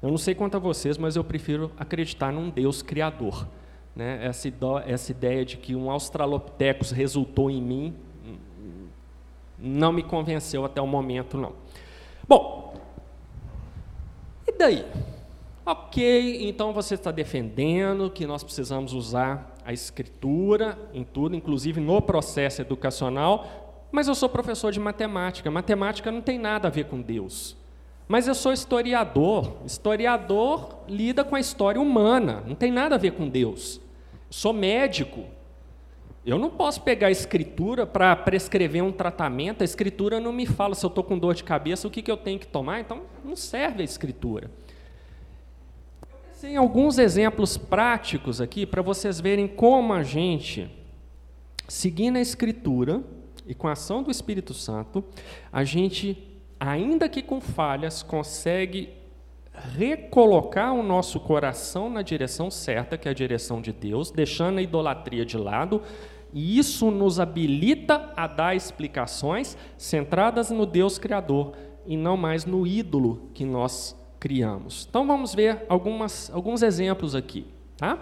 Eu 0.00 0.08
não 0.08 0.16
sei 0.16 0.34
quanto 0.34 0.56
a 0.56 0.60
vocês, 0.60 0.96
mas 0.96 1.14
eu 1.14 1.22
prefiro 1.22 1.70
acreditar 1.78 2.32
num 2.32 2.48
Deus 2.48 2.80
criador. 2.80 3.46
Né? 3.94 4.24
Essa, 4.24 4.48
essa 4.86 5.12
ideia 5.12 5.44
de 5.44 5.58
que 5.58 5.76
um 5.76 5.90
Australopithecus 5.90 6.90
resultou 6.90 7.50
em 7.50 7.60
mim 7.60 7.94
não 9.60 9.92
me 9.92 10.02
convenceu 10.02 10.64
até 10.64 10.80
o 10.80 10.86
momento, 10.86 11.36
não. 11.36 11.52
Bom, 12.26 12.74
e 14.46 14.52
daí? 14.52 14.84
Ok, 15.64 16.48
então 16.48 16.72
você 16.72 16.94
está 16.94 17.10
defendendo 17.10 18.10
que 18.10 18.26
nós 18.26 18.42
precisamos 18.42 18.92
usar 18.92 19.54
a 19.64 19.72
escritura 19.72 20.78
em 20.92 21.04
tudo, 21.04 21.36
inclusive 21.36 21.80
no 21.80 22.00
processo 22.00 22.62
educacional, 22.62 23.86
mas 23.92 24.08
eu 24.08 24.14
sou 24.14 24.28
professor 24.28 24.72
de 24.72 24.80
matemática. 24.80 25.50
Matemática 25.50 26.10
não 26.10 26.20
tem 26.20 26.38
nada 26.38 26.68
a 26.68 26.70
ver 26.70 26.84
com 26.84 27.00
Deus. 27.00 27.56
Mas 28.08 28.26
eu 28.26 28.34
sou 28.34 28.52
historiador. 28.52 29.58
Historiador 29.64 30.78
lida 30.88 31.22
com 31.22 31.36
a 31.36 31.40
história 31.40 31.80
humana, 31.80 32.42
não 32.46 32.54
tem 32.54 32.72
nada 32.72 32.96
a 32.96 32.98
ver 32.98 33.12
com 33.12 33.28
Deus. 33.28 33.80
Sou 34.28 34.52
médico, 34.52 35.24
eu 36.24 36.38
não 36.38 36.50
posso 36.50 36.82
pegar 36.82 37.06
a 37.06 37.10
escritura 37.10 37.86
para 37.86 38.14
prescrever 38.14 38.82
um 38.82 38.92
tratamento, 38.92 39.62
a 39.62 39.64
escritura 39.64 40.20
não 40.20 40.32
me 40.32 40.44
fala 40.44 40.74
se 40.74 40.84
eu 40.84 40.88
estou 40.88 41.02
com 41.02 41.18
dor 41.18 41.34
de 41.34 41.42
cabeça, 41.42 41.88
o 41.88 41.90
que, 41.90 42.02
que 42.02 42.10
eu 42.10 42.16
tenho 42.16 42.38
que 42.38 42.46
tomar, 42.46 42.80
então 42.80 43.02
não 43.24 43.34
serve 43.34 43.80
a 43.80 43.84
escritura. 43.84 44.50
Eu 46.42 46.60
alguns 46.60 46.98
exemplos 46.98 47.56
práticos 47.56 48.40
aqui 48.40 48.64
para 48.64 48.80
vocês 48.80 49.20
verem 49.20 49.46
como 49.46 49.92
a 49.92 50.02
gente, 50.02 50.70
seguindo 51.68 52.16
a 52.16 52.20
escritura 52.20 53.02
e 53.46 53.54
com 53.54 53.68
a 53.68 53.72
ação 53.72 54.02
do 54.02 54.10
Espírito 54.10 54.54
Santo, 54.54 55.04
a 55.52 55.64
gente, 55.64 56.16
ainda 56.58 57.08
que 57.08 57.22
com 57.22 57.40
falhas, 57.40 58.02
consegue 58.02 58.99
recolocar 59.60 60.72
o 60.72 60.82
nosso 60.82 61.20
coração 61.20 61.88
na 61.90 62.02
direção 62.02 62.50
certa, 62.50 62.96
que 62.96 63.08
é 63.08 63.10
a 63.10 63.14
direção 63.14 63.60
de 63.60 63.72
Deus, 63.72 64.10
deixando 64.10 64.58
a 64.58 64.62
idolatria 64.62 65.24
de 65.24 65.36
lado, 65.36 65.82
e 66.32 66.58
isso 66.58 66.90
nos 66.90 67.18
habilita 67.18 68.12
a 68.16 68.26
dar 68.26 68.54
explicações 68.54 69.56
centradas 69.76 70.50
no 70.50 70.64
Deus 70.64 70.98
Criador 70.98 71.52
e 71.86 71.96
não 71.96 72.16
mais 72.16 72.44
no 72.44 72.66
ídolo 72.66 73.30
que 73.34 73.44
nós 73.44 73.96
criamos. 74.18 74.86
Então 74.88 75.06
vamos 75.06 75.34
ver 75.34 75.64
algumas, 75.68 76.30
alguns 76.32 76.62
exemplos 76.62 77.14
aqui. 77.14 77.46
Tá? 77.76 77.98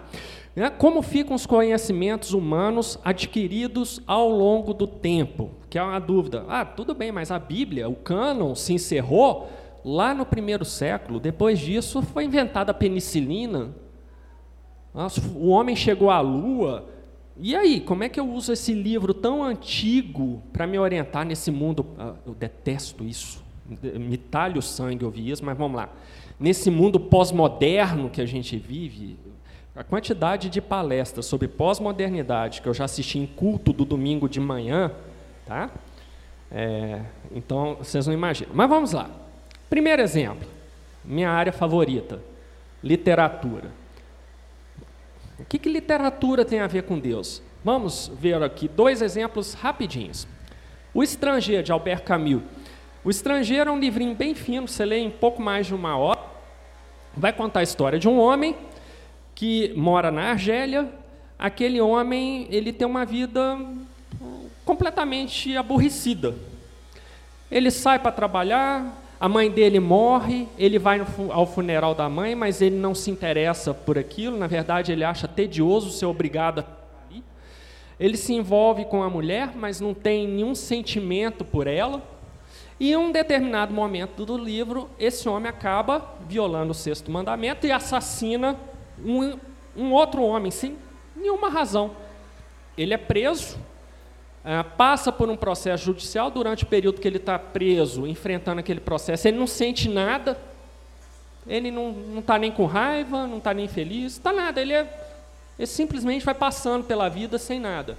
Né, 0.53 0.69
como 0.69 1.01
ficam 1.01 1.33
os 1.33 1.45
conhecimentos 1.45 2.33
humanos 2.33 2.99
adquiridos 3.03 4.01
ao 4.05 4.29
longo 4.29 4.73
do 4.73 4.85
tempo? 4.85 5.51
Que 5.69 5.79
é 5.79 5.81
uma 5.81 5.99
dúvida. 5.99 6.43
Ah, 6.49 6.65
tudo 6.65 6.93
bem, 6.93 7.13
mas 7.13 7.31
a 7.31 7.39
Bíblia, 7.39 7.87
o 7.87 7.95
cânon, 7.95 8.53
se 8.55 8.73
encerrou 8.73 9.49
lá 9.83 10.13
no 10.13 10.25
primeiro 10.25 10.65
século. 10.65 11.19
Depois 11.19 11.59
disso, 11.59 12.01
foi 12.01 12.25
inventada 12.25 12.71
a 12.71 12.73
penicilina. 12.73 13.69
O 15.35 15.49
homem 15.49 15.75
chegou 15.75 16.09
à 16.09 16.19
Lua 16.19 16.87
e 17.41 17.55
aí, 17.55 17.79
como 17.79 18.03
é 18.03 18.09
que 18.09 18.19
eu 18.19 18.29
uso 18.29 18.51
esse 18.51 18.73
livro 18.73 19.13
tão 19.13 19.41
antigo 19.41 20.43
para 20.51 20.67
me 20.67 20.77
orientar 20.77 21.25
nesse 21.25 21.49
mundo? 21.49 21.85
Ah, 21.97 22.13
eu 22.25 22.33
detesto 22.33 23.05
isso. 23.05 23.41
Me 23.81 24.17
talha 24.17 24.59
o 24.59 24.61
sangue 24.61 25.05
ouvir 25.05 25.29
isso, 25.29 25.45
mas 25.45 25.57
vamos 25.57 25.77
lá. 25.77 25.89
Nesse 26.37 26.69
mundo 26.69 26.99
pós-moderno 26.99 28.09
que 28.09 28.19
a 28.19 28.25
gente 28.25 28.57
vive, 28.57 29.17
a 29.73 29.85
quantidade 29.85 30.49
de 30.49 30.59
palestras 30.59 31.27
sobre 31.27 31.47
pós-modernidade 31.47 32.61
que 32.61 32.67
eu 32.67 32.73
já 32.73 32.83
assisti 32.83 33.19
em 33.19 33.25
culto 33.25 33.71
do 33.71 33.85
domingo 33.85 34.27
de 34.27 34.41
manhã, 34.41 34.91
tá? 35.45 35.71
É, 36.51 37.03
então, 37.33 37.75
vocês 37.75 38.05
não 38.05 38.13
imaginam. 38.13 38.51
Mas 38.53 38.67
vamos 38.67 38.91
lá. 38.91 39.09
Primeiro 39.69 40.01
exemplo, 40.01 40.47
minha 41.05 41.29
área 41.29 41.53
favorita, 41.53 42.19
literatura. 42.83 43.71
O 45.37 45.45
que, 45.45 45.59
que 45.59 45.69
literatura 45.69 46.43
tem 46.43 46.59
a 46.59 46.67
ver 46.67 46.83
com 46.83 46.97
Deus? 46.97 47.41
Vamos 47.63 48.11
ver 48.19 48.41
aqui 48.41 48.67
dois 48.67 49.01
exemplos 49.01 49.53
rapidinhos. 49.53 50.27
O 50.93 51.03
Estrangeiro, 51.03 51.61
de 51.61 51.71
Albert 51.71 52.03
Camus. 52.03 52.41
O 53.03 53.09
Estrangeiro 53.09 53.69
é 53.69 53.73
um 53.73 53.79
livrinho 53.79 54.15
bem 54.15 54.33
fino, 54.33 54.67
você 54.67 54.83
lê 54.83 54.97
em 54.97 55.09
pouco 55.09 55.41
mais 55.41 55.67
de 55.67 55.75
uma 55.75 55.95
hora. 55.95 56.19
Vai 57.15 57.31
contar 57.31 57.59
a 57.59 57.63
história 57.63 57.99
de 57.99 58.07
um 58.07 58.19
homem 58.19 58.55
que 59.35 59.71
mora 59.75 60.09
na 60.09 60.31
Argélia. 60.31 60.89
Aquele 61.37 61.79
homem, 61.79 62.47
ele 62.49 62.73
tem 62.73 62.87
uma 62.87 63.05
vida 63.05 63.57
completamente 64.65 65.55
aborrecida. 65.55 66.35
Ele 67.49 67.71
sai 67.71 67.99
para 67.99 68.11
trabalhar, 68.11 68.98
a 69.19 69.27
mãe 69.27 69.51
dele 69.51 69.79
morre, 69.79 70.47
ele 70.57 70.79
vai 70.79 71.05
ao 71.29 71.45
funeral 71.45 71.93
da 71.93 72.07
mãe, 72.07 72.35
mas 72.35 72.61
ele 72.61 72.77
não 72.77 72.95
se 72.95 73.11
interessa 73.11 73.73
por 73.73 73.97
aquilo, 73.97 74.37
na 74.37 74.47
verdade 74.47 74.91
ele 74.91 75.03
acha 75.03 75.27
tedioso 75.27 75.91
ser 75.91 76.05
obrigado 76.05 76.59
a. 76.59 76.79
Ele 77.99 78.15
se 78.15 78.33
envolve 78.33 78.85
com 78.85 79.03
a 79.03 79.09
mulher, 79.09 79.51
mas 79.53 79.81
não 79.81 79.93
tem 79.93 80.25
nenhum 80.25 80.55
sentimento 80.55 81.43
por 81.43 81.67
ela. 81.67 82.01
E 82.79 82.93
em 82.93 82.95
um 82.95 83.11
determinado 83.11 83.73
momento 83.73 84.25
do 84.25 84.37
livro, 84.37 84.89
esse 84.97 85.27
homem 85.27 85.49
acaba 85.49 86.15
violando 86.25 86.71
o 86.71 86.73
sexto 86.73 87.11
mandamento 87.11 87.67
e 87.67 87.73
assassina 87.73 88.57
um, 89.03 89.37
um 89.75 89.91
outro 89.91 90.23
homem, 90.23 90.49
sem 90.49 90.77
nenhuma 91.13 91.49
razão. 91.49 91.91
Ele 92.77 92.93
é 92.93 92.97
preso, 92.97 93.57
passa 94.75 95.11
por 95.11 95.29
um 95.29 95.35
processo 95.35 95.85
judicial, 95.85 96.31
durante 96.31 96.63
o 96.63 96.67
período 96.67 96.99
que 96.99 97.07
ele 97.07 97.17
está 97.17 97.37
preso, 97.37 98.07
enfrentando 98.07 98.59
aquele 98.59 98.79
processo, 98.79 99.27
ele 99.27 99.37
não 99.37 99.47
sente 99.47 99.87
nada, 99.87 100.37
ele 101.45 101.69
não 101.71 101.93
está 102.17 102.37
nem 102.37 102.51
com 102.51 102.65
raiva, 102.65 103.27
não 103.27 103.37
está 103.37 103.53
nem 103.53 103.67
feliz, 103.67 104.13
está 104.13 104.33
nada, 104.33 104.61
ele, 104.61 104.73
é, 104.73 104.87
ele 105.57 105.67
simplesmente 105.67 106.25
vai 106.25 106.33
passando 106.33 106.83
pela 106.83 107.09
vida 107.09 107.37
sem 107.37 107.59
nada. 107.59 107.97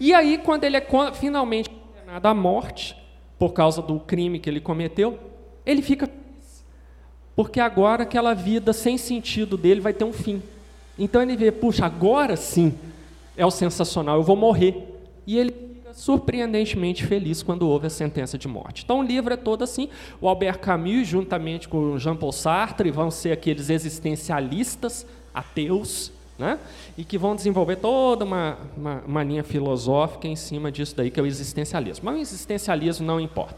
E 0.00 0.12
aí, 0.12 0.38
quando 0.38 0.64
ele 0.64 0.76
é 0.76 0.86
finalmente 1.14 1.70
condenado 1.70 2.26
à 2.26 2.34
morte, 2.34 2.96
por 3.38 3.52
causa 3.52 3.80
do 3.80 4.00
crime 4.00 4.38
que 4.40 4.50
ele 4.50 4.60
cometeu, 4.60 5.18
ele 5.64 5.82
fica 5.82 6.08
porque 7.34 7.60
agora 7.60 8.02
aquela 8.02 8.34
vida 8.34 8.72
sem 8.72 8.98
sentido 8.98 9.56
dele 9.56 9.80
vai 9.80 9.92
ter 9.92 10.04
um 10.04 10.12
fim. 10.12 10.42
Então 10.98 11.22
ele 11.22 11.36
vê, 11.36 11.50
puxa, 11.50 11.86
agora 11.86 12.36
sim 12.36 12.74
é 13.36 13.46
o 13.46 13.50
sensacional, 13.50 14.16
eu 14.16 14.22
vou 14.22 14.36
morrer. 14.36 14.91
E 15.26 15.38
ele 15.38 15.52
fica 15.52 15.94
surpreendentemente 15.94 17.04
feliz 17.06 17.42
quando 17.42 17.68
ouve 17.68 17.86
a 17.86 17.90
sentença 17.90 18.36
de 18.36 18.48
morte. 18.48 18.82
Então 18.84 19.00
o 19.00 19.02
livro 19.02 19.32
é 19.32 19.36
todo 19.36 19.62
assim. 19.62 19.88
O 20.20 20.28
Albert 20.28 20.58
Camus, 20.58 21.06
juntamente 21.06 21.68
com 21.68 21.98
Jean-Paul 21.98 22.32
Sartre, 22.32 22.90
vão 22.90 23.10
ser 23.10 23.32
aqueles 23.32 23.70
existencialistas 23.70 25.06
ateus 25.32 26.12
né? 26.38 26.58
e 26.96 27.04
que 27.04 27.16
vão 27.16 27.36
desenvolver 27.36 27.76
toda 27.76 28.24
uma, 28.24 28.58
uma, 28.76 29.02
uma, 29.06 29.22
linha 29.22 29.44
filosófica 29.44 30.26
em 30.26 30.34
cima 30.34 30.72
disso 30.72 30.96
daí, 30.96 31.10
que 31.10 31.20
é 31.20 31.22
o 31.22 31.26
existencialismo. 31.26 32.04
Mas 32.06 32.16
o 32.16 32.20
existencialismo 32.20 33.06
não 33.06 33.20
importa. 33.20 33.56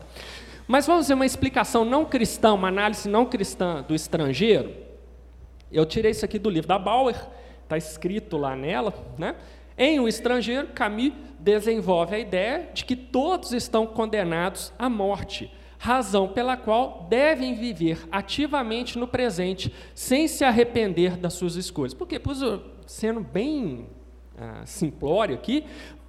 Mas 0.66 0.86
vamos 0.86 1.08
ver 1.08 1.14
uma 1.14 1.26
explicação 1.26 1.84
não 1.84 2.04
cristã, 2.04 2.52
uma 2.52 2.68
análise 2.68 3.08
não 3.08 3.26
cristã 3.26 3.82
do 3.86 3.94
estrangeiro. 3.94 4.72
Eu 5.70 5.84
tirei 5.84 6.10
isso 6.10 6.24
aqui 6.24 6.38
do 6.38 6.48
livro 6.48 6.68
da 6.68 6.78
Bauer, 6.78 7.16
está 7.62 7.76
escrito 7.76 8.36
lá 8.36 8.54
nela. 8.54 8.94
Né? 9.18 9.34
Em 9.76 9.98
O 9.98 10.06
Estrangeiro, 10.06 10.68
Camus 10.68 11.12
desenvolve 11.44 12.16
a 12.16 12.18
ideia 12.18 12.70
de 12.72 12.84
que 12.84 12.96
todos 12.96 13.52
estão 13.52 13.86
condenados 13.86 14.72
à 14.78 14.88
morte 14.88 15.50
razão 15.84 16.26
pela 16.26 16.56
qual 16.56 17.06
devem 17.10 17.54
viver 17.54 18.08
ativamente 18.10 18.98
no 18.98 19.06
presente, 19.06 19.70
sem 19.94 20.26
se 20.26 20.42
arrepender 20.42 21.14
das 21.18 21.34
suas 21.34 21.56
escolhas. 21.56 21.92
Porque, 21.92 22.18
sendo 22.86 23.20
bem 23.20 23.86
ah, 24.38 24.62
simplório 24.64 25.34
aqui, 25.34 25.66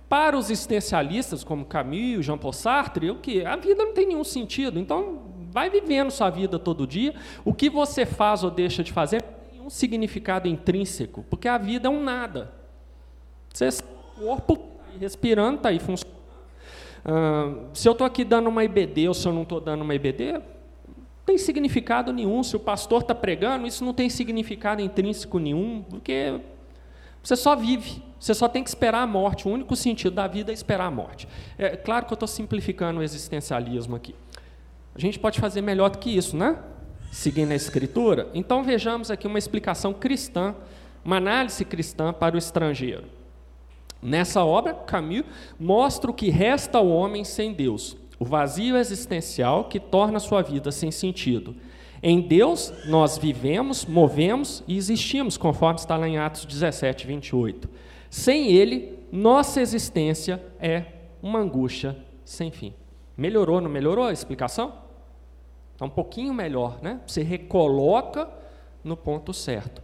para 0.07 0.38
os 0.38 0.49
existencialistas 0.49 1.43
como 1.43 1.65
Camus, 1.65 2.25
Jean 2.25 2.38
Paul 2.38 2.53
Sartre, 2.53 3.11
o 3.11 3.15
que 3.15 3.45
a 3.45 3.57
vida 3.57 3.83
não 3.83 3.93
tem 3.93 4.07
nenhum 4.07 4.23
sentido. 4.23 4.79
Então, 4.79 5.23
vai 5.51 5.69
vivendo 5.69 6.09
sua 6.09 6.29
vida 6.29 6.57
todo 6.57 6.88
dia. 6.88 7.13
O 7.43 7.53
que 7.53 7.69
você 7.69 8.05
faz 8.05 8.45
ou 8.45 8.51
deixa 8.51 8.81
de 8.81 8.93
fazer 8.93 9.21
tem 9.23 9.57
nenhum 9.57 9.69
significado 9.69 10.47
intrínseco, 10.47 11.25
porque 11.29 11.49
a 11.49 11.57
vida 11.57 11.89
é 11.89 11.91
um 11.91 12.01
nada. 12.01 12.53
Você, 13.53 13.67
o 14.17 14.21
corpo 14.21 14.74
respirando, 15.00 15.58
está 15.58 15.70
aí 15.70 15.80
funcionando 15.80 16.16
se 17.74 17.88
eu 17.88 17.91
estou 17.91 18.06
aqui 18.06 18.24
dando 18.24 18.48
uma 18.48 18.64
IBD 18.64 19.08
ou 19.08 19.14
se 19.14 19.28
eu 19.28 19.32
não 19.32 19.43
estou 19.43 19.62
dando 19.62 19.84
uma 19.84 19.93
IBD, 19.93 20.34
não 20.34 20.41
tem 21.26 21.38
significado 21.38 22.12
nenhum. 22.12 22.41
Se 22.41 22.56
o 22.56 22.60
pastor 22.60 23.02
está 23.02 23.14
pregando, 23.14 23.68
isso 23.68 23.86
não 23.86 23.93
tem 23.93 24.10
significado 24.10 24.82
intrínseco 24.82 25.38
nenhum, 25.38 25.84
porque 25.88 26.39
você 27.22 27.36
só 27.36 27.56
vive, 27.56 28.02
você 28.20 28.34
só 28.34 28.48
tem 28.48 28.64
que 28.64 28.70
esperar 28.70 29.04
a 29.04 29.08
morte. 29.08 29.48
O 29.48 29.52
único 29.52 29.76
sentido 29.76 30.16
da 30.16 30.28
vida 30.28 30.52
é 30.52 30.54
esperar 30.54 30.86
a 30.86 30.91
morte. 30.91 31.28
É 31.60 31.76
claro 31.76 32.08
que 32.08 32.14
eu 32.14 32.16
estou 32.16 32.28
simplificando 32.28 33.00
o 33.00 33.04
existencialismo 33.04 33.96
aqui. 33.96 34.16
A 34.96 35.00
gente 35.00 35.20
pode 35.20 35.39
fazer 35.39 35.62
melhor 35.62 35.89
do 35.89 36.00
que 36.00 36.10
isso, 36.10 36.36
né? 36.36 36.58
Seguindo 37.12 37.52
a 37.52 37.56
Escritura. 37.56 38.30
Então 38.34 38.64
vejamos 38.64 39.12
aqui 39.12 39.28
uma 39.28 39.38
explicação 39.38 39.93
cristã, 39.93 40.56
uma 41.04 41.18
análise 41.18 41.64
cristã 41.64 42.12
para 42.12 42.34
o 42.34 42.38
estrangeiro. 42.38 43.04
Nessa 44.02 44.43
obra, 44.43 44.74
Camus 44.74 45.24
mostra 45.60 46.12
o 46.12 46.14
que 46.14 46.30
resta 46.30 46.78
ao 46.78 46.88
homem 46.88 47.24
sem 47.24 47.54
Deus, 47.54 47.98
o 48.20 48.26
vazio 48.26 48.78
existencial 48.78 49.66
que 49.66 49.80
torna 49.80 50.20
sua 50.20 50.41
vida 50.41 50.72
sem 50.72 50.91
sentido. 50.91 51.56
Em 52.04 52.22
Deus, 52.22 52.72
nós 52.86 53.18
vivemos, 53.18 53.86
movemos 53.86 54.64
e 54.68 54.78
existimos, 54.78 55.38
conforme 55.38 55.80
está 55.80 55.98
lá 55.98 56.08
em 56.08 56.18
Atos 56.18 56.46
17, 56.46 57.08
28. 57.08 57.68
Sem 58.10 58.52
Ele, 58.52 59.00
nossa 59.12 59.60
existência 59.60 60.41
é 60.60 60.86
uma 61.22 61.39
angústia 61.39 61.98
sem 62.24 62.52
fim. 62.52 62.74
Melhorou, 63.18 63.60
não 63.60 63.70
melhorou 63.70 64.06
a 64.06 64.14
explicação? 64.14 64.74
Está 65.74 65.86
um 65.86 65.89
pouquinho 65.89 66.34
melhor, 66.34 66.80
né? 66.82 67.02
Você 67.08 67.24
recoloca 67.24 68.30
no 68.84 68.96
ponto 68.96 69.34
certo. 69.34 69.82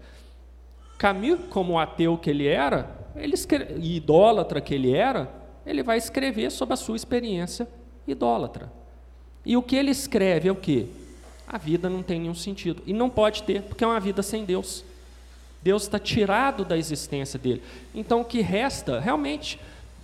Camus, 0.97 1.39
como 1.49 1.80
ateu 1.80 2.18
que 2.18 2.30
ele 2.30 2.47
era, 2.47 3.00
ele 3.16 3.34
escreve, 3.34 3.76
idólatra 3.95 4.62
que 4.62 4.74
ele 4.74 4.95
era, 4.95 5.32
ele 5.66 5.84
vai 5.84 5.97
escrever 5.97 6.51
sobre 6.51 6.74
a 6.74 6.78
sua 6.78 6.95
experiência 6.95 7.68
idólatra. 8.07 8.72
E 9.45 9.57
o 9.57 9.62
que 9.62 9.76
ele 9.76 9.91
escreve 9.91 10.49
é 10.49 10.51
o 10.51 10.55
quê? 10.55 10.88
A 11.47 11.57
vida 11.57 11.89
não 11.89 12.01
tem 12.03 12.20
nenhum 12.20 12.36
sentido. 12.36 12.82
E 12.86 12.93
não 12.93 13.09
pode 13.09 13.43
ter, 13.43 13.64
porque 13.64 13.84
é 13.84 13.88
uma 13.88 13.99
vida 13.99 14.24
sem 14.24 14.45
Deus. 14.45 14.84
Deus 15.62 15.84
está 15.84 15.99
tirado 15.99 16.66
da 16.66 16.78
existência 16.78 17.38
dele. 17.38 17.62
Então 17.93 18.22
o 18.22 18.26
que 18.26 18.41
resta, 18.41 18.99
realmente, 18.99 19.59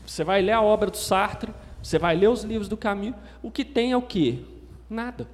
você 0.06 0.24
vai 0.24 0.42
ler 0.42 0.52
a 0.52 0.62
obra 0.62 0.92
do 0.92 0.98
Sartre, 0.98 1.52
você 1.82 1.98
vai 1.98 2.16
ler 2.16 2.30
os 2.30 2.44
livros 2.44 2.68
do 2.68 2.78
Camus, 2.78 3.14
o 3.42 3.50
que 3.50 3.64
tem 3.64 3.92
é 3.92 3.98
o 3.98 4.02
quê? 4.02 4.40
Nada. 4.90 5.28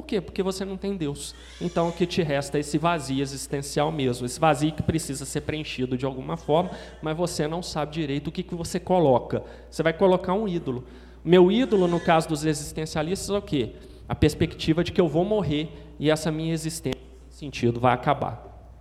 Por 0.00 0.06
quê? 0.06 0.18
Porque 0.18 0.42
você 0.42 0.64
não 0.64 0.78
tem 0.78 0.96
Deus. 0.96 1.34
Então 1.60 1.90
o 1.90 1.92
que 1.92 2.06
te 2.06 2.22
resta 2.22 2.56
é 2.56 2.60
esse 2.60 2.78
vazio 2.78 3.20
existencial 3.20 3.92
mesmo, 3.92 4.24
esse 4.24 4.40
vazio 4.40 4.72
que 4.72 4.82
precisa 4.82 5.26
ser 5.26 5.42
preenchido 5.42 5.94
de 5.94 6.06
alguma 6.06 6.38
forma, 6.38 6.70
mas 7.02 7.14
você 7.14 7.46
não 7.46 7.62
sabe 7.62 7.92
direito 7.92 8.28
o 8.28 8.32
que, 8.32 8.42
que 8.42 8.54
você 8.54 8.80
coloca. 8.80 9.42
Você 9.70 9.82
vai 9.82 9.92
colocar 9.92 10.32
um 10.32 10.48
ídolo. 10.48 10.84
Meu 11.22 11.52
ídolo, 11.52 11.86
no 11.86 12.00
caso 12.00 12.30
dos 12.30 12.46
existencialistas, 12.46 13.28
é 13.28 13.36
o 13.36 13.42
quê? 13.42 13.74
A 14.08 14.14
perspectiva 14.14 14.82
de 14.82 14.90
que 14.90 14.98
eu 15.02 15.06
vou 15.06 15.22
morrer 15.22 15.68
e 15.98 16.10
essa 16.10 16.32
minha 16.32 16.54
existência, 16.54 16.98
sentido, 17.28 17.78
vai 17.78 17.92
acabar. 17.92 18.72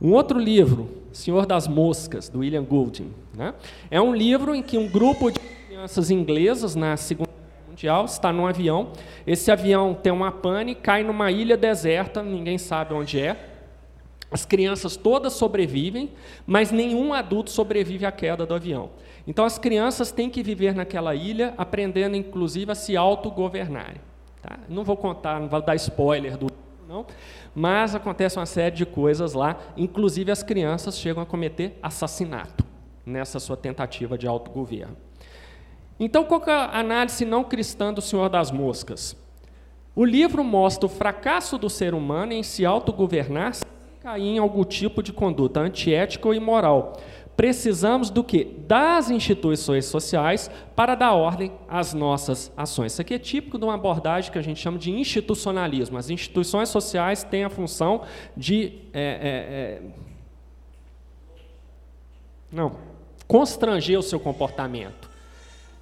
Um 0.00 0.12
outro 0.12 0.38
livro, 0.38 0.88
Senhor 1.12 1.44
das 1.44 1.68
Moscas, 1.68 2.30
do 2.30 2.38
William 2.38 2.64
Golding, 2.64 3.12
né? 3.34 3.52
é 3.90 4.00
um 4.00 4.14
livro 4.14 4.54
em 4.54 4.62
que 4.62 4.78
um 4.78 4.88
grupo 4.88 5.30
de 5.30 5.38
crianças 5.38 6.10
inglesas, 6.10 6.74
na 6.74 6.96
Segunda 6.96 7.27
Mundial, 7.78 8.06
está 8.06 8.32
num 8.32 8.44
avião. 8.44 8.88
Esse 9.24 9.52
avião 9.52 9.94
tem 9.94 10.12
uma 10.12 10.32
pane, 10.32 10.74
cai 10.74 11.04
numa 11.04 11.30
ilha 11.30 11.56
deserta, 11.56 12.24
ninguém 12.24 12.58
sabe 12.58 12.92
onde 12.92 13.20
é. 13.20 13.36
As 14.32 14.44
crianças 14.44 14.96
todas 14.96 15.34
sobrevivem, 15.34 16.10
mas 16.44 16.72
nenhum 16.72 17.14
adulto 17.14 17.52
sobrevive 17.52 18.04
à 18.04 18.10
queda 18.10 18.44
do 18.44 18.52
avião. 18.52 18.90
Então 19.28 19.44
as 19.44 19.58
crianças 19.60 20.10
têm 20.10 20.28
que 20.28 20.42
viver 20.42 20.74
naquela 20.74 21.14
ilha, 21.14 21.54
aprendendo 21.56 22.16
inclusive 22.16 22.72
a 22.72 22.74
se 22.74 22.96
autogovernarem. 22.96 24.00
Tá? 24.42 24.58
Não 24.68 24.82
vou 24.82 24.96
contar, 24.96 25.38
não 25.38 25.48
vou 25.48 25.62
dar 25.62 25.76
spoiler 25.76 26.36
do 26.36 26.48
não, 26.88 27.06
mas 27.54 27.94
acontece 27.94 28.38
uma 28.38 28.46
série 28.46 28.74
de 28.74 28.86
coisas 28.86 29.34
lá, 29.34 29.56
inclusive 29.76 30.32
as 30.32 30.42
crianças 30.42 30.98
chegam 30.98 31.22
a 31.22 31.26
cometer 31.26 31.78
assassinato 31.80 32.64
nessa 33.06 33.38
sua 33.38 33.56
tentativa 33.56 34.18
de 34.18 34.26
autogoverno. 34.26 34.96
Então, 36.00 36.24
qual 36.24 36.42
é 36.46 36.52
a 36.52 36.78
análise 36.78 37.24
não 37.24 37.42
cristã 37.42 37.92
do 37.92 38.00
Senhor 38.00 38.28
das 38.28 38.52
Moscas? 38.52 39.16
O 39.96 40.04
livro 40.04 40.44
mostra 40.44 40.86
o 40.86 40.88
fracasso 40.88 41.58
do 41.58 41.68
ser 41.68 41.92
humano 41.92 42.32
em 42.32 42.44
se 42.44 42.64
autogovernar 42.64 43.54
sem 43.54 43.68
cair 44.00 44.28
em 44.28 44.38
algum 44.38 44.62
tipo 44.62 45.02
de 45.02 45.12
conduta 45.12 45.58
antiética 45.58 46.28
ou 46.28 46.34
imoral. 46.34 47.00
Precisamos 47.36 48.10
do 48.10 48.22
que? 48.22 48.44
Das 48.44 49.10
instituições 49.10 49.86
sociais 49.86 50.48
para 50.76 50.94
dar 50.94 51.14
ordem 51.14 51.50
às 51.68 51.94
nossas 51.94 52.52
ações. 52.56 52.92
Isso 52.92 53.00
aqui 53.00 53.14
é 53.14 53.18
típico 53.18 53.58
de 53.58 53.64
uma 53.64 53.74
abordagem 53.74 54.30
que 54.30 54.38
a 54.38 54.42
gente 54.42 54.60
chama 54.60 54.78
de 54.78 54.92
institucionalismo. 54.92 55.98
As 55.98 56.10
instituições 56.10 56.68
sociais 56.68 57.24
têm 57.24 57.42
a 57.42 57.50
função 57.50 58.02
de. 58.36 58.78
É, 58.92 59.02
é, 59.02 59.02
é, 59.02 59.82
não, 62.52 62.76
constranger 63.26 63.98
o 63.98 64.02
seu 64.02 64.20
comportamento 64.20 65.07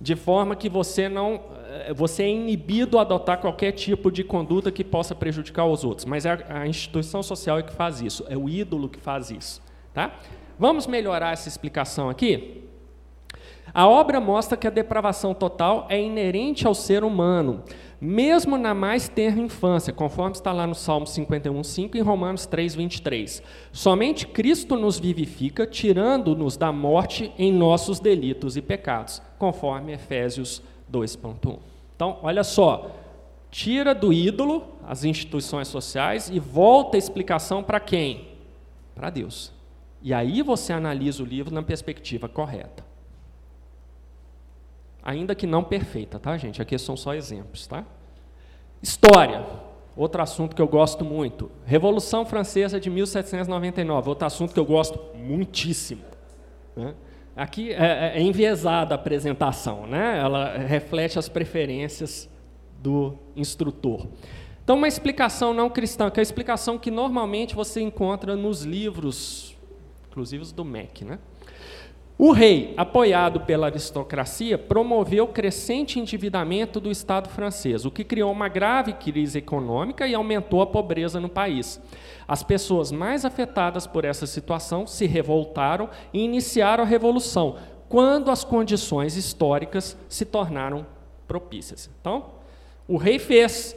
de 0.01 0.15
forma 0.15 0.55
que 0.55 0.69
você 0.69 1.09
não 1.09 1.41
eh, 1.69 1.93
você 1.95 2.25
é 2.25 2.29
inibido 2.29 2.99
a 2.99 3.03
adotar 3.03 3.39
qualquer 3.39 3.73
tipo 3.73 4.11
de 4.11 4.23
conduta 4.23 4.71
que 4.71 4.85
possa 4.85 5.15
prejudicar 5.15 5.67
os 5.67 5.85
outros. 5.85 6.05
Mas 6.05 6.27
é 6.27 6.45
a 6.49 6.67
instituição 6.67 7.23
social 7.23 7.59
é 7.59 7.63
que 7.63 7.73
faz 7.73 8.01
isso, 8.01 8.25
é 8.29 8.37
o 8.37 8.49
ídolo 8.49 8.89
que 8.89 9.01
faz 9.01 9.31
isso. 9.31 9.63
Tá? 9.93 10.15
Vamos 10.59 10.87
melhorar 10.87 11.33
essa 11.33 11.49
explicação 11.49 12.09
aqui? 12.09 12.65
A 13.75 13.87
obra 13.87 14.21
mostra 14.21 14.57
que 14.57 14.67
a 14.67 14.71
depravação 14.71 15.35
total 15.35 15.87
é 15.89 16.01
inerente 16.01 16.67
ao 16.67 16.75
ser 16.75 17.05
humano, 17.05 17.63
mesmo 18.01 18.59
na 18.59 18.75
mais 18.75 19.09
tenra 19.09 19.41
infância, 19.41 19.93
conforme 19.93 20.33
está 20.33 20.53
lá 20.53 20.67
no 20.67 20.75
Salmo 20.75 21.07
51:5 21.07 21.97
e 21.97 22.01
Romanos 22.01 22.47
3:23. 22.47 23.43
Somente 23.73 24.27
Cristo 24.27 24.77
nos 24.77 24.99
vivifica, 24.99 25.67
tirando-nos 25.67 26.57
da 26.57 26.71
morte 26.73 27.33
em 27.39 27.53
nossos 27.53 27.99
delitos 27.99 28.57
e 28.57 28.63
pecados, 28.63 29.23
conforme 29.39 29.93
Efésios 29.93 30.63
2:1. 30.89 31.59
Então, 31.95 32.19
olha 32.23 32.45
só, 32.45 32.91
tira 33.51 33.95
do 33.95 34.13
ídolo 34.13 34.65
as 34.87 35.03
instituições 35.03 35.69
sociais 35.69 36.31
e 36.31 36.39
volta 36.39 36.97
a 36.97 36.99
explicação 36.99 37.63
para 37.63 37.81
quem? 37.81 38.29
Para 38.95 39.11
Deus. 39.11 39.53
E 40.03 40.15
aí 40.15 40.43
você 40.43 40.73
analisa 40.73 41.23
o 41.23 41.27
livro 41.27 41.53
na 41.53 41.63
perspectiva 41.63 42.29
correta. 42.29 42.86
Ainda 45.07 45.37
que 45.37 45.47
não 45.47 45.63
perfeita, 45.63 46.19
tá, 46.19 46.37
gente? 46.37 46.61
Aqui 46.61 46.77
são 46.77 46.97
só 46.97 47.15
exemplos, 47.15 47.65
tá? 47.69 47.85
História. 48.83 49.47
Outro 49.97 50.21
assunto 50.21 50.57
que 50.57 50.61
eu 50.61 50.67
gosto 50.67 51.05
muito. 51.05 51.49
Revolução 51.65 52.27
Francesa 52.27 52.81
de 52.81 52.91
1799. 52.91 54.09
Outro 54.09 54.27
assunto 54.27 54.53
que 54.53 54.59
eu 54.59 54.65
gosto 54.65 54.99
muitíssimo. 55.17 56.03
Né? 56.75 56.93
Aqui 57.37 57.73
é, 57.73 58.15
é, 58.17 58.19
é 58.19 58.21
enviesada 58.21 58.95
a 58.95 58.97
apresentação, 58.97 59.87
né? 59.87 60.19
ela 60.19 60.59
reflete 60.59 61.21
as 61.21 61.29
preferências 61.29 62.29
do 62.83 63.17
instrutor. 63.37 64.09
Então, 64.65 64.75
uma 64.75 64.89
explicação 64.89 65.55
não 65.55 65.71
cristã, 65.71 66.11
que 66.11 66.19
é 66.19 66.21
a 66.21 66.25
explicação 66.25 66.77
que 66.79 66.91
normalmente 66.91 67.55
você 67.55 67.81
encontra 67.81 68.35
nos 68.35 68.65
livros, 68.65 69.57
inclusive 70.11 70.43
os 70.43 70.51
do 70.51 70.65
MEC. 70.65 71.05
Né? 71.05 71.21
O 72.19 72.33
rei, 72.33 72.73
apoiado 72.79 73.41
pela 73.41 73.67
aristocracia, 73.67 74.57
promoveu 74.57 75.25
o 75.25 75.29
crescente 75.29 76.01
endividamento 76.01 76.81
do 76.81 76.91
Estado 76.91 77.29
francês, 77.29 77.85
o 77.85 77.91
que 77.91 78.03
criou 78.03 78.33
uma 78.33 78.49
grave 78.49 78.95
crise 78.95 79.37
econômica 79.37 80.07
e 80.07 80.15
aumentou 80.15 80.63
a 80.63 80.67
pobreza 80.67 81.21
no 81.21 81.29
país. 81.29 81.79
As 82.27 82.43
pessoas 82.43 82.91
mais 82.91 83.27
afetadas 83.27 83.87
por 83.87 84.07
essa 84.07 84.27
situação 84.27 84.87
se 84.87 85.05
revoltaram 85.05 85.91
e 86.11 86.25
iniciaram 86.25 86.85
a 86.85 86.87
revolução, 86.87 87.57
quando 87.87 88.31
as 88.31 88.45
condições 88.45 89.15
históricas 89.15 89.95
se 90.09 90.25
tornaram 90.25 90.87
propícias. 91.29 91.91
Então, 92.01 92.31
o 92.89 92.97
rei 92.97 93.19
fez, 93.19 93.77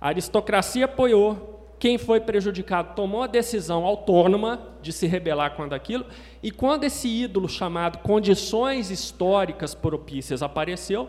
a 0.00 0.08
aristocracia 0.08 0.86
apoiou, 0.86 1.56
quem 1.78 1.98
foi 1.98 2.20
prejudicado 2.20 2.94
tomou 2.94 3.22
a 3.22 3.26
decisão 3.26 3.84
autônoma 3.84 4.75
de 4.86 4.92
se 4.92 5.06
rebelar 5.06 5.56
contra 5.56 5.76
aquilo, 5.76 6.06
e 6.42 6.50
quando 6.50 6.84
esse 6.84 7.08
ídolo 7.08 7.48
chamado 7.48 7.98
condições 7.98 8.90
históricas 8.90 9.74
propícias 9.74 10.42
apareceu, 10.42 11.08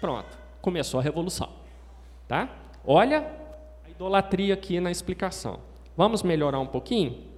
pronto, 0.00 0.36
começou 0.60 0.98
a 0.98 1.02
revolução. 1.02 1.50
Tá? 2.26 2.48
Olha 2.84 3.30
a 3.84 3.90
idolatria 3.90 4.54
aqui 4.54 4.80
na 4.80 4.90
explicação. 4.90 5.60
Vamos 5.96 6.22
melhorar 6.22 6.58
um 6.58 6.66
pouquinho? 6.66 7.28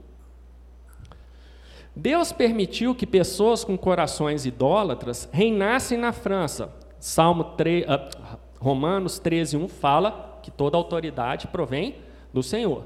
Deus 1.94 2.32
permitiu 2.32 2.94
que 2.94 3.06
pessoas 3.06 3.64
com 3.64 3.76
corações 3.76 4.46
idólatras 4.46 5.28
reinassem 5.32 5.98
na 5.98 6.12
França. 6.12 6.72
Salmo 6.98 7.44
3, 7.44 7.84
uh, 7.84 7.86
ah, 7.88 8.38
Romanos 8.60 9.18
13, 9.18 9.56
1 9.56 9.68
fala 9.68 10.38
que 10.42 10.50
toda 10.50 10.76
autoridade 10.76 11.48
provém 11.48 11.96
do 12.32 12.42
Senhor. 12.42 12.84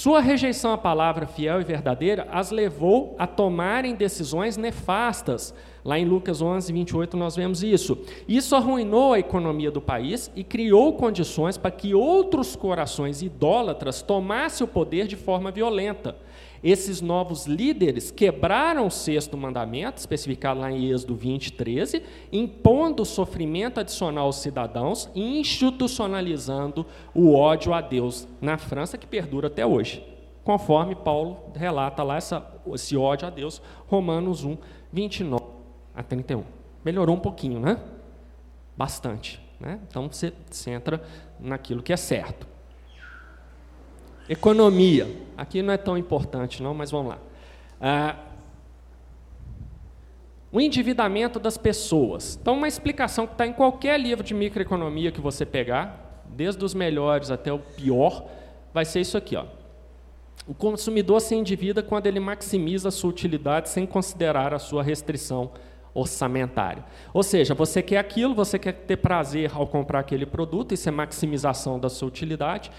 Sua 0.00 0.20
rejeição 0.20 0.72
à 0.72 0.78
palavra 0.78 1.26
fiel 1.26 1.60
e 1.60 1.64
verdadeira 1.64 2.28
as 2.30 2.52
levou 2.52 3.16
a 3.18 3.26
tomarem 3.26 3.96
decisões 3.96 4.56
nefastas. 4.56 5.52
Lá 5.84 5.98
em 5.98 6.04
Lucas 6.04 6.40
11, 6.40 6.72
28, 6.72 7.16
nós 7.16 7.34
vemos 7.34 7.64
isso. 7.64 7.98
Isso 8.28 8.54
arruinou 8.54 9.14
a 9.14 9.18
economia 9.18 9.72
do 9.72 9.80
país 9.80 10.30
e 10.36 10.44
criou 10.44 10.92
condições 10.92 11.58
para 11.58 11.72
que 11.72 11.96
outros 11.96 12.54
corações 12.54 13.22
idólatras 13.22 14.00
tomassem 14.00 14.64
o 14.64 14.68
poder 14.68 15.08
de 15.08 15.16
forma 15.16 15.50
violenta. 15.50 16.14
Esses 16.62 17.00
novos 17.00 17.46
líderes 17.46 18.10
quebraram 18.10 18.86
o 18.86 18.90
sexto 18.90 19.36
mandamento, 19.36 19.98
especificado 19.98 20.60
lá 20.60 20.70
em 20.70 20.90
Êxodo 20.90 21.14
20, 21.14 21.52
13, 21.52 22.02
impondo 22.32 23.04
sofrimento 23.04 23.78
adicional 23.78 24.26
aos 24.26 24.36
cidadãos 24.36 25.08
e 25.14 25.38
institucionalizando 25.38 26.84
o 27.14 27.34
ódio 27.34 27.72
a 27.72 27.80
Deus 27.80 28.26
na 28.40 28.58
França, 28.58 28.98
que 28.98 29.06
perdura 29.06 29.46
até 29.46 29.64
hoje, 29.64 30.04
conforme 30.42 30.94
Paulo 30.94 31.52
relata 31.54 32.02
lá 32.02 32.16
essa, 32.16 32.44
esse 32.72 32.96
ódio 32.96 33.26
a 33.26 33.30
Deus, 33.30 33.62
Romanos 33.86 34.44
1, 34.44 34.56
29 34.92 35.44
a 35.94 36.02
31. 36.02 36.44
Melhorou 36.84 37.16
um 37.16 37.20
pouquinho, 37.20 37.60
né? 37.60 37.78
Bastante. 38.76 39.40
Né? 39.60 39.80
Então 39.88 40.08
você, 40.08 40.32
você 40.48 40.70
entra 40.70 41.02
naquilo 41.38 41.82
que 41.82 41.92
é 41.92 41.96
certo. 41.96 42.46
Economia. 44.28 45.27
Aqui 45.38 45.62
não 45.62 45.72
é 45.72 45.76
tão 45.76 45.96
importante, 45.96 46.60
não, 46.60 46.74
mas 46.74 46.90
vamos 46.90 47.10
lá. 47.10 47.18
Ah, 47.80 48.16
o 50.50 50.60
endividamento 50.60 51.38
das 51.38 51.56
pessoas. 51.56 52.36
Então, 52.42 52.54
uma 52.54 52.66
explicação 52.66 53.24
que 53.24 53.34
está 53.34 53.46
em 53.46 53.52
qualquer 53.52 54.00
livro 54.00 54.24
de 54.24 54.34
microeconomia 54.34 55.12
que 55.12 55.20
você 55.20 55.46
pegar, 55.46 56.24
desde 56.26 56.64
os 56.64 56.74
melhores 56.74 57.30
até 57.30 57.52
o 57.52 57.60
pior, 57.60 58.26
vai 58.74 58.84
ser 58.84 59.00
isso 59.00 59.16
aqui. 59.16 59.36
Ó. 59.36 59.44
O 60.44 60.54
consumidor 60.54 61.20
se 61.20 61.36
endivida 61.36 61.84
quando 61.84 62.08
ele 62.08 62.18
maximiza 62.18 62.88
a 62.88 62.90
sua 62.90 63.10
utilidade 63.10 63.68
sem 63.68 63.86
considerar 63.86 64.52
a 64.52 64.58
sua 64.58 64.82
restrição 64.82 65.52
orçamentária. 65.94 66.84
Ou 67.14 67.22
seja, 67.22 67.54
você 67.54 67.80
quer 67.80 67.98
aquilo, 67.98 68.34
você 68.34 68.58
quer 68.58 68.72
ter 68.72 68.96
prazer 68.96 69.52
ao 69.54 69.68
comprar 69.68 70.00
aquele 70.00 70.26
produto, 70.26 70.74
isso 70.74 70.88
é 70.88 70.92
maximização 70.92 71.78
da 71.78 71.88
sua 71.88 72.08
utilidade. 72.08 72.72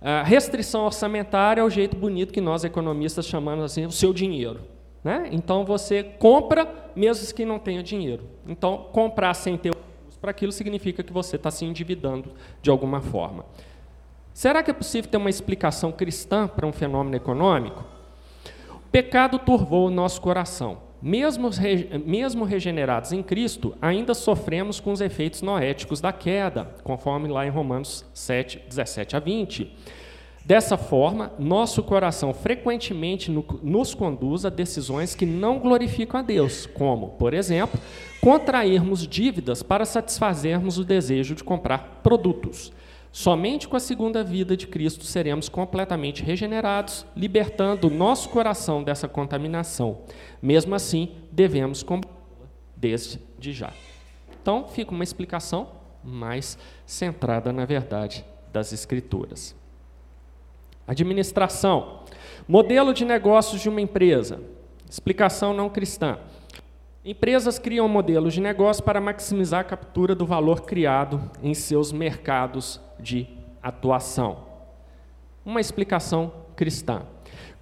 A 0.00 0.22
restrição 0.22 0.84
orçamentária 0.84 1.60
é 1.60 1.64
o 1.64 1.68
jeito 1.68 1.94
bonito 1.94 2.32
que 2.32 2.40
nós 2.40 2.64
economistas 2.64 3.26
chamamos 3.26 3.64
assim, 3.64 3.84
o 3.84 3.92
seu 3.92 4.12
dinheiro. 4.12 4.60
Né? 5.04 5.28
Então 5.30 5.64
você 5.64 6.02
compra 6.02 6.90
mesmo 6.96 7.34
que 7.34 7.44
não 7.44 7.58
tenha 7.58 7.82
dinheiro. 7.82 8.24
Então 8.46 8.88
comprar 8.92 9.34
sem 9.34 9.56
ter 9.56 9.74
para 10.20 10.30
aquilo 10.32 10.52
significa 10.52 11.02
que 11.02 11.12
você 11.12 11.36
está 11.36 11.50
se 11.50 11.64
endividando 11.64 12.32
de 12.60 12.68
alguma 12.68 13.00
forma. 13.00 13.44
Será 14.34 14.62
que 14.62 14.70
é 14.70 14.74
possível 14.74 15.10
ter 15.10 15.16
uma 15.16 15.30
explicação 15.30 15.90
cristã 15.90 16.46
para 16.46 16.66
um 16.66 16.72
fenômeno 16.72 17.16
econômico? 17.16 17.84
O 18.74 18.90
pecado 18.90 19.38
turvou 19.38 19.86
o 19.86 19.90
nosso 19.90 20.20
coração. 20.20 20.89
Mesmo, 21.02 21.48
mesmo 22.04 22.44
regenerados 22.44 23.12
em 23.12 23.22
Cristo, 23.22 23.74
ainda 23.80 24.12
sofremos 24.12 24.80
com 24.80 24.92
os 24.92 25.00
efeitos 25.00 25.40
noéticos 25.40 26.00
da 26.00 26.12
queda, 26.12 26.74
conforme 26.84 27.28
lá 27.28 27.46
em 27.46 27.50
Romanos 27.50 28.04
7, 28.12 28.62
17 28.68 29.16
a 29.16 29.18
20. 29.18 29.72
Dessa 30.44 30.76
forma, 30.76 31.32
nosso 31.38 31.82
coração 31.82 32.34
frequentemente 32.34 33.30
nos 33.62 33.94
conduz 33.94 34.44
a 34.44 34.50
decisões 34.50 35.14
que 35.14 35.24
não 35.24 35.58
glorificam 35.58 36.20
a 36.20 36.22
Deus, 36.22 36.66
como, 36.66 37.10
por 37.10 37.34
exemplo, 37.34 37.80
contrairmos 38.20 39.06
dívidas 39.06 39.62
para 39.62 39.84
satisfazermos 39.84 40.78
o 40.78 40.84
desejo 40.84 41.34
de 41.34 41.44
comprar 41.44 42.00
produtos. 42.02 42.72
Somente 43.12 43.66
com 43.66 43.76
a 43.76 43.80
segunda 43.80 44.22
vida 44.22 44.56
de 44.56 44.68
Cristo 44.68 45.04
seremos 45.04 45.48
completamente 45.48 46.22
regenerados, 46.22 47.04
libertando 47.16 47.88
o 47.88 47.90
nosso 47.90 48.28
coração 48.28 48.84
dessa 48.84 49.08
contaminação. 49.08 50.02
Mesmo 50.40 50.74
assim, 50.74 51.16
devemos 51.32 51.82
combatê-la 51.82 52.20
desde 52.76 53.20
já. 53.52 53.72
Então, 54.40 54.66
fica 54.68 54.92
uma 54.92 55.04
explicação 55.04 55.68
mais 56.04 56.56
centrada 56.86 57.52
na 57.52 57.64
verdade 57.64 58.24
das 58.52 58.72
Escrituras. 58.72 59.56
Administração. 60.86 62.04
Modelo 62.48 62.94
de 62.94 63.04
negócios 63.04 63.60
de 63.60 63.68
uma 63.68 63.80
empresa. 63.80 64.40
Explicação 64.88 65.52
não 65.52 65.68
cristã. 65.68 66.18
Empresas 67.04 67.58
criam 67.58 67.88
modelos 67.88 68.34
de 68.34 68.40
negócio 68.40 68.82
para 68.82 69.00
maximizar 69.00 69.60
a 69.60 69.64
captura 69.64 70.14
do 70.14 70.26
valor 70.26 70.62
criado 70.62 71.30
em 71.42 71.54
seus 71.54 71.92
mercados 71.92 72.80
de 73.00 73.26
atuação. 73.62 74.44
Uma 75.44 75.60
explicação 75.60 76.32
cristã. 76.54 77.02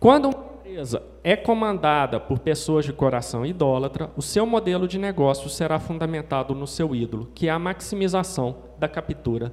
Quando 0.01 0.27
uma 0.27 0.59
empresa 0.65 1.03
é 1.25 1.37
comandada 1.37 2.21
por 2.21 2.39
pessoas 2.39 2.85
de 2.85 2.93
coração 2.93 3.47
idólatra, 3.47 4.11
o 4.17 4.23
seu 4.23 4.45
modelo 4.45 4.87
de 4.87 4.99
negócio 4.99 5.49
será 5.49 5.79
fundamentado 5.79 6.55
no 6.55 6.67
seu 6.67 6.95
ídolo, 6.95 7.31
que 7.35 7.49
é 7.49 7.51
a 7.51 7.59
maximização 7.59 8.57
da 8.79 8.89
captura 8.89 9.53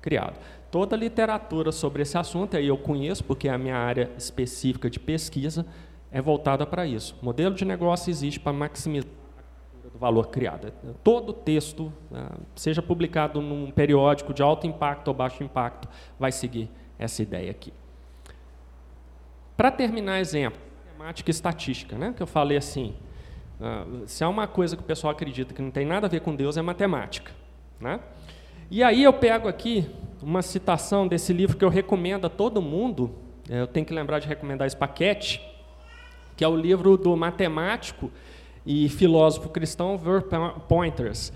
criado. 0.00 0.38
Toda 0.70 0.96
a 0.96 0.98
literatura 0.98 1.70
sobre 1.70 2.02
esse 2.02 2.18
assunto, 2.18 2.56
aí 2.56 2.66
eu 2.66 2.78
conheço, 2.78 3.22
porque 3.24 3.48
é 3.48 3.52
a 3.52 3.58
minha 3.58 3.76
área 3.76 4.10
específica 4.16 4.90
de 4.90 4.98
pesquisa, 4.98 5.66
é 6.10 6.20
voltada 6.20 6.66
para 6.66 6.86
isso. 6.86 7.16
O 7.22 7.24
modelo 7.24 7.54
de 7.54 7.64
negócio 7.64 8.10
existe 8.10 8.40
para 8.40 8.52
maximizar 8.52 9.21
valor 10.02 10.26
criado. 10.26 10.72
Todo 11.04 11.32
texto, 11.32 11.92
né, 12.10 12.28
seja 12.56 12.82
publicado 12.82 13.40
num 13.40 13.70
periódico 13.70 14.34
de 14.34 14.42
alto 14.42 14.66
impacto 14.66 15.06
ou 15.06 15.14
baixo 15.14 15.44
impacto, 15.44 15.88
vai 16.18 16.32
seguir 16.32 16.68
essa 16.98 17.22
ideia 17.22 17.52
aqui. 17.52 17.72
Para 19.56 19.70
terminar 19.70 20.18
exemplo, 20.18 20.60
matemática 20.88 21.30
e 21.30 21.32
estatística, 21.32 21.96
né, 21.96 22.12
que 22.16 22.20
eu 22.20 22.26
falei 22.26 22.58
assim, 22.58 22.94
Ah, 23.64 23.86
se 24.06 24.24
há 24.24 24.28
uma 24.28 24.48
coisa 24.48 24.76
que 24.76 24.82
o 24.82 24.84
pessoal 24.84 25.12
acredita 25.12 25.54
que 25.54 25.62
não 25.62 25.70
tem 25.70 25.86
nada 25.86 26.08
a 26.08 26.10
ver 26.10 26.20
com 26.20 26.34
Deus, 26.34 26.56
é 26.56 26.62
matemática. 26.62 27.30
Né? 27.80 28.00
E 28.68 28.82
aí 28.82 29.04
eu 29.04 29.12
pego 29.12 29.46
aqui 29.46 29.88
uma 30.20 30.42
citação 30.42 31.06
desse 31.06 31.32
livro 31.32 31.56
que 31.56 31.64
eu 31.64 31.68
recomendo 31.68 32.26
a 32.26 32.28
todo 32.28 32.60
mundo, 32.60 33.14
é, 33.48 33.60
eu 33.60 33.68
tenho 33.68 33.86
que 33.86 33.94
lembrar 33.94 34.18
de 34.18 34.26
recomendar 34.26 34.66
esse 34.66 34.76
paquete, 34.76 35.40
que 36.36 36.42
é 36.42 36.48
o 36.48 36.56
livro 36.56 36.96
do 36.96 37.16
matemático 37.16 38.10
e 38.64 38.88
filósofo 38.88 39.48
cristão 39.48 39.98
Ver 39.98 40.24
Pointers, 40.68 41.32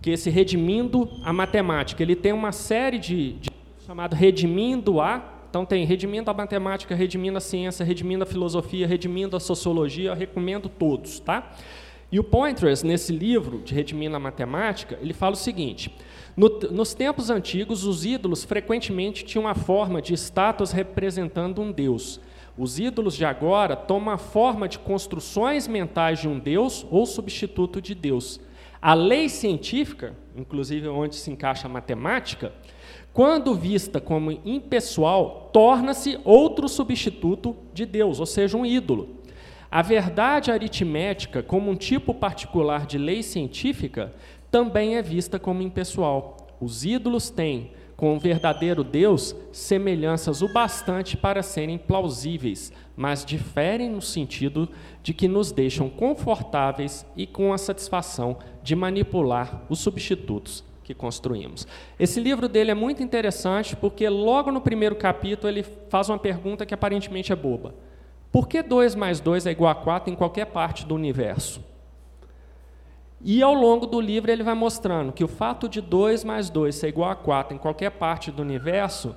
que 0.00 0.10
esse 0.10 0.30
Redimindo 0.30 1.08
a 1.24 1.32
Matemática. 1.32 2.02
Ele 2.02 2.16
tem 2.16 2.32
uma 2.32 2.52
série 2.52 2.98
de, 2.98 3.32
de 3.34 3.50
chamado 3.86 4.14
Redimindo 4.14 5.00
a, 5.00 5.40
então 5.48 5.64
tem 5.64 5.84
Redimindo 5.84 6.30
a 6.30 6.34
Matemática, 6.34 6.94
Redimindo 6.94 7.38
a 7.38 7.40
Ciência, 7.40 7.84
Redimindo 7.84 8.24
a 8.24 8.26
Filosofia, 8.26 8.86
Redimindo 8.86 9.36
a 9.36 9.40
Sociologia, 9.40 10.10
eu 10.10 10.14
recomendo 10.14 10.68
todos, 10.68 11.20
tá? 11.20 11.52
E 12.12 12.18
o 12.18 12.24
Pointers, 12.24 12.82
nesse 12.82 13.12
livro 13.12 13.58
de 13.58 13.72
Redimindo 13.72 14.16
a 14.16 14.18
Matemática, 14.18 14.98
ele 15.00 15.12
fala 15.12 15.34
o 15.34 15.36
seguinte, 15.36 15.94
no, 16.36 16.48
nos 16.70 16.94
tempos 16.94 17.30
antigos, 17.30 17.84
os 17.84 18.04
ídolos 18.04 18.44
frequentemente 18.44 19.24
tinham 19.24 19.46
a 19.46 19.54
forma 19.54 20.00
de 20.00 20.14
estátuas 20.14 20.72
representando 20.72 21.60
um 21.60 21.70
deus. 21.70 22.20
Os 22.60 22.78
ídolos 22.78 23.16
de 23.16 23.24
agora 23.24 23.74
tomam 23.74 24.12
a 24.12 24.18
forma 24.18 24.68
de 24.68 24.78
construções 24.78 25.66
mentais 25.66 26.18
de 26.18 26.28
um 26.28 26.38
Deus 26.38 26.86
ou 26.90 27.06
substituto 27.06 27.80
de 27.80 27.94
Deus. 27.94 28.38
A 28.82 28.92
lei 28.92 29.30
científica, 29.30 30.14
inclusive 30.36 30.86
onde 30.86 31.16
se 31.16 31.30
encaixa 31.30 31.66
a 31.66 31.70
matemática, 31.70 32.52
quando 33.14 33.54
vista 33.54 33.98
como 33.98 34.30
impessoal, 34.44 35.48
torna-se 35.54 36.20
outro 36.22 36.68
substituto 36.68 37.56
de 37.72 37.86
Deus, 37.86 38.20
ou 38.20 38.26
seja, 38.26 38.58
um 38.58 38.66
ídolo. 38.66 39.08
A 39.70 39.80
verdade 39.80 40.50
aritmética, 40.50 41.42
como 41.42 41.70
um 41.70 41.74
tipo 41.74 42.12
particular 42.12 42.84
de 42.84 42.98
lei 42.98 43.22
científica, 43.22 44.12
também 44.50 44.96
é 44.96 45.02
vista 45.02 45.38
como 45.38 45.62
impessoal. 45.62 46.36
Os 46.60 46.84
ídolos 46.84 47.30
têm, 47.30 47.70
com 48.00 48.16
o 48.16 48.18
verdadeiro 48.18 48.82
Deus 48.82 49.36
semelhanças 49.52 50.40
o 50.40 50.48
bastante 50.48 51.18
para 51.18 51.42
serem 51.42 51.76
plausíveis, 51.76 52.72
mas 52.96 53.26
diferem 53.26 53.90
no 53.90 54.00
sentido 54.00 54.70
de 55.02 55.12
que 55.12 55.28
nos 55.28 55.52
deixam 55.52 55.90
confortáveis 55.90 57.04
e 57.14 57.26
com 57.26 57.52
a 57.52 57.58
satisfação 57.58 58.38
de 58.62 58.74
manipular 58.74 59.66
os 59.68 59.80
substitutos 59.80 60.64
que 60.82 60.94
construímos. 60.94 61.68
Esse 61.98 62.20
livro 62.20 62.48
dele 62.48 62.70
é 62.70 62.74
muito 62.74 63.02
interessante 63.02 63.76
porque 63.76 64.08
logo 64.08 64.50
no 64.50 64.62
primeiro 64.62 64.96
capítulo 64.96 65.52
ele 65.52 65.62
faz 65.90 66.08
uma 66.08 66.18
pergunta 66.18 66.64
que 66.64 66.72
aparentemente 66.72 67.34
é 67.34 67.36
boba. 67.36 67.74
Por 68.32 68.48
que 68.48 68.62
2 68.62 68.94
mais 68.94 69.20
2 69.20 69.44
é 69.44 69.50
igual 69.50 69.72
a 69.72 69.74
4 69.74 70.10
em 70.10 70.16
qualquer 70.16 70.46
parte 70.46 70.86
do 70.86 70.94
universo? 70.94 71.62
E 73.22 73.42
ao 73.42 73.52
longo 73.52 73.86
do 73.86 74.00
livro 74.00 74.30
ele 74.30 74.42
vai 74.42 74.54
mostrando 74.54 75.12
que 75.12 75.22
o 75.22 75.28
fato 75.28 75.68
de 75.68 75.80
2 75.80 76.24
mais 76.24 76.48
2 76.48 76.74
ser 76.74 76.88
igual 76.88 77.10
a 77.10 77.14
4 77.14 77.54
em 77.54 77.58
qualquer 77.58 77.90
parte 77.90 78.30
do 78.30 78.40
universo 78.40 79.14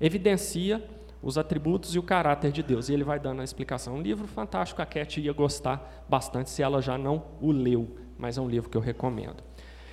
evidencia 0.00 0.82
os 1.22 1.38
atributos 1.38 1.94
e 1.94 1.98
o 1.98 2.02
caráter 2.02 2.50
de 2.52 2.62
Deus. 2.62 2.88
E 2.88 2.92
ele 2.92 3.04
vai 3.04 3.18
dando 3.18 3.40
a 3.40 3.44
explicação. 3.44 3.94
Um 3.94 4.02
livro 4.02 4.26
fantástico, 4.26 4.82
a 4.82 4.86
Cat 4.86 5.20
ia 5.20 5.32
gostar 5.32 6.04
bastante 6.08 6.50
se 6.50 6.62
ela 6.62 6.82
já 6.82 6.98
não 6.98 7.22
o 7.40 7.52
leu, 7.52 7.96
mas 8.18 8.36
é 8.36 8.40
um 8.40 8.48
livro 8.48 8.68
que 8.68 8.76
eu 8.76 8.80
recomendo. 8.80 9.42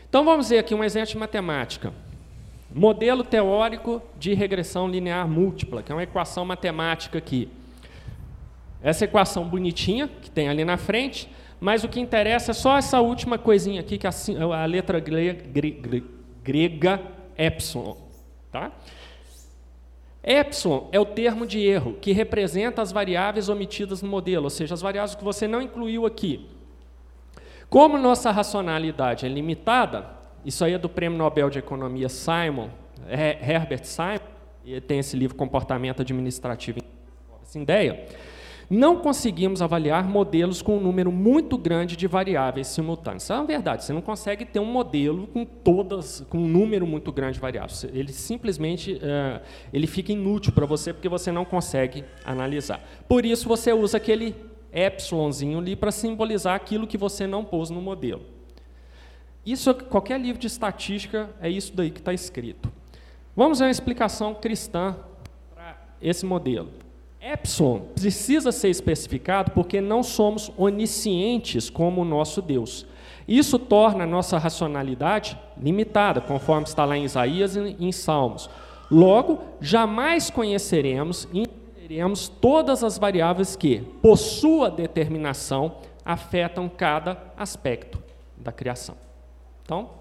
Então 0.09 0.25
vamos 0.25 0.49
ver 0.49 0.59
aqui 0.59 0.75
um 0.75 0.83
exemplo 0.83 1.09
de 1.09 1.17
matemática. 1.17 1.93
Modelo 2.73 3.23
teórico 3.23 4.01
de 4.17 4.33
regressão 4.33 4.87
linear 4.87 5.27
múltipla, 5.27 5.83
que 5.83 5.91
é 5.91 5.95
uma 5.95 6.03
equação 6.03 6.43
matemática 6.43 7.17
aqui. 7.17 7.49
Essa 8.81 9.05
equação 9.05 9.47
bonitinha, 9.47 10.07
que 10.07 10.29
tem 10.29 10.49
ali 10.49 10.65
na 10.65 10.77
frente, 10.77 11.29
mas 11.63 11.81
o 11.85 11.87
que 11.87 11.97
interessa 11.97 12.51
é 12.51 12.53
só 12.53 12.77
essa 12.77 12.99
última 12.99 13.37
coisinha 13.37 13.79
aqui, 13.79 13.97
que 13.97 14.05
é 14.05 14.09
a, 14.09 14.65
letra 14.65 14.99
grega, 14.99 15.45
grega 16.43 17.01
epsilon. 17.37 17.95
Tá? 18.51 18.69
Epsilon 20.21 20.89
é 20.91 20.99
o 20.99 21.05
termo 21.05 21.47
de 21.47 21.65
erro 21.65 21.93
que 22.01 22.11
representa 22.11 22.81
as 22.81 22.91
variáveis 22.91 23.47
omitidas 23.47 24.01
no 24.01 24.09
modelo, 24.09 24.43
ou 24.43 24.49
seja, 24.49 24.73
as 24.73 24.81
variáveis 24.81 25.15
que 25.15 25.23
você 25.23 25.47
não 25.47 25.61
incluiu 25.61 26.05
aqui. 26.05 26.49
Como 27.69 27.97
nossa 27.97 28.29
racionalidade 28.29 29.25
é 29.25 29.29
limitada, 29.29 30.05
isso 30.43 30.65
aí 30.65 30.73
é 30.73 30.77
do 30.77 30.89
Prêmio 30.89 31.17
Nobel 31.17 31.49
de 31.49 31.59
Economia 31.59 32.09
Simon, 32.09 32.67
Herbert 33.07 33.85
Simon, 33.85 34.19
e 34.65 34.81
tem 34.81 34.99
esse 34.99 35.15
livro 35.15 35.37
Comportamento 35.37 36.01
Administrativo 36.01 36.79
essa 37.41 37.57
ideia 37.57 38.05
não 38.69 38.97
conseguimos 38.97 39.61
avaliar 39.61 40.07
modelos 40.07 40.61
com 40.61 40.77
um 40.77 40.79
número 40.79 41.11
muito 41.11 41.57
grande 41.57 41.95
de 41.95 42.07
variáveis 42.07 42.67
simultâneas. 42.67 43.23
Isso 43.23 43.33
é 43.33 43.35
uma 43.35 43.45
verdade, 43.45 43.83
você 43.83 43.93
não 43.93 44.01
consegue 44.01 44.45
ter 44.45 44.59
um 44.59 44.65
modelo 44.65 45.27
com 45.27 45.45
todas, 45.45 46.25
com 46.29 46.39
um 46.39 46.47
número 46.47 46.87
muito 46.87 47.11
grande 47.11 47.35
de 47.35 47.39
variáveis. 47.39 47.83
Ele 47.85 48.11
simplesmente 48.11 48.93
uh, 48.93 49.41
ele 49.71 49.87
fica 49.87 50.11
inútil 50.11 50.53
para 50.53 50.65
você 50.65 50.93
porque 50.93 51.09
você 51.09 51.31
não 51.31 51.45
consegue 51.45 52.03
analisar. 52.25 52.81
Por 53.07 53.25
isso 53.25 53.47
você 53.47 53.73
usa 53.73 53.97
aquele 53.97 54.35
epsilonzinho 54.71 55.59
ali 55.59 55.75
para 55.75 55.91
simbolizar 55.91 56.55
aquilo 56.55 56.87
que 56.87 56.97
você 56.97 57.27
não 57.27 57.45
pôs 57.45 57.69
no 57.69 57.81
modelo. 57.81 58.21
Isso, 59.45 59.73
qualquer 59.75 60.19
livro 60.19 60.39
de 60.39 60.47
estatística 60.47 61.29
é 61.41 61.49
isso 61.49 61.73
daí 61.75 61.91
que 61.91 61.99
está 61.99 62.13
escrito. 62.13 62.71
Vamos 63.35 63.59
ver 63.59 63.65
uma 63.65 63.71
explicação 63.71 64.33
cristã 64.33 64.95
para 65.53 65.77
esse 66.01 66.25
modelo. 66.25 66.69
Epsilon 67.23 67.79
precisa 67.95 68.51
ser 68.51 68.69
especificado 68.69 69.51
porque 69.51 69.79
não 69.79 70.03
somos 70.03 70.51
oniscientes 70.57 71.69
como 71.69 72.01
o 72.01 72.05
nosso 72.05 72.41
Deus. 72.41 72.85
Isso 73.25 73.57
torna 73.57 74.03
a 74.03 74.07
nossa 74.07 74.37
racionalidade 74.37 75.39
limitada, 75.57 76.19
conforme 76.19 76.67
está 76.67 76.83
lá 76.83 76.97
em 76.97 77.05
Isaías 77.05 77.55
e 77.55 77.77
em 77.79 77.91
Salmos. 77.93 78.49
Logo, 78.91 79.39
jamais 79.61 80.29
conheceremos 80.29 81.25
e 81.31 81.43
entenderemos 81.43 82.27
todas 82.27 82.83
as 82.83 82.97
variáveis 82.97 83.55
que, 83.55 83.79
por 84.01 84.17
sua 84.17 84.69
determinação, 84.69 85.77
afetam 86.03 86.67
cada 86.67 87.17
aspecto 87.37 88.03
da 88.35 88.51
criação. 88.51 88.97
Então, 89.63 89.91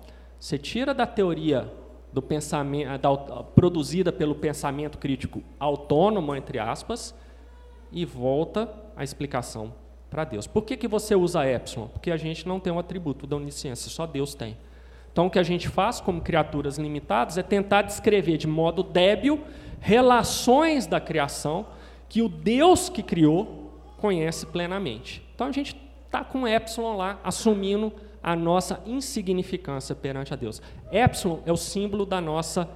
você 0.41 0.59
tira 0.59 0.93
da 0.93 1.07
teoria 1.07 1.73
do 2.13 2.21
pensamento, 2.21 2.99
da, 2.99 3.17
produzida 3.43 4.13
pelo 4.13 4.35
pensamento 4.35 4.99
crítico 4.99 5.43
autônomo, 5.59 6.35
entre 6.35 6.59
aspas, 6.59 7.15
e 7.91 8.05
volta 8.05 8.69
a 8.97 9.03
explicação 9.03 9.73
para 10.11 10.25
Deus. 10.25 10.47
Por 10.47 10.63
que, 10.63 10.77
que 10.77 10.87
você 10.87 11.15
usa 11.15 11.47
epsilon? 11.47 11.89
Porque 11.89 12.11
a 12.11 12.17
gente 12.17 12.47
não 12.47 12.61
tem 12.61 12.73
um 12.73 12.79
atributo 12.79 13.27
da 13.27 13.37
onisciência, 13.37 13.91
só 13.91 14.07
Deus 14.07 14.35
tem. 14.35 14.57
Então, 15.11 15.27
o 15.27 15.31
que 15.31 15.39
a 15.39 15.43
gente 15.43 15.69
faz 15.69 16.01
como 16.01 16.21
criaturas 16.21 16.79
limitadas 16.79 17.37
é 17.37 17.43
tentar 17.43 17.83
descrever 17.83 18.39
de 18.39 18.47
modo 18.47 18.83
débil 18.83 19.41
relações 19.81 20.87
da 20.87 21.01
criação 21.01 21.67
que 22.09 22.23
o 22.23 22.29
Deus 22.29 22.89
que 22.89 23.03
criou 23.03 23.73
conhece 23.99 24.47
plenamente. 24.47 25.27
Então, 25.35 25.47
a 25.47 25.53
gente 25.53 25.77
está 26.07 26.25
com 26.25 26.47
epsilon 26.47 26.97
lá, 26.97 27.19
assumindo 27.25 27.93
a 28.23 28.37
nossa 28.37 28.81
insignificância 28.87 29.95
perante 29.95 30.33
a 30.33 30.37
Deus. 30.37 30.63
Epsilon 30.91 31.41
é 31.45 31.53
o 31.53 31.57
símbolo 31.57 32.07
da 32.07 32.21
nossa 32.21 32.69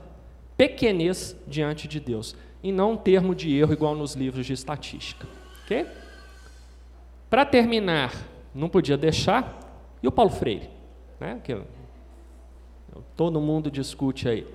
pequenez 0.57 1.37
diante 1.47 1.87
de 1.87 2.01
Deus, 2.01 2.35
e 2.63 2.73
não 2.73 2.93
um 2.93 2.97
termo 2.97 3.35
de 3.35 3.55
erro 3.55 3.73
igual 3.73 3.95
nos 3.95 4.15
livros 4.15 4.47
de 4.47 4.53
estatística. 4.53 5.27
Para 7.29 7.45
terminar, 7.45 8.13
não 8.55 8.69
podia 8.69 8.97
deixar, 8.97 9.61
e 10.03 10.09
o 10.09 10.13
Paulo 10.13 10.31
Freire? 10.31 10.71
Né? 11.21 11.41
Que 11.45 11.61
todo 13.17 13.41
mundo 13.41 13.71
discute 13.71 14.29
aí. 14.29 14.47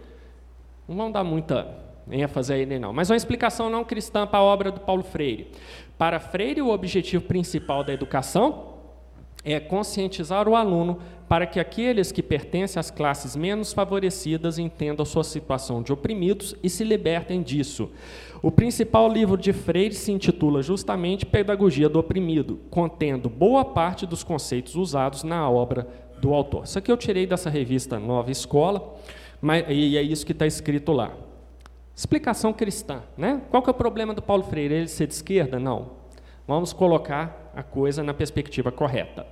Não 0.88 0.96
vamos 0.96 1.14
dar 1.14 1.24
muita 1.24 1.68
ênfase 2.10 2.54
a 2.54 2.58
ele, 2.58 2.80
não. 2.80 2.92
Mas 2.92 3.10
uma 3.10 3.16
explicação 3.16 3.70
não 3.70 3.84
cristã 3.84 4.26
para 4.26 4.40
a 4.40 4.44
obra 4.44 4.72
do 4.72 4.80
Paulo 4.80 5.04
Freire. 5.04 5.52
Para 5.98 6.20
Freire, 6.20 6.62
o 6.62 6.70
objetivo 6.70 7.24
principal 7.24 7.84
da 7.84 7.94
educação 7.94 8.71
é 9.44 9.60
conscientizar 9.60 10.48
o 10.48 10.56
aluno 10.56 11.00
para 11.28 11.46
que 11.46 11.60
aqueles 11.60 12.12
que 12.12 12.22
pertencem 12.22 12.80
às 12.80 12.92
classes 12.92 13.36
menos 13.36 13.72
favorecidas 13.72 14.60
entendam 14.60 15.06
sua 15.06 15.24
situação 15.24 15.82
de 15.82 15.94
oprimidos 15.94 16.56
e 16.62 16.70
se 16.70 16.84
libertem 16.84 17.42
disso. 17.42 17.90
O 18.42 18.52
principal 18.52 19.08
livro 19.08 19.38
de 19.38 19.54
Freire 19.54 19.96
se 19.96 20.12
intitula 20.12 20.62
justamente 20.62 21.26
Pedagogia 21.26 21.88
do 21.88 22.00
Oprimido, 22.00 22.60
contendo 22.70 23.30
boa 23.30 23.64
parte 23.64 24.06
dos 24.06 24.24
conceitos 24.24 24.76
usados 24.76 25.24
na 25.24 25.50
obra 25.50 25.88
do 26.20 26.34
autor. 26.34 26.66
Isso 26.66 26.78
aqui 26.78 26.92
eu 26.92 26.98
tirei 26.98 27.26
dessa 27.26 27.50
revista 27.50 28.00
Nova 28.00 28.30
Escola, 28.30 28.96
mas, 29.40 29.66
e 29.70 29.98
é 29.98 30.02
isso 30.02 30.26
que 30.26 30.32
está 30.34 30.46
escrito 30.46 30.92
lá. 30.92 31.14
Explicação 31.96 32.52
cristã. 32.52 33.02
Né? 33.18 33.42
Qual 33.50 33.62
que 33.62 33.70
é 33.70 33.72
o 33.72 33.76
problema 33.76 34.14
do 34.14 34.22
Paulo 34.22 34.44
Freire? 34.44 34.74
Ele 34.74 34.88
ser 34.88 35.08
de 35.08 35.14
esquerda? 35.14 35.60
Não. 35.60 35.92
Vamos 36.48 36.74
colocar 36.74 37.41
a 37.56 37.64
coisa 37.64 38.04
na 38.04 38.14
perspectiva 38.14 38.72
correta. 38.72 39.26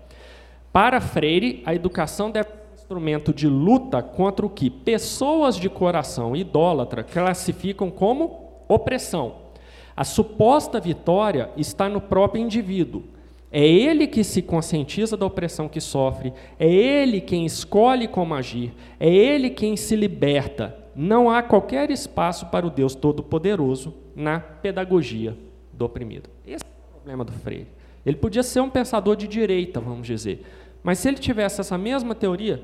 Para 0.72 1.01
Freire, 1.01 1.63
a 1.65 1.74
educação 1.74 2.30
deve 2.30 2.49
ser 2.49 2.55
um 2.55 2.76
instrumento 2.76 3.34
de 3.34 3.47
luta 3.47 4.01
contra 4.01 4.45
o 4.45 4.49
que 4.49 4.70
pessoas 4.70 5.55
de 5.55 5.70
coração 5.70 6.36
idólatra 6.36 7.03
classificam 7.03 7.89
como 7.89 8.63
opressão. 8.67 9.49
A 9.95 10.03
suposta 10.03 10.80
vitória 10.80 11.49
está 11.57 11.89
no 11.89 11.99
próprio 11.99 12.41
indivíduo. 12.41 13.03
É 13.51 13.67
ele 13.67 14.05
que 14.05 14.24
se 14.24 14.43
conscientiza 14.43 15.17
da 15.17 15.26
opressão 15.26 15.67
que 15.67 15.82
sofre, 15.82 16.32
é 16.59 16.72
ele 16.72 17.20
quem 17.20 17.47
escolhe 17.47 18.07
como 18.07 18.36
agir, 18.36 18.72
é 18.99 19.09
ele 19.09 19.49
quem 19.49 19.76
se 19.76 19.95
liberta. 19.95 20.78
Não 20.95 21.32
há 21.32 21.41
qualquer 21.41 21.89
espaço 21.89 22.45
para 22.45 22.67
o 22.67 22.70
Deus 22.70 22.93
Todo-Poderoso 22.93 23.93
na 24.15 24.39
pedagogia 24.39 25.36
do 25.74 25.86
oprimido. 25.86 26.30
Esse 26.45 26.63
é 26.63 26.67
o 26.67 26.91
problema 26.93 27.26
do 27.26 27.32
Freire. 27.32 27.78
Ele 28.06 28.16
podia 28.16 28.43
ser 28.43 28.62
um 28.62 28.70
pensador 28.70 29.16
de 29.16 29.28
direita, 29.28 29.80
vamos 29.80 30.08
dizer, 30.08 30.45
mas 30.82 31.00
se 31.00 31.08
ele 31.08 31.18
tivesse 31.18 31.62
essa 31.62 31.78
mesma 31.78 32.16
teoria, 32.16 32.64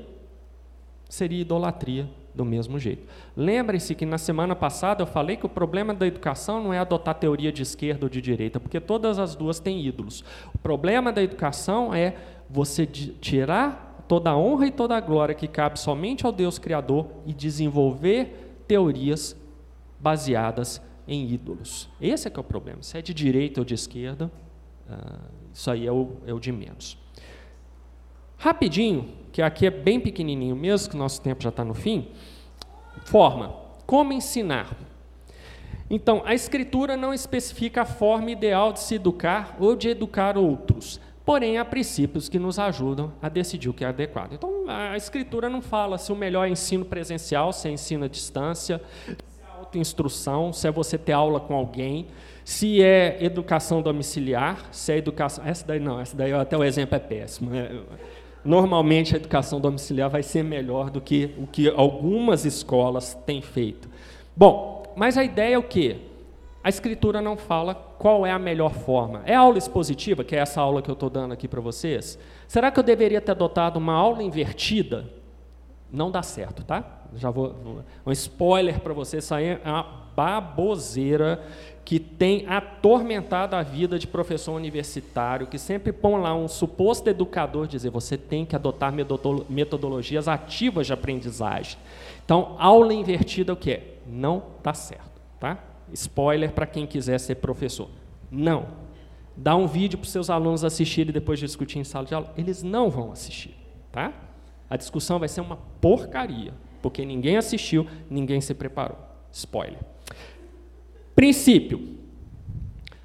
seria 1.08 1.40
idolatria 1.40 2.08
do 2.34 2.44
mesmo 2.44 2.78
jeito. 2.78 3.06
Lembrem-se 3.36 3.94
que 3.94 4.04
na 4.04 4.18
semana 4.18 4.54
passada 4.54 5.02
eu 5.02 5.06
falei 5.06 5.36
que 5.36 5.46
o 5.46 5.48
problema 5.48 5.94
da 5.94 6.06
educação 6.06 6.62
não 6.62 6.72
é 6.72 6.78
adotar 6.78 7.14
teoria 7.14 7.50
de 7.50 7.62
esquerda 7.62 8.04
ou 8.06 8.10
de 8.10 8.20
direita, 8.20 8.60
porque 8.60 8.78
todas 8.78 9.18
as 9.18 9.34
duas 9.34 9.58
têm 9.58 9.84
ídolos. 9.84 10.22
O 10.54 10.58
problema 10.58 11.12
da 11.12 11.22
educação 11.22 11.94
é 11.94 12.14
você 12.48 12.86
tirar 12.86 14.04
toda 14.06 14.30
a 14.30 14.36
honra 14.36 14.66
e 14.66 14.70
toda 14.70 14.96
a 14.96 15.00
glória 15.00 15.34
que 15.34 15.48
cabe 15.48 15.78
somente 15.78 16.26
ao 16.26 16.32
Deus 16.32 16.58
Criador 16.58 17.06
e 17.24 17.32
desenvolver 17.32 18.62
teorias 18.68 19.34
baseadas 19.98 20.80
em 21.08 21.28
ídolos. 21.32 21.88
Esse 22.00 22.28
é 22.28 22.30
que 22.30 22.38
é 22.38 22.40
o 22.40 22.44
problema. 22.44 22.82
Se 22.82 22.98
é 22.98 23.02
de 23.02 23.14
direita 23.14 23.60
ou 23.60 23.64
de 23.64 23.74
esquerda, 23.74 24.30
uh, 24.88 25.20
isso 25.52 25.70
aí 25.70 25.86
é 25.86 25.92
o, 25.92 26.16
é 26.26 26.32
o 26.32 26.38
de 26.38 26.52
menos. 26.52 26.98
Rapidinho, 28.38 29.08
que 29.32 29.40
aqui 29.40 29.66
é 29.66 29.70
bem 29.70 29.98
pequenininho 29.98 30.54
mesmo, 30.54 30.90
que 30.90 30.96
nosso 30.96 31.20
tempo 31.20 31.42
já 31.42 31.48
está 31.48 31.64
no 31.64 31.74
fim. 31.74 32.08
Forma. 33.04 33.54
Como 33.86 34.12
ensinar? 34.12 34.76
Então, 35.88 36.22
a 36.24 36.34
Escritura 36.34 36.96
não 36.96 37.14
especifica 37.14 37.82
a 37.82 37.84
forma 37.84 38.30
ideal 38.30 38.72
de 38.72 38.80
se 38.80 38.96
educar 38.96 39.56
ou 39.60 39.76
de 39.76 39.88
educar 39.88 40.36
outros. 40.36 41.00
Porém, 41.24 41.58
há 41.58 41.64
princípios 41.64 42.28
que 42.28 42.38
nos 42.38 42.58
ajudam 42.58 43.12
a 43.20 43.28
decidir 43.28 43.68
o 43.68 43.74
que 43.74 43.84
é 43.84 43.88
adequado. 43.88 44.32
Então, 44.32 44.64
a 44.68 44.96
Escritura 44.96 45.48
não 45.48 45.60
fala 45.60 45.98
se 45.98 46.12
o 46.12 46.16
melhor 46.16 46.46
é 46.46 46.50
ensino 46.50 46.84
presencial, 46.84 47.52
se 47.52 47.68
é 47.68 47.70
ensino 47.72 48.04
à 48.04 48.08
distância, 48.08 48.80
se 49.06 49.42
é 49.42 49.58
autoinstrução, 49.58 50.52
se 50.52 50.68
é 50.68 50.70
você 50.70 50.98
ter 50.98 51.12
aula 51.12 51.40
com 51.40 51.54
alguém, 51.54 52.08
se 52.46 52.80
é 52.80 53.18
educação 53.18 53.82
domiciliar, 53.82 54.68
se 54.70 54.92
é 54.92 54.98
educação. 54.98 55.44
Essa 55.44 55.66
daí 55.66 55.80
não, 55.80 56.00
essa 56.00 56.16
daí 56.16 56.32
até 56.32 56.56
o 56.56 56.62
exemplo 56.62 56.94
é 56.94 56.98
péssimo. 57.00 57.52
É 57.52 57.72
normalmente 58.44 59.14
a 59.14 59.18
educação 59.18 59.60
domiciliar 59.60 60.08
vai 60.08 60.22
ser 60.22 60.44
melhor 60.44 60.88
do 60.88 61.00
que 61.00 61.34
o 61.38 61.48
que 61.48 61.68
algumas 61.68 62.44
escolas 62.44 63.14
têm 63.26 63.42
feito. 63.42 63.90
Bom, 64.36 64.84
mas 64.94 65.18
a 65.18 65.24
ideia 65.24 65.56
é 65.56 65.58
o 65.58 65.62
quê? 65.64 65.96
A 66.62 66.68
escritura 66.68 67.20
não 67.20 67.36
fala 67.36 67.74
qual 67.74 68.24
é 68.24 68.30
a 68.30 68.38
melhor 68.38 68.72
forma. 68.72 69.22
É 69.24 69.34
aula 69.34 69.58
expositiva, 69.58 70.22
que 70.22 70.36
é 70.36 70.38
essa 70.38 70.60
aula 70.60 70.80
que 70.80 70.88
eu 70.88 70.94
estou 70.94 71.10
dando 71.10 71.32
aqui 71.32 71.48
para 71.48 71.60
vocês? 71.60 72.16
Será 72.46 72.70
que 72.70 72.78
eu 72.78 72.84
deveria 72.84 73.20
ter 73.20 73.32
adotado 73.32 73.76
uma 73.76 73.94
aula 73.94 74.22
invertida? 74.22 75.04
Não 75.90 76.12
dá 76.12 76.22
certo, 76.22 76.62
tá? 76.62 76.95
Já 77.14 77.30
vou, 77.30 77.54
um 78.04 78.12
spoiler 78.12 78.80
para 78.80 78.92
vocês, 78.92 79.24
isso 79.24 79.34
aí 79.34 79.46
é 79.46 79.60
uma 79.64 80.06
baboseira 80.16 81.42
que 81.84 82.00
tem 82.00 82.46
atormentado 82.48 83.54
a 83.54 83.62
vida 83.62 83.96
de 83.98 84.08
professor 84.08 84.52
universitário, 84.54 85.46
que 85.46 85.58
sempre 85.58 85.92
põe 85.92 86.20
lá 86.20 86.34
um 86.34 86.48
suposto 86.48 87.08
educador 87.08 87.68
dizer 87.68 87.90
você 87.90 88.18
tem 88.18 88.44
que 88.44 88.56
adotar 88.56 88.92
metodologias 89.48 90.26
ativas 90.26 90.86
de 90.88 90.92
aprendizagem. 90.92 91.78
Então, 92.24 92.56
aula 92.58 92.92
invertida 92.92 93.52
o 93.52 93.56
que 93.56 93.70
é? 93.70 93.98
Não 94.04 94.42
dá 94.64 94.74
certo, 94.74 95.20
tá? 95.38 95.58
Spoiler 95.92 96.50
para 96.50 96.66
quem 96.66 96.86
quiser 96.86 97.20
ser 97.20 97.36
professor. 97.36 97.88
Não. 98.30 98.66
Dá 99.36 99.54
um 99.54 99.68
vídeo 99.68 99.98
para 99.98 100.06
os 100.06 100.10
seus 100.10 100.28
alunos 100.28 100.64
assistirem 100.64 101.12
depois 101.12 101.38
de 101.38 101.46
discutir 101.46 101.78
em 101.78 101.84
sala 101.84 102.06
de 102.06 102.14
aula. 102.14 102.32
Eles 102.36 102.64
não 102.64 102.90
vão 102.90 103.12
assistir, 103.12 103.54
tá? 103.92 104.12
A 104.68 104.76
discussão 104.76 105.20
vai 105.20 105.28
ser 105.28 105.40
uma 105.40 105.58
porcaria, 105.80 106.52
porque 106.86 107.04
ninguém 107.04 107.36
assistiu, 107.36 107.84
ninguém 108.08 108.40
se 108.40 108.54
preparou. 108.54 108.96
Spoiler. 109.32 109.80
Princípio: 111.16 111.96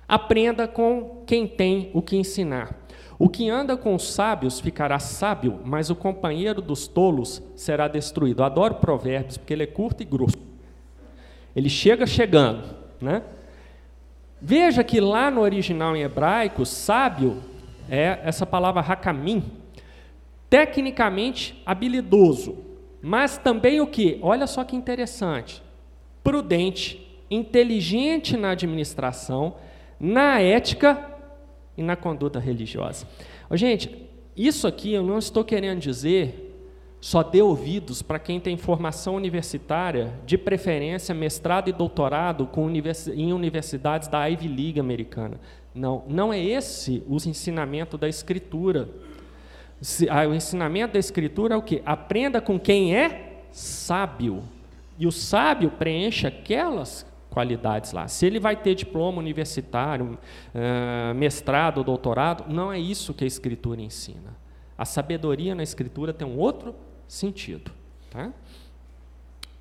aprenda 0.08 0.68
com 0.68 1.24
quem 1.26 1.48
tem 1.48 1.90
o 1.92 2.00
que 2.00 2.16
ensinar. 2.16 2.80
O 3.18 3.28
que 3.28 3.50
anda 3.50 3.76
com 3.76 3.96
os 3.96 4.14
sábios 4.14 4.60
ficará 4.60 5.00
sábio, 5.00 5.60
mas 5.66 5.90
o 5.90 5.96
companheiro 5.96 6.62
dos 6.62 6.88
tolos 6.88 7.42
será 7.56 7.88
destruído. 7.88 8.44
Adoro 8.44 8.76
provérbios, 8.76 9.38
porque 9.38 9.52
ele 9.52 9.64
é 9.64 9.68
curto 9.68 10.04
e 10.04 10.06
grosso. 10.06 10.38
Ele 11.56 11.68
chega 11.68 12.06
chegando. 12.06 12.76
Né? 13.02 13.24
Veja 14.40 14.84
que 14.84 15.00
lá 15.00 15.32
no 15.32 15.42
original 15.42 15.96
em 15.96 16.04
hebraico, 16.04 16.68
sábio 16.68 17.42
é 17.90 18.20
essa 18.24 18.46
palavra 18.46 18.82
hakamim, 18.82 19.44
tecnicamente 20.52 21.60
habilidoso, 21.66 22.71
mas 23.02 23.38
também 23.38 23.82
o 23.82 23.88
que? 23.88 24.20
Olha 24.22 24.47
só 24.47 24.64
que 24.64 24.76
interessante, 24.76 25.62
prudente, 26.24 27.08
inteligente 27.30 28.38
na 28.38 28.52
administração, 28.52 29.56
na 29.99 30.39
ética 30.39 31.12
e 31.78 31.84
na 31.84 31.95
conduta 31.95 32.39
religiosa. 32.39 33.08
Oh, 33.49 33.58
gente, 33.58 34.10
isso 34.36 34.68
aqui 34.68 34.93
eu 34.93 35.04
não 35.04 35.18
estou 35.18 35.43
querendo 35.43 35.80
dizer 35.80 36.52
só 37.02 37.24
dê 37.24 37.41
ouvidos 37.41 38.04
para 38.04 38.20
quem 38.20 38.39
tem 38.39 38.56
formação 38.56 39.16
universitária, 39.16 40.14
de 40.24 40.38
preferência 40.38 41.16
mestrado 41.16 41.68
e 41.68 41.74
doutorado 41.74 42.45
com 42.45 42.64
univers 42.64 43.08
em 43.08 43.34
universidades 43.34 44.08
da 44.08 44.24
Ivy 44.28 44.47
League 44.47 44.80
americana. 44.80 45.39
Não, 45.74 46.04
não 46.08 46.32
é 46.32 46.39
esse 46.39 47.02
o 47.08 47.16
ensinamento 47.16 47.97
da 47.97 48.08
Escritura. 48.08 48.88
Ah, 50.10 50.28
o 50.28 50.34
ensinamento 50.34 50.94
da 50.94 51.00
Escritura 51.00 51.56
é 51.56 51.58
o 51.58 51.62
que? 51.62 51.82
Aprenda 51.86 52.40
com 52.40 52.60
quem 52.60 52.96
é 52.96 53.44
sábio. 53.52 54.44
E 54.98 55.08
o 55.08 55.12
sábio 55.12 55.72
preenche 55.72 56.28
aquelas 56.28 57.06
qualidades 57.32 57.92
lá. 57.92 58.08
Se 58.08 58.26
ele 58.26 58.40
vai 58.40 58.56
ter 58.56 58.76
diploma 58.76 59.18
universitário, 59.20 60.20
uh, 60.54 61.16
mestrado, 61.16 61.84
doutorado, 61.84 62.52
não 62.54 62.72
é 62.72 62.78
isso 62.78 63.14
que 63.14 63.24
a 63.24 63.28
Escritura 63.28 63.82
ensina. 63.82 64.36
A 64.78 64.86
sabedoria 64.86 65.56
na 65.56 65.64
Escritura 65.64 66.14
tem 66.14 66.28
um 66.28 66.38
outro 66.38 66.76
sentido. 67.08 67.72
Tá? 68.12 68.32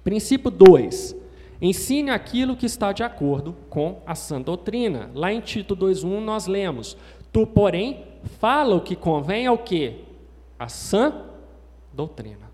Princípio 0.04 0.50
2. 0.50 1.16
Ensine 1.62 2.10
aquilo 2.10 2.56
que 2.56 2.66
está 2.66 2.92
de 2.92 3.02
acordo 3.02 3.54
com 3.68 4.02
a 4.06 4.14
sã 4.14 4.40
doutrina. 4.40 5.10
Lá 5.14 5.32
em 5.32 5.40
Tito 5.40 5.76
2.1 5.76 6.20
nós 6.20 6.46
lemos, 6.46 6.96
Tu, 7.32 7.46
porém, 7.46 8.04
fala 8.38 8.74
o 8.74 8.80
que 8.80 8.96
convém 8.96 9.46
ao 9.46 9.58
quê? 9.58 10.00
A 10.60 10.68
sã 10.68 11.24
doutrina. 11.90 12.50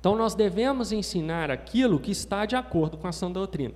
Então 0.00 0.16
nós 0.16 0.34
devemos 0.34 0.92
ensinar 0.92 1.50
aquilo 1.50 2.00
que 2.00 2.10
está 2.10 2.46
de 2.46 2.56
acordo 2.56 2.96
com 2.96 3.06
a 3.06 3.12
sã 3.12 3.30
doutrina. 3.30 3.74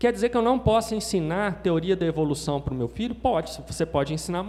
Quer 0.00 0.12
dizer 0.12 0.30
que 0.30 0.36
eu 0.36 0.42
não 0.42 0.58
posso 0.58 0.96
ensinar 0.96 1.62
teoria 1.62 1.94
da 1.94 2.04
evolução 2.04 2.60
para 2.60 2.74
o 2.74 2.76
meu 2.76 2.88
filho? 2.88 3.14
Pode, 3.14 3.62
você 3.66 3.86
pode 3.86 4.12
ensinar 4.12 4.44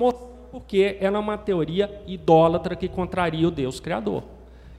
porque 0.52 0.98
ela 1.00 1.18
é 1.18 1.20
uma 1.20 1.38
teoria 1.38 2.02
idólatra 2.08 2.76
que 2.76 2.88
contraria 2.88 3.48
o 3.48 3.52
Deus 3.52 3.80
Criador. 3.80 4.24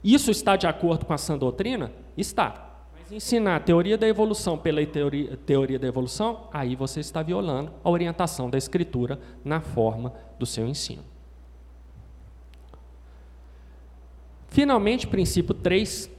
Isso 0.03 0.31
está 0.31 0.57
de 0.57 0.67
acordo 0.67 1.05
com 1.05 1.13
a 1.13 1.17
sã 1.17 1.37
doutrina? 1.37 1.91
Está. 2.17 2.81
Mas 2.93 3.09
ensinar 3.09 3.61
teoria 3.61 3.97
da 3.97 4.05
evolução 4.05 4.57
pela 4.57 4.85
teoria, 4.85 5.37
teoria 5.45 5.79
da 5.79 5.87
evolução, 5.87 6.49
aí 6.51 6.75
você 6.75 6.99
está 6.99 7.23
violando 7.23 7.71
a 7.81 7.89
orientação 7.89 8.49
da 8.49 8.57
Escritura 8.57 9.17
na 9.45 9.61
forma 9.61 10.13
do 10.37 10.45
seu 10.45 10.67
ensino. 10.67 11.03
Finalmente, 14.47 15.07
princípio 15.07 15.53
3, 15.53 16.09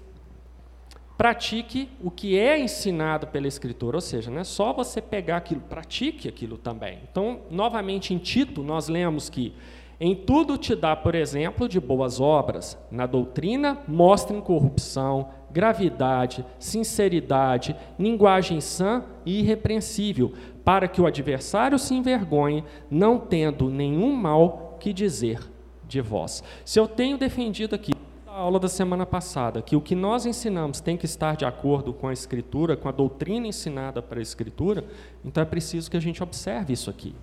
pratique 1.17 1.89
o 2.03 2.11
que 2.11 2.39
é 2.39 2.59
ensinado 2.59 3.27
pela 3.27 3.49
Escritura, 3.49 3.97
ou 3.97 4.01
seja, 4.01 4.31
não 4.31 4.41
é 4.41 4.45
só 4.45 4.73
você 4.73 5.03
pegar 5.03 5.39
aquilo, 5.39 5.61
pratique 5.63 6.29
aquilo 6.29 6.57
também. 6.57 7.01
Então, 7.11 7.41
novamente 7.51 8.15
em 8.15 8.19
Tito, 8.19 8.63
nós 8.63 8.89
lemos 8.89 9.29
que 9.29 9.53
em 10.01 10.15
tudo 10.15 10.57
te 10.57 10.77
dá, 10.77 10.95
por 10.95 11.17
exemplo, 11.17 11.69
de 11.69 11.81
boas 11.81 12.21
obras. 12.21 12.79
Na 12.89 13.05
doutrina, 13.05 13.79
mostra 13.89 14.41
corrupção, 14.41 15.31
gravidade, 15.51 16.47
sinceridade, 16.57 17.75
linguagem 17.99 18.61
sã 18.61 19.05
e 19.27 19.41
irrepreensível, 19.41 20.33
para 20.65 20.87
que 20.87 21.01
o 21.01 21.07
adversário 21.07 21.79
se 21.81 21.95
envergonhe, 21.95 22.63
não 22.89 23.19
tendo 23.19 23.69
nenhum 23.69 24.13
mal 24.13 24.77
que 24.79 24.93
dizer 24.93 25.41
de 25.89 26.01
vós. 26.01 26.45
Se 26.65 26.79
eu 26.79 26.87
tenho 26.87 27.19
defendido 27.19 27.75
aqui 27.75 27.93
aula 28.39 28.59
da 28.59 28.69
semana 28.69 29.05
passada, 29.05 29.61
que 29.61 29.77
o 29.77 29.81
que 29.81 29.95
nós 29.95 30.25
ensinamos 30.25 30.81
tem 30.81 30.97
que 30.97 31.05
estar 31.05 31.37
de 31.37 31.45
acordo 31.45 31.93
com 31.93 32.09
a 32.09 32.13
Escritura, 32.13 32.77
com 32.77 32.89
a 32.89 32.93
doutrina 32.93 33.47
ensinada 33.47 34.01
para 34.01 34.19
a 34.19 34.23
Escritura, 34.23 34.85
então 35.25 35.43
é 35.43 35.47
preciso 35.47 35.91
que 35.91 35.97
a 35.97 36.01
gente 36.01 36.23
observe 36.23 36.73
isso 36.73 36.89
aqui. 36.89 37.15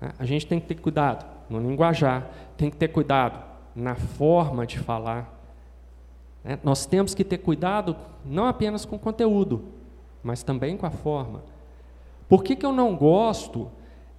Né? 0.00 0.12
A 0.18 0.24
gente 0.24 0.46
tem 0.46 0.58
que 0.58 0.66
ter 0.66 0.76
cuidado 0.76 1.26
no 1.48 1.60
linguajar, 1.60 2.30
tem 2.56 2.70
que 2.70 2.76
ter 2.76 2.88
cuidado 2.88 3.42
na 3.74 3.94
forma 3.94 4.66
de 4.66 4.78
falar. 4.78 5.38
Né? 6.42 6.58
Nós 6.64 6.86
temos 6.86 7.14
que 7.14 7.24
ter 7.24 7.38
cuidado 7.38 7.96
não 8.24 8.46
apenas 8.46 8.84
com 8.84 8.96
o 8.96 8.98
conteúdo, 8.98 9.64
mas 10.22 10.42
também 10.42 10.76
com 10.76 10.86
a 10.86 10.90
forma. 10.90 11.42
Por 12.28 12.42
que, 12.42 12.56
que 12.56 12.66
eu 12.66 12.72
não 12.72 12.96
gosto 12.96 13.70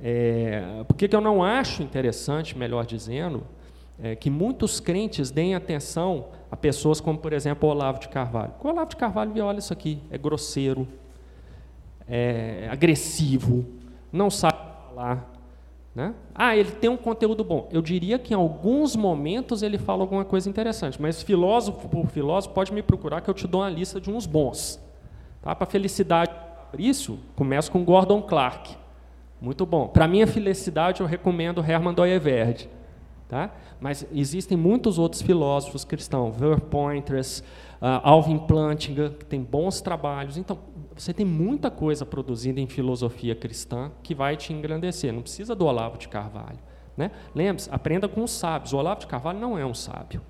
É, 0.01 0.85
por 0.87 0.95
que 0.95 1.13
eu 1.13 1.19
não 1.19 1.43
acho 1.43 1.83
interessante, 1.83 2.57
melhor 2.57 2.85
dizendo, 2.85 3.43
é, 4.01 4.15
que 4.15 4.29
muitos 4.29 4.79
crentes 4.79 5.29
deem 5.31 5.55
atenção 5.55 6.27
a 6.51 6.55
pessoas 6.55 7.01
como, 7.01 7.17
por 7.17 7.33
exemplo, 7.33 7.69
Olavo 7.69 7.99
de 7.99 8.09
Carvalho. 8.09 8.53
O 8.63 8.67
Olavo 8.67 8.89
de 8.89 8.95
Carvalho 8.95 9.43
olha 9.43 9.59
isso 9.59 9.73
aqui, 9.73 9.99
é 10.09 10.17
grosseiro, 10.17 10.87
é 12.07 12.67
agressivo, 12.71 13.65
não 14.11 14.29
sabe 14.29 14.57
falar. 14.87 15.31
Né? 15.93 16.13
Ah, 16.33 16.55
ele 16.55 16.71
tem 16.71 16.89
um 16.89 16.95
conteúdo 16.95 17.43
bom. 17.43 17.67
Eu 17.71 17.81
diria 17.81 18.17
que 18.17 18.33
em 18.33 18.37
alguns 18.37 18.95
momentos 18.95 19.61
ele 19.61 19.77
fala 19.77 20.01
alguma 20.01 20.23
coisa 20.23 20.49
interessante, 20.49 21.01
mas 21.01 21.21
filósofo 21.21 21.89
por 21.89 22.07
filósofo 22.07 22.53
pode 22.53 22.71
me 22.71 22.81
procurar 22.81 23.21
que 23.21 23.29
eu 23.29 23.33
te 23.33 23.47
dou 23.47 23.61
uma 23.61 23.69
lista 23.69 23.99
de 23.99 24.09
uns 24.09 24.25
bons. 24.25 24.79
Tá? 25.41 25.53
Para 25.53 25.65
felicidade 25.65 26.31
Fabrício, 26.69 27.17
começo 27.35 27.71
com 27.71 27.83
Gordon 27.83 28.21
Clark. 28.21 28.77
Muito 29.41 29.65
bom. 29.65 29.87
Para 29.87 30.07
minha 30.07 30.27
felicidade, 30.27 31.01
eu 31.01 31.07
recomendo 31.07 31.63
Hermann 31.63 31.95
Doyeverd. 31.95 32.69
Tá? 33.29 33.53
Mas 33.79 34.07
existem 34.11 34.57
muitos 34.57 34.97
outros 34.97 35.21
filósofos 35.21 35.85
cristãos, 35.85 36.35
Verpointers, 36.35 37.41
uh, 37.79 38.01
Alvin 38.01 38.39
Plantinga, 38.39 39.11
que 39.11 39.23
tem 39.23 39.43
bons 39.43 39.81
trabalhos. 39.81 40.35
Então, 40.35 40.57
você 40.95 41.13
tem 41.13 41.27
muita 41.27 41.69
coisa 41.69 42.03
produzida 42.07 42.59
em 42.59 42.65
filosofia 42.65 43.35
cristã 43.35 43.91
que 44.01 44.15
vai 44.15 44.35
te 44.35 44.51
engrandecer. 44.51 45.13
Não 45.13 45.21
precisa 45.21 45.53
do 45.53 45.67
Olavo 45.67 45.99
de 45.99 46.07
Carvalho. 46.07 46.57
Né? 46.97 47.11
Lembre-se, 47.35 47.69
aprenda 47.71 48.07
com 48.07 48.23
os 48.23 48.31
sábios. 48.31 48.73
O 48.73 48.77
Olavo 48.77 49.01
de 49.01 49.07
Carvalho 49.07 49.39
não 49.39 49.55
é 49.55 49.63
um 49.63 49.75
sábio. 49.75 50.23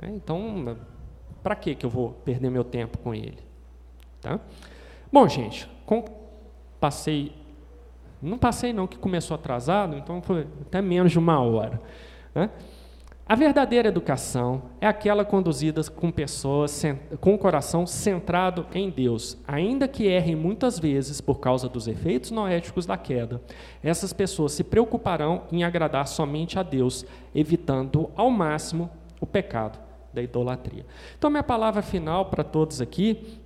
Né? 0.00 0.12
Então, 0.14 0.76
para 1.42 1.56
que 1.56 1.76
eu 1.84 1.90
vou 1.90 2.10
perder 2.24 2.48
meu 2.48 2.62
tempo 2.62 2.96
com 2.98 3.12
ele? 3.12 3.38
Tá? 4.20 4.38
Bom, 5.12 5.26
gente, 5.26 5.68
com... 5.84 6.04
passei 6.78 7.32
não 8.22 8.38
passei 8.38 8.72
não, 8.72 8.86
que 8.86 8.98
começou 8.98 9.34
atrasado, 9.34 9.96
então 9.96 10.20
foi 10.20 10.46
até 10.62 10.80
menos 10.82 11.12
de 11.12 11.18
uma 11.18 11.40
hora. 11.40 11.80
Né? 12.34 12.50
A 13.28 13.34
verdadeira 13.34 13.88
educação 13.88 14.62
é 14.80 14.86
aquela 14.86 15.22
conduzida 15.22 15.82
com 15.84 16.10
pessoas 16.10 16.82
com 17.20 17.34
o 17.34 17.38
coração 17.38 17.86
centrado 17.86 18.66
em 18.72 18.88
Deus, 18.88 19.36
ainda 19.46 19.86
que 19.86 20.06
errem 20.06 20.34
muitas 20.34 20.78
vezes 20.78 21.20
por 21.20 21.38
causa 21.38 21.68
dos 21.68 21.86
efeitos 21.86 22.30
noéticos 22.30 22.86
da 22.86 22.96
queda. 22.96 23.42
Essas 23.82 24.14
pessoas 24.14 24.52
se 24.52 24.64
preocuparão 24.64 25.42
em 25.52 25.62
agradar 25.62 26.08
somente 26.08 26.58
a 26.58 26.62
Deus, 26.62 27.04
evitando 27.34 28.08
ao 28.16 28.30
máximo 28.30 28.90
o 29.20 29.26
pecado 29.26 29.78
da 30.10 30.22
idolatria. 30.22 30.86
Então, 31.18 31.28
minha 31.28 31.42
palavra 31.42 31.82
final 31.82 32.26
para 32.26 32.42
todos 32.42 32.80
aqui 32.80 33.37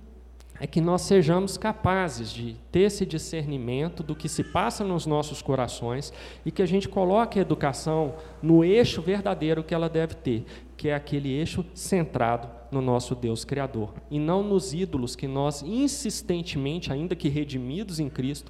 é 0.63 0.65
que 0.65 0.79
nós 0.79 1.01
sejamos 1.01 1.57
capazes 1.57 2.31
de 2.31 2.55
ter 2.71 2.83
esse 2.83 3.05
discernimento 3.05 4.01
do 4.01 4.15
que 4.15 4.29
se 4.29 4.45
passa 4.45 4.81
nos 4.81 5.05
nossos 5.05 5.41
corações 5.41 6.13
e 6.45 6.51
que 6.53 6.61
a 6.61 6.65
gente 6.65 6.87
coloque 6.87 7.37
a 7.37 7.41
educação 7.41 8.15
no 8.41 8.63
eixo 8.63 9.01
verdadeiro 9.01 9.61
que 9.61 9.73
ela 9.73 9.89
deve 9.89 10.15
ter, 10.15 10.45
que 10.77 10.87
é 10.87 10.95
aquele 10.95 11.33
eixo 11.33 11.65
centrado 11.73 12.47
no 12.71 12.81
nosso 12.81 13.13
Deus 13.13 13.43
Criador, 13.43 13.93
e 14.09 14.17
não 14.17 14.41
nos 14.41 14.73
ídolos 14.73 15.17
que 15.17 15.27
nós 15.27 15.61
insistentemente, 15.63 16.93
ainda 16.93 17.13
que 17.13 17.27
redimidos 17.27 17.99
em 17.99 18.09
Cristo, 18.09 18.49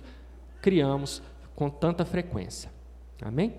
criamos 0.62 1.20
com 1.56 1.68
tanta 1.68 2.06
frequência. 2.06 2.72
Amém? 3.24 3.56